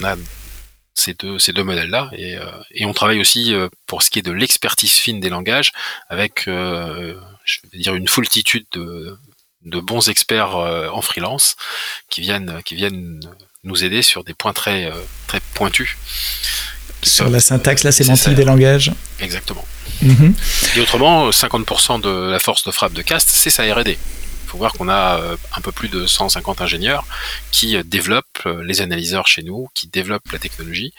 on 0.00 0.04
a 0.04 0.16
ces 0.94 1.14
deux, 1.14 1.38
ces 1.38 1.52
deux 1.52 1.64
modèles-là. 1.64 2.10
Et, 2.12 2.36
euh, 2.36 2.44
et, 2.72 2.84
on 2.84 2.92
travaille 2.92 3.20
aussi 3.20 3.54
euh, 3.54 3.68
pour 3.86 4.02
ce 4.02 4.10
qui 4.10 4.18
est 4.18 4.22
de 4.22 4.32
l'expertise 4.32 4.92
fine 4.92 5.20
des 5.20 5.30
langages 5.30 5.72
avec, 6.08 6.48
euh, 6.48 7.18
je 7.44 7.58
vais 7.72 7.78
dire, 7.78 7.94
une 7.94 8.08
foultitude 8.08 8.66
de, 8.72 9.18
de 9.64 9.80
bons 9.80 10.08
experts 10.08 10.56
en 10.56 11.02
freelance 11.02 11.56
qui 12.08 12.20
viennent, 12.20 12.60
qui 12.64 12.74
viennent 12.74 13.20
nous 13.64 13.84
aider 13.84 14.02
sur 14.02 14.24
des 14.24 14.34
points 14.34 14.52
très, 14.52 14.90
très 15.26 15.40
pointus. 15.54 15.96
Sur 17.02 17.30
la 17.30 17.40
syntaxe, 17.40 17.82
la 17.84 17.92
sémantique 17.92 18.34
des 18.34 18.44
langages. 18.44 18.92
Exactement. 19.20 19.64
Mhm. 20.02 20.34
Et 20.76 20.80
autrement, 20.80 21.30
50% 21.30 22.00
de 22.00 22.30
la 22.30 22.38
force 22.38 22.64
de 22.64 22.70
frappe 22.70 22.92
de 22.92 23.02
Cast, 23.02 23.28
c'est 23.28 23.50
sa 23.50 23.62
R&D 23.72 23.98
faut 24.52 24.58
voir 24.58 24.74
qu'on 24.74 24.90
a 24.90 25.18
euh, 25.18 25.36
un 25.56 25.62
peu 25.62 25.72
plus 25.72 25.88
de 25.88 26.06
150 26.06 26.60
ingénieurs 26.60 27.06
qui 27.50 27.74
euh, 27.74 27.82
développent 27.82 28.44
euh, 28.44 28.62
les 28.62 28.82
analyseurs 28.82 29.26
chez 29.26 29.42
nous, 29.42 29.68
qui 29.72 29.86
développent 29.88 30.30
la 30.30 30.38
technologie, 30.38 30.92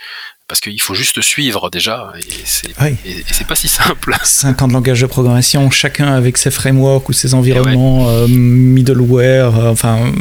parce 0.48 0.60
qu'il 0.60 0.82
faut 0.82 0.94
juste 0.94 1.22
suivre 1.22 1.70
déjà, 1.70 2.12
et 2.20 2.24
c'est 2.46 3.48
pas 3.48 3.56
si 3.56 3.70
simple. 3.70 4.16
50 4.22 4.72
langages 4.74 5.02
de 5.02 5.06
programmation, 5.06 5.72
chacun 5.72 6.14
avec 6.14 6.38
ses 6.38 6.52
frameworks 6.52 7.08
ou 7.08 7.14
ses 7.14 7.34
environnements 7.34 8.28
middleware, 8.28 9.54
enfin 9.68 10.12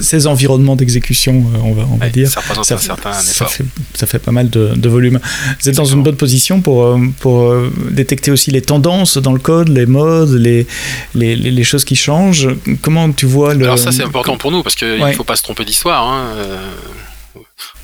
ses, 0.00 0.26
environnements 0.26 0.74
d'exécution, 0.74 1.44
on 1.62 1.72
va, 1.72 1.82
on 1.92 1.96
va 1.96 2.08
dire. 2.08 2.28
Ça 2.30 2.40
représente 2.40 2.72
un 2.72 2.78
certain 2.78 3.12
ça 3.12 3.46
Fait, 3.46 3.64
ça 3.94 4.06
fait 4.06 4.18
pas 4.18 4.32
mal 4.32 4.48
de, 4.48 4.72
de 4.74 4.88
volume. 4.88 5.20
Vous 5.60 5.68
êtes 5.68 5.76
dans 5.76 5.84
une 5.84 6.02
bonne 6.02 6.16
position 6.16 6.60
pour, 6.62 6.98
pour 7.20 7.54
détecter 7.90 8.30
aussi 8.30 8.50
les 8.50 8.62
tendances 8.62 9.18
dans 9.18 9.32
le 9.32 9.38
code, 9.38 9.68
les 9.68 9.86
modes, 9.86 10.32
les, 10.32 10.66
les, 11.14 11.36
les 11.36 11.64
choses 11.64 11.84
qui 11.84 11.94
changent 11.94 12.48
comment 12.80 13.12
tu 13.12 13.26
vois 13.26 13.54
le. 13.54 13.64
Alors 13.64 13.78
ça 13.78 13.92
c'est 13.92 14.02
important 14.02 14.38
pour 14.38 14.50
nous 14.50 14.62
parce 14.62 14.74
qu'il 14.74 14.98
ne 14.98 15.12
faut 15.12 15.24
pas 15.24 15.36
se 15.36 15.42
tromper 15.42 15.64
d'histoire. 15.64 16.08
Hein. 16.08 16.34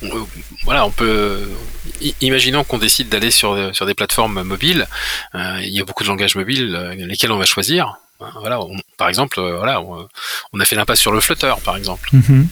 Euh, 0.02 0.24
voilà, 0.64 0.87
on 0.87 0.90
peut. 0.90 1.48
Imaginons 2.20 2.64
qu'on 2.64 2.78
décide 2.78 3.08
d'aller 3.08 3.30
sur, 3.30 3.54
des 3.54 3.94
plateformes 3.94 4.42
mobiles. 4.42 4.87
Euh, 5.34 5.58
il 5.62 5.72
y 5.72 5.80
a 5.80 5.84
beaucoup 5.84 6.02
de 6.02 6.08
langages 6.08 6.37
mobiles, 6.37 6.74
euh, 6.74 6.94
lesquels 6.94 7.32
on 7.32 7.38
va 7.38 7.44
choisir. 7.44 7.96
Voilà, 8.40 8.58
par 8.96 9.08
exemple, 9.08 9.40
voilà, 9.40 9.82
on, 9.82 10.60
a 10.60 10.64
fait 10.64 10.76
l'impasse 10.76 11.00
sur 11.00 11.12
le 11.12 11.20
Flutter, 11.20 11.52
par 11.64 11.76
exemple. 11.76 12.08
Mm-hmm. 12.14 12.46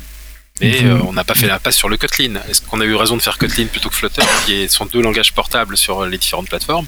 Mais 0.62 0.80
mhm. 0.82 1.02
on 1.08 1.12
n'a 1.12 1.24
pas 1.24 1.34
fait 1.34 1.46
l'impasse 1.46 1.76
sur 1.76 1.88
le 1.88 1.96
Kotlin. 1.96 2.40
Est-ce 2.48 2.62
qu'on 2.62 2.80
a 2.80 2.84
eu 2.84 2.94
raison 2.94 3.16
de 3.16 3.22
faire 3.22 3.36
Kotlin 3.36 3.66
plutôt 3.66 3.88
que 3.88 3.96
Flutter, 3.96 4.22
qui 4.46 4.68
sont 4.68 4.86
deux 4.86 5.02
langages 5.02 5.32
portables 5.32 5.76
sur 5.76 6.06
les 6.06 6.18
différentes 6.18 6.48
plateformes? 6.48 6.86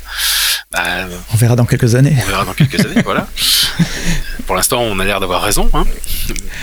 Bah, 0.71 1.07
On 1.33 1.37
verra 1.37 1.57
dans 1.57 1.67
quelques 1.67 1.95
années. 1.95 2.17
On 2.23 2.27
verra 2.27 2.45
dans 2.45 2.55
quelques 2.55 2.81
années, 2.81 3.03
voilà. 3.05 3.27
Pour 4.47 4.57
l'instant, 4.57 4.81
on 4.81 4.99
a 4.99 5.05
l'air 5.05 5.21
d'avoir 5.21 5.43
raison. 5.43 5.71
Hein. 5.73 5.85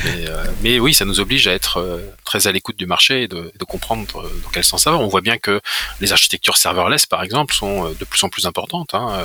Euh, 0.06 0.46
mais, 0.62 0.80
oui, 0.80 0.94
ça 0.94 1.06
nous 1.06 1.20
oblige 1.20 1.48
à 1.48 1.54
être 1.54 1.78
euh, 1.78 2.00
très 2.26 2.48
à 2.48 2.52
l'écoute 2.52 2.78
du 2.78 2.86
marché 2.86 3.24
et 3.24 3.28
de, 3.28 3.52
comprendre 3.68 4.06
dans 4.14 4.50
quel 4.52 4.64
sens 4.64 4.84
ça 4.84 4.92
va. 4.92 4.98
On 4.98 5.08
voit 5.08 5.22
bien 5.22 5.38
que 5.38 5.62
les 6.02 6.12
architectures 6.12 6.58
serverless, 6.58 7.06
par 7.06 7.24
exemple, 7.24 7.54
sont 7.54 7.88
euh, 7.88 7.96
de 8.00 8.06
plus 8.06 8.24
en 8.24 8.30
plus 8.30 8.46
importantes. 8.46 8.94
Hein. 8.94 9.22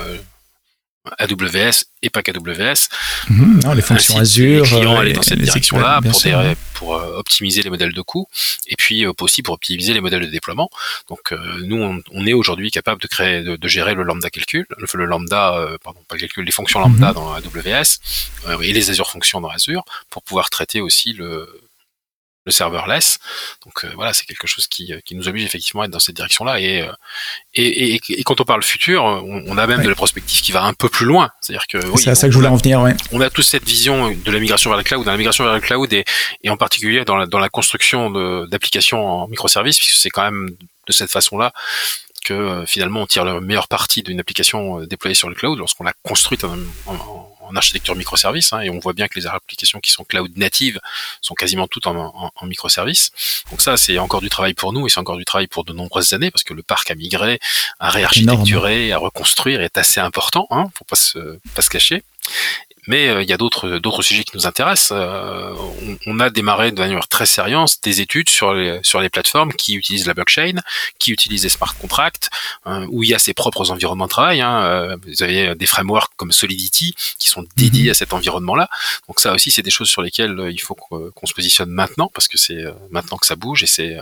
AWS 1.19 1.85
et 2.03 2.11
pas 2.11 2.23
qu'AWS. 2.23 2.89
Mhm. 3.31 3.75
les 3.75 3.83
fonctions 3.83 4.19
Azure. 4.19 4.65
Les 4.65 4.71
clients 4.71 4.97
aller 4.99 5.13
dans 5.13 5.23
cette 5.23 5.41
direction-là 5.41 6.01
pour, 6.03 6.23
pour 6.75 6.91
optimiser 6.91 7.63
les 7.63 7.71
modèles 7.71 7.93
de 7.93 8.03
coût 8.03 8.27
et 8.67 8.77
puis 8.77 9.07
aussi 9.07 9.43
pour 9.43 9.55
optimiser 9.55 9.95
les 9.95 10.01
modèles 10.01 10.23
de 10.23 10.31
déploiement. 10.31 10.71
Donc 11.09 11.33
nous, 11.63 12.03
on, 12.13 12.27
est 12.27 12.33
aujourd'hui 12.33 12.71
capable 12.71 13.01
de 13.01 13.07
créer, 13.07 13.43
de, 13.43 13.69
gérer 13.69 13.95
le 13.95 14.03
lambda 14.03 14.31
calcul, 14.31 14.67
le, 14.77 14.87
le 14.95 15.05
lambda, 15.05 15.69
pardon, 15.83 16.01
pas 16.09 16.17
calcul, 16.17 16.45
les 16.45 16.53
fonctions 16.53 16.81
lambda 16.81 17.09
mhm. 17.09 17.15
dans 17.15 17.33
AWS 17.33 18.61
et 18.63 18.73
les 18.73 18.91
Azure 18.91 19.11
fonctions 19.11 19.41
dans 19.41 19.51
Azure 19.51 19.85
pour 20.11 20.23
pouvoir 20.23 20.51
traiter 20.51 20.81
aussi 20.81 21.13
le 21.13 21.49
le 22.47 22.53
serverless. 22.53 23.19
Donc 23.65 23.85
euh, 23.85 23.91
voilà, 23.97 24.13
c'est 24.13 24.25
quelque 24.25 24.47
chose 24.47 24.67
qui, 24.69 24.93
euh, 24.93 25.01
qui, 25.05 25.15
nous 25.15 25.29
oblige 25.29 25.45
effectivement 25.45 25.83
à 25.83 25.87
être 25.87 25.91
dans 25.91 25.99
cette 25.99 26.15
direction-là. 26.15 26.61
Et, 26.61 26.81
euh, 26.81 26.93
et, 27.55 27.95
et, 27.95 28.01
et, 28.09 28.23
quand 28.23 28.41
on 28.41 28.45
parle 28.45 28.63
futur, 28.63 29.05
on, 29.05 29.59
a 29.59 29.67
même 29.67 29.83
de 29.83 29.89
la 29.89 29.95
prospective 29.95 30.41
qui 30.41 30.53
va 30.53 30.63
un 30.63 30.73
peu 30.73 30.89
plus 30.89 31.05
loin. 31.05 31.31
C'est-à-dire 31.41 31.67
que 31.67 31.79
c'est 31.97 32.11
à 32.11 32.15
ça 32.15 32.29
que 32.29 32.33
je 32.33 32.39
voulais 32.39 32.49
en 32.49 32.57
venir. 32.57 32.81
Ouais. 32.81 32.95
On 33.13 33.21
a 33.21 33.29
tous 33.29 33.43
cette 33.43 33.67
vision 33.67 34.11
de 34.13 34.31
la 34.31 34.39
migration 34.39 34.71
vers 34.71 34.79
le 34.79 34.85
cloud, 34.85 35.05
dans 35.05 35.11
la 35.11 35.19
migration 35.19 35.45
vers 35.45 35.55
le 35.55 35.61
cloud 35.61 35.93
et, 35.93 36.05
et 36.45 36.51
en 36.51 36.57
particulier 36.57 37.05
dans 37.05 37.17
la, 37.17 37.27
dans 37.27 37.41
la 37.41 37.49
construction 37.49 38.11
d'applications 38.47 39.05
en 39.05 39.29
microservices, 39.29 39.79
puisque 39.79 39.97
c'est 39.97 40.11
quand 40.11 40.23
même 40.23 40.51
de 40.87 40.93
cette 40.93 41.11
façon-là 41.11 41.53
que 42.25 42.65
finalement 42.67 43.03
on 43.03 43.07
tire 43.07 43.25
le 43.25 43.41
meilleur 43.41 43.69
parti 43.69 44.03
d'une 44.03 44.19
application 44.19 44.81
déployée 44.81 45.15
sur 45.15 45.29
le 45.29 45.35
cloud 45.35 45.59
lorsqu'on 45.59 45.85
l'a 45.85 45.95
construite 46.03 46.45
en, 46.45 46.57
en, 46.87 46.95
en 46.95 47.26
architecture 47.55 47.95
microservice, 47.95 48.53
hein, 48.53 48.61
et 48.61 48.71
on 48.71 48.79
voit 48.79 48.95
bien 48.95 49.07
que 49.07 49.19
les 49.19 49.27
applications 49.27 49.81
qui 49.81 49.91
sont 49.91 50.05
cloud 50.05 50.33
natives 50.37 50.81
sont 51.21 51.35
quasiment 51.35 51.69
toutes 51.69 51.87
en, 51.87 51.97
en, 51.97 52.33
en 52.35 52.47
microservice. 52.47 53.13
Donc 53.51 53.61
ça, 53.61 53.77
c'est 53.77 53.99
encore 53.99 54.21
du 54.21 54.31
travail 54.31 54.55
pour 54.55 54.73
nous, 54.73 54.87
et 54.87 54.91
c'est 54.91 55.01
encore 55.01 55.19
du 55.19 55.25
travail 55.25 55.47
pour 55.47 55.65
de 55.65 55.73
nombreuses 55.73 56.13
années, 56.15 56.31
parce 56.31 56.45
que 56.45 56.55
le 56.55 56.63
parc 56.63 56.91
à 56.91 56.95
migrer, 56.95 57.39
à 57.79 57.91
réarchitecturer, 57.91 58.93
à 58.93 58.99
reconstruire 58.99 59.61
est 59.61 59.77
assez 59.79 60.01
important, 60.01 60.47
hein, 60.51 60.65
faut 60.77 60.85
pas 60.85 60.97
se, 60.97 61.39
pas 61.55 61.63
se 61.63 61.71
cacher. 61.71 62.03
Mais 62.87 63.09
euh, 63.09 63.23
il 63.23 63.29
y 63.29 63.33
a 63.33 63.37
d'autres 63.37 63.79
d'autres 63.79 64.03
sujets 64.03 64.25
qui 64.25 64.37
nous 64.37 64.47
intéressent. 64.47 64.93
Euh, 64.93 65.55
on, 66.07 66.21
a 66.21 66.31
démarré 66.31 66.73
de 66.73 66.81
manière 66.81 67.09
très 67.09 67.27
sérieuse 67.27 67.81
des 67.83 68.01
études 68.01 68.29
sur 68.29 68.55
les 68.55 68.81
sur 68.83 69.01
les 69.01 69.09
plateformes 69.09 69.53
qui 69.53 69.75
utilisent 69.75 70.07
la 70.07 70.15
blockchain, 70.15 70.55
qui 70.99 71.13
utilisent 71.13 71.45
les 71.45 71.49
smart 71.49 71.75
contracts, 71.81 72.31
euh, 72.67 72.87
où 72.91 73.03
il 73.03 73.11
y 73.11 73.15
a 73.15 73.19
ses 73.19 73.35
propres 73.35 73.71
environnements 73.71 74.07
de 74.07 74.11
travail. 74.11 74.41
Hein. 74.41 74.97
Vous 75.07 75.23
avez 75.23 75.55
des 75.55 75.67
frameworks 75.67 76.13
comme 76.17 76.33
Solidity 76.33 76.95
qui 77.19 77.29
sont 77.29 77.45
dédiés 77.57 77.85
mhm. 77.85 77.91
à 77.91 77.95
cet 77.95 78.13
environnement-là. 78.13 78.69
Donc 79.09 79.21
ça 79.21 79.33
aussi, 79.33 79.51
c'est 79.51 79.63
des 79.63 79.71
choses 79.71 79.89
sur 79.89 80.03
lesquelles 80.03 80.49
il 80.51 80.61
faut 80.61 80.75
qu'on 80.75 81.27
se 81.27 81.35
positionne 81.35 81.71
maintenant 81.71 82.11
parce 82.13 82.29
que 82.29 82.39
c'est 82.39 82.65
maintenant 82.91 83.19
que 83.19 83.27
ça 83.27 83.37
bouge 83.37 83.63
et 83.63 83.67
c'est 83.67 83.99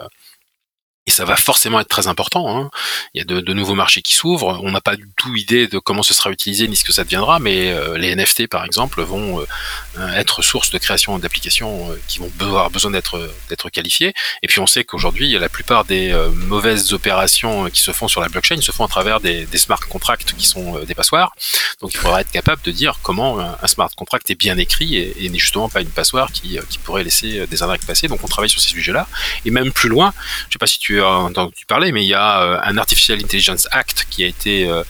ça 1.14 1.24
va 1.24 1.36
forcément 1.36 1.80
être 1.80 1.88
très 1.88 2.08
important. 2.08 2.56
Hein. 2.56 2.70
Il 3.14 3.18
y 3.18 3.22
a 3.22 3.24
de, 3.24 3.52
nouveaux 3.52 3.74
marchés 3.74 4.02
qui 4.02 4.14
s'ouvrent. 4.14 4.60
On 4.62 4.72
n'a 4.72 4.80
pas 4.80 4.96
du 4.96 5.08
tout 5.16 5.34
idée 5.36 5.68
de 5.68 5.78
comment 5.78 6.02
ce 6.02 6.12
sera 6.12 6.30
utilisé 6.30 6.66
ni 6.66 6.74
ce 6.74 6.84
que 6.84 6.92
ça 6.92 7.04
deviendra, 7.04 7.38
mais 7.38 7.72
euh, 7.72 7.96
les 7.96 8.14
NFT 8.14 8.48
par 8.48 8.64
exemple 8.64 9.00
vont 9.02 9.40
euh, 9.40 10.14
être 10.14 10.42
source 10.42 10.70
de 10.70 10.78
création 10.78 11.18
d'applications 11.18 11.90
euh, 11.90 12.00
qui 12.08 12.18
vont 12.18 12.30
avoir 12.40 12.70
besoin 12.70 12.90
d'être 12.90 13.70
qualifiées. 13.70 14.12
Et 14.42 14.48
puis 14.48 14.58
on 14.58 14.66
sait 14.66 14.84
qu'aujourd'hui, 14.84 15.38
la 15.38 15.48
plupart 15.48 15.84
des 15.84 16.12
mauvaises 16.34 16.92
opérations 16.92 17.70
qui 17.70 17.80
se 17.80 17.92
font 17.92 18.08
sur 18.08 18.20
la 18.20 18.28
blockchain 18.28 18.60
se 18.60 18.72
font 18.72 18.84
à 18.84 18.88
travers 18.88 19.20
des, 19.20 19.46
smart 19.56 19.80
contracts 19.88 20.34
qui 20.36 20.46
sont 20.46 20.80
des 20.80 20.94
passoires. 20.94 21.34
Donc 21.80 21.92
il 21.94 21.96
faudra 21.96 22.20
être 22.20 22.30
capable 22.30 22.62
de 22.62 22.70
dire 22.70 22.98
comment 23.02 23.38
un 23.40 23.66
smart 23.66 23.90
contract 23.96 24.30
est 24.30 24.34
bien 24.34 24.58
écrit 24.58 24.96
et, 24.96 25.28
n'est 25.28 25.38
justement 25.38 25.68
pas 25.68 25.80
une 25.80 25.88
passoire 25.88 26.32
qui, 26.32 26.58
pourrait 26.84 27.04
laisser 27.04 27.46
des 27.46 27.62
indirects 27.62 27.86
passer. 27.86 28.08
Donc 28.08 28.22
on 28.24 28.28
travaille 28.28 28.50
sur 28.50 28.60
ces 28.60 28.68
sujets-là. 28.68 29.06
Et 29.44 29.50
même 29.50 29.72
plus 29.72 29.88
loin, 29.88 30.12
je 30.48 30.54
sais 30.54 30.58
pas 30.58 30.66
si 30.66 30.78
tu 30.78 31.00
entendu 31.08 31.66
parler, 31.66 31.92
mais 31.92 32.04
il 32.04 32.08
y 32.08 32.14
a 32.14 32.42
euh, 32.42 32.60
un 32.62 32.78
Artificial 32.78 33.18
Intelligence 33.18 33.68
Act 33.70 34.06
qui 34.10 34.24
a 34.24 34.26
été 34.26 34.68
euh, 34.68 34.82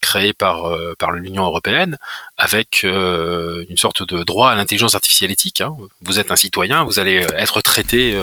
créé 0.00 0.32
par 0.32 0.66
euh, 0.66 0.94
par 0.98 1.12
l'Union 1.12 1.44
européenne 1.44 1.98
avec 2.36 2.82
une 2.82 3.76
sorte 3.76 4.02
de 4.06 4.22
droit 4.22 4.50
à 4.50 4.54
l'intelligence 4.54 4.94
artificielle 4.94 5.30
éthique. 5.30 5.60
Hein. 5.60 5.74
Vous 6.02 6.18
êtes 6.18 6.30
un 6.30 6.36
citoyen, 6.36 6.84
vous 6.84 6.98
allez 6.98 7.26
être 7.36 7.60
traité. 7.60 8.22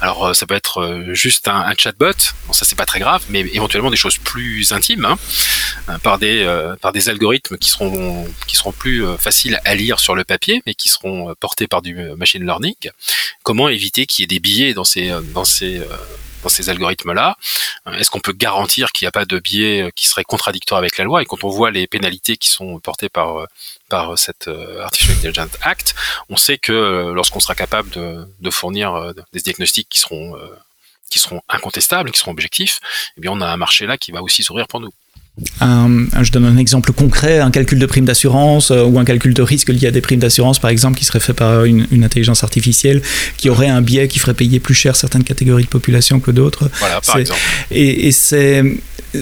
alors 0.00 0.34
ça 0.34 0.46
peut 0.46 0.54
être 0.54 1.04
juste 1.12 1.48
un, 1.48 1.72
chatbot, 1.78 2.12
ça 2.52 2.64
c'est 2.64 2.76
pas 2.76 2.84
très 2.84 2.98
grave, 2.98 3.22
mais 3.28 3.40
éventuellement 3.52 3.90
des 3.90 3.96
choses 3.96 4.18
plus 4.18 4.72
intimes 4.72 5.04
hein, 5.06 5.98
par 6.02 6.18
des 6.18 6.44
par 6.82 6.92
des 6.92 7.08
algorithmes 7.08 7.56
qui 7.58 7.70
seront 7.70 8.26
qui 8.46 8.56
seront 8.56 8.72
plus 8.72 9.04
faciles 9.18 9.60
à 9.64 9.74
lire 9.74 10.00
sur 10.00 10.14
le 10.14 10.24
papier, 10.24 10.62
mais 10.66 10.74
qui 10.74 10.88
seront 10.88 11.34
portés 11.38 11.68
par 11.68 11.80
du 11.80 11.94
machine 12.16 12.44
learning. 12.44 12.90
Comment 13.44 13.68
éviter 13.68 14.06
qu'il 14.06 14.22
y 14.22 14.24
ait 14.24 14.34
des 14.34 14.40
billets 14.40 14.74
dans 14.74 14.84
ces 14.84 15.12
dans 15.32 15.44
ces 15.44 15.80
dans 16.44 16.50
ces 16.50 16.68
algorithmes-là 16.68 17.36
Est-ce 17.98 18.10
qu'on 18.10 18.20
peut 18.20 18.32
garantir 18.32 18.92
qu'il 18.92 19.04
n'y 19.06 19.08
a 19.08 19.12
pas 19.12 19.24
de 19.24 19.38
biais 19.38 19.82
euh, 19.82 19.90
qui 19.90 20.06
serait 20.06 20.24
contradictoire 20.24 20.78
avec 20.78 20.96
la 20.98 21.04
loi? 21.04 21.22
Et 21.22 21.24
quand 21.24 21.42
on 21.42 21.48
voit 21.48 21.70
les 21.70 21.86
pénalités 21.86 22.36
qui 22.36 22.48
sont 22.48 22.78
portées 22.78 23.08
par 23.08 23.38
euh, 23.38 23.46
par 23.88 24.16
cette 24.18 24.48
euh, 24.48 24.82
Artificial 24.82 25.16
Intelligence 25.18 25.58
Act, 25.62 25.94
on 26.28 26.36
sait 26.36 26.58
que 26.58 27.12
lorsqu'on 27.14 27.40
sera 27.40 27.54
capable 27.54 27.90
de, 27.90 28.26
de 28.40 28.50
fournir 28.50 29.12
des 29.32 29.40
diagnostics 29.40 29.88
qui 29.88 29.98
seront 29.98 30.34
qui 31.10 31.18
seront 31.18 31.40
incontestables, 31.48 32.10
qui 32.10 32.18
seront 32.18 32.32
objectifs, 32.32 32.80
eh 33.16 33.20
bien 33.20 33.30
on 33.32 33.40
a 33.40 33.46
un 33.46 33.56
marché 33.56 33.86
là 33.86 33.96
qui 33.98 34.12
va 34.12 34.22
aussi 34.22 34.42
s'ouvrir 34.42 34.66
pour 34.66 34.80
nous. 34.80 34.92
Un, 35.60 36.06
je 36.22 36.30
donne 36.30 36.44
un 36.44 36.56
exemple 36.56 36.92
concret, 36.92 37.40
un 37.40 37.50
calcul 37.50 37.80
de 37.80 37.86
prime 37.86 38.04
d'assurance 38.04 38.70
euh, 38.70 38.84
ou 38.84 39.00
un 39.00 39.04
calcul 39.04 39.34
de 39.34 39.42
risque 39.42 39.68
lié 39.68 39.88
à 39.88 39.90
des 39.90 40.00
primes 40.00 40.20
d'assurance, 40.20 40.60
par 40.60 40.70
exemple, 40.70 40.96
qui 40.96 41.04
serait 41.04 41.18
fait 41.18 41.32
par 41.32 41.64
une, 41.64 42.04
intelligence 42.04 42.44
artificielle, 42.44 43.02
qui 43.36 43.50
aurait 43.50 43.68
un 43.68 43.82
biais 43.82 44.06
qui 44.06 44.20
ferait 44.20 44.34
payer 44.34 44.60
plus 44.60 44.74
cher 44.74 44.94
certaines 44.94 45.24
catégories 45.24 45.64
de 45.64 45.68
population 45.68 46.20
que 46.20 46.30
d'autres. 46.30 46.70
Voilà, 46.78 47.00
par 47.00 47.18
exemple. 47.18 47.40
Et, 47.72 48.06
et 48.06 48.12
c'est 48.12 48.62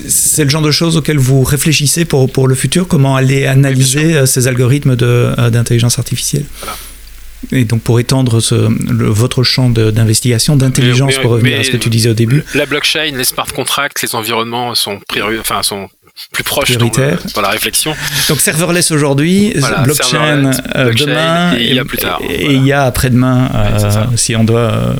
c'est 0.08 0.44
le 0.44 0.50
genre 0.50 0.62
de 0.62 0.70
choses 0.70 0.96
auxquelles 0.96 1.18
vous 1.18 1.42
réfléchissez 1.42 2.04
pour, 2.04 2.30
pour 2.30 2.48
le 2.48 2.54
futur, 2.54 2.88
comment 2.88 3.14
aller 3.16 3.46
analyser 3.46 4.16
euh, 4.16 4.26
ces 4.26 4.48
algorithmes 4.48 4.96
euh, 5.02 5.50
d'intelligence 5.50 5.98
artificielle. 5.98 6.44
Voilà. 6.60 6.76
Et 7.50 7.64
donc 7.64 7.82
pour 7.82 7.98
étendre 7.98 8.40
ce, 8.40 8.54
votre 8.54 9.42
champ 9.42 9.68
d'investigation, 9.68 10.56
d'intelligence, 10.56 11.18
pour 11.18 11.32
revenir 11.32 11.58
à 11.58 11.64
ce 11.64 11.70
que 11.70 11.76
tu 11.76 11.88
disais 11.88 12.08
au 12.08 12.14
début. 12.14 12.44
La 12.54 12.66
blockchain, 12.66 13.10
les 13.16 13.24
smart 13.24 13.52
contracts, 13.52 14.00
les 14.02 14.14
environnements 14.14 14.74
sont, 14.76 15.00
enfin, 15.40 15.62
sont 15.62 15.88
plus 16.30 16.44
proche 16.44 16.76
dans, 16.76 17.40
la 17.40 17.48
réflexion. 17.48 17.94
Donc 18.28 18.40
serverless 18.40 18.90
aujourd'hui, 18.90 19.54
blockchain 19.84 20.50
euh, 20.76 20.92
demain, 20.92 21.54
et 21.58 21.70
il 21.70 21.74
y 21.74 21.78
a 21.78 21.84
plus 21.84 21.98
tard. 21.98 22.20
Et 22.28 22.52
il 22.52 22.64
y 22.64 22.72
a 22.72 22.84
après-demain, 22.84 23.50
euh, 23.54 24.04
si 24.16 24.36
on 24.36 24.44
doit 24.44 24.60
euh, 24.60 24.94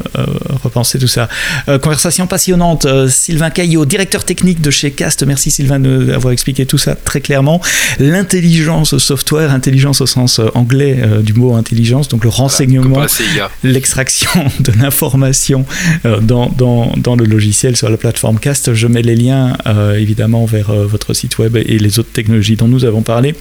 repenser 0.62 0.98
tout 0.98 1.08
ça. 1.08 1.28
conversation 1.66 2.26
passionnante. 2.26 2.86
Sylvain 3.08 3.50
Caillot, 3.50 3.84
directeur 3.84 4.24
technique 4.24 4.60
de 4.60 4.70
chez 4.70 4.90
Cast. 4.90 5.22
Merci 5.24 5.50
Sylvain 5.50 5.80
d'avoir 5.80 6.32
expliqué 6.32 6.66
tout 6.66 6.78
ça 6.78 6.94
très 6.94 7.20
clairement. 7.20 7.60
L'intelligence 7.98 8.96
software, 8.98 9.52
intelligence 9.52 10.00
au 10.00 10.06
sens 10.06 10.40
anglais 10.54 10.98
du 11.22 11.34
mot 11.34 11.54
intelligence, 11.54 12.08
donc 12.08 12.24
le 12.24 12.30
renseignement, 12.30 13.04
l'extraction 13.62 14.46
de 14.60 14.72
l'information 14.80 15.66
dans, 16.04 16.48
dans, 16.48 16.92
dans, 16.96 17.16
le 17.16 17.24
logiciel 17.24 17.76
sur 17.76 17.90
la 17.90 17.96
plateforme 17.96 18.38
Cast. 18.38 18.74
Je 18.74 18.86
mets 18.86 19.02
les 19.02 19.16
liens 19.16 19.56
évidemment 19.94 20.44
vers 20.46 20.70
site 21.12 21.38
web 21.38 21.56
et 21.56 21.78
les 21.78 21.98
autres 21.98 22.12
technologies 22.12 22.56
dont 22.56 22.68
nous 22.68 22.84
avons 22.84 23.02
parlé 23.02 23.34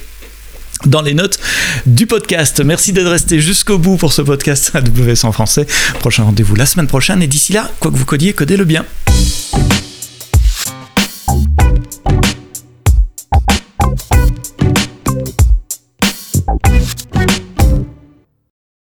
dans 0.86 1.02
les 1.02 1.14
notes 1.14 1.38
du 1.86 2.06
podcast. 2.06 2.60
Merci 2.64 2.92
d'être 2.92 3.10
resté 3.10 3.40
jusqu'au 3.40 3.78
bout 3.78 3.96
pour 3.96 4.12
ce 4.12 4.22
podcast 4.22 4.72
AWS 4.74 5.24
en 5.24 5.32
français. 5.32 5.66
Prochain 6.00 6.24
rendez-vous 6.24 6.56
la 6.56 6.66
semaine 6.66 6.86
prochaine 6.86 7.22
et 7.22 7.26
d'ici 7.26 7.52
là, 7.52 7.70
quoi 7.80 7.90
que 7.90 7.96
vous 7.96 8.04
codiez, 8.04 8.32
codez-le 8.32 8.64
bien. 8.64 8.84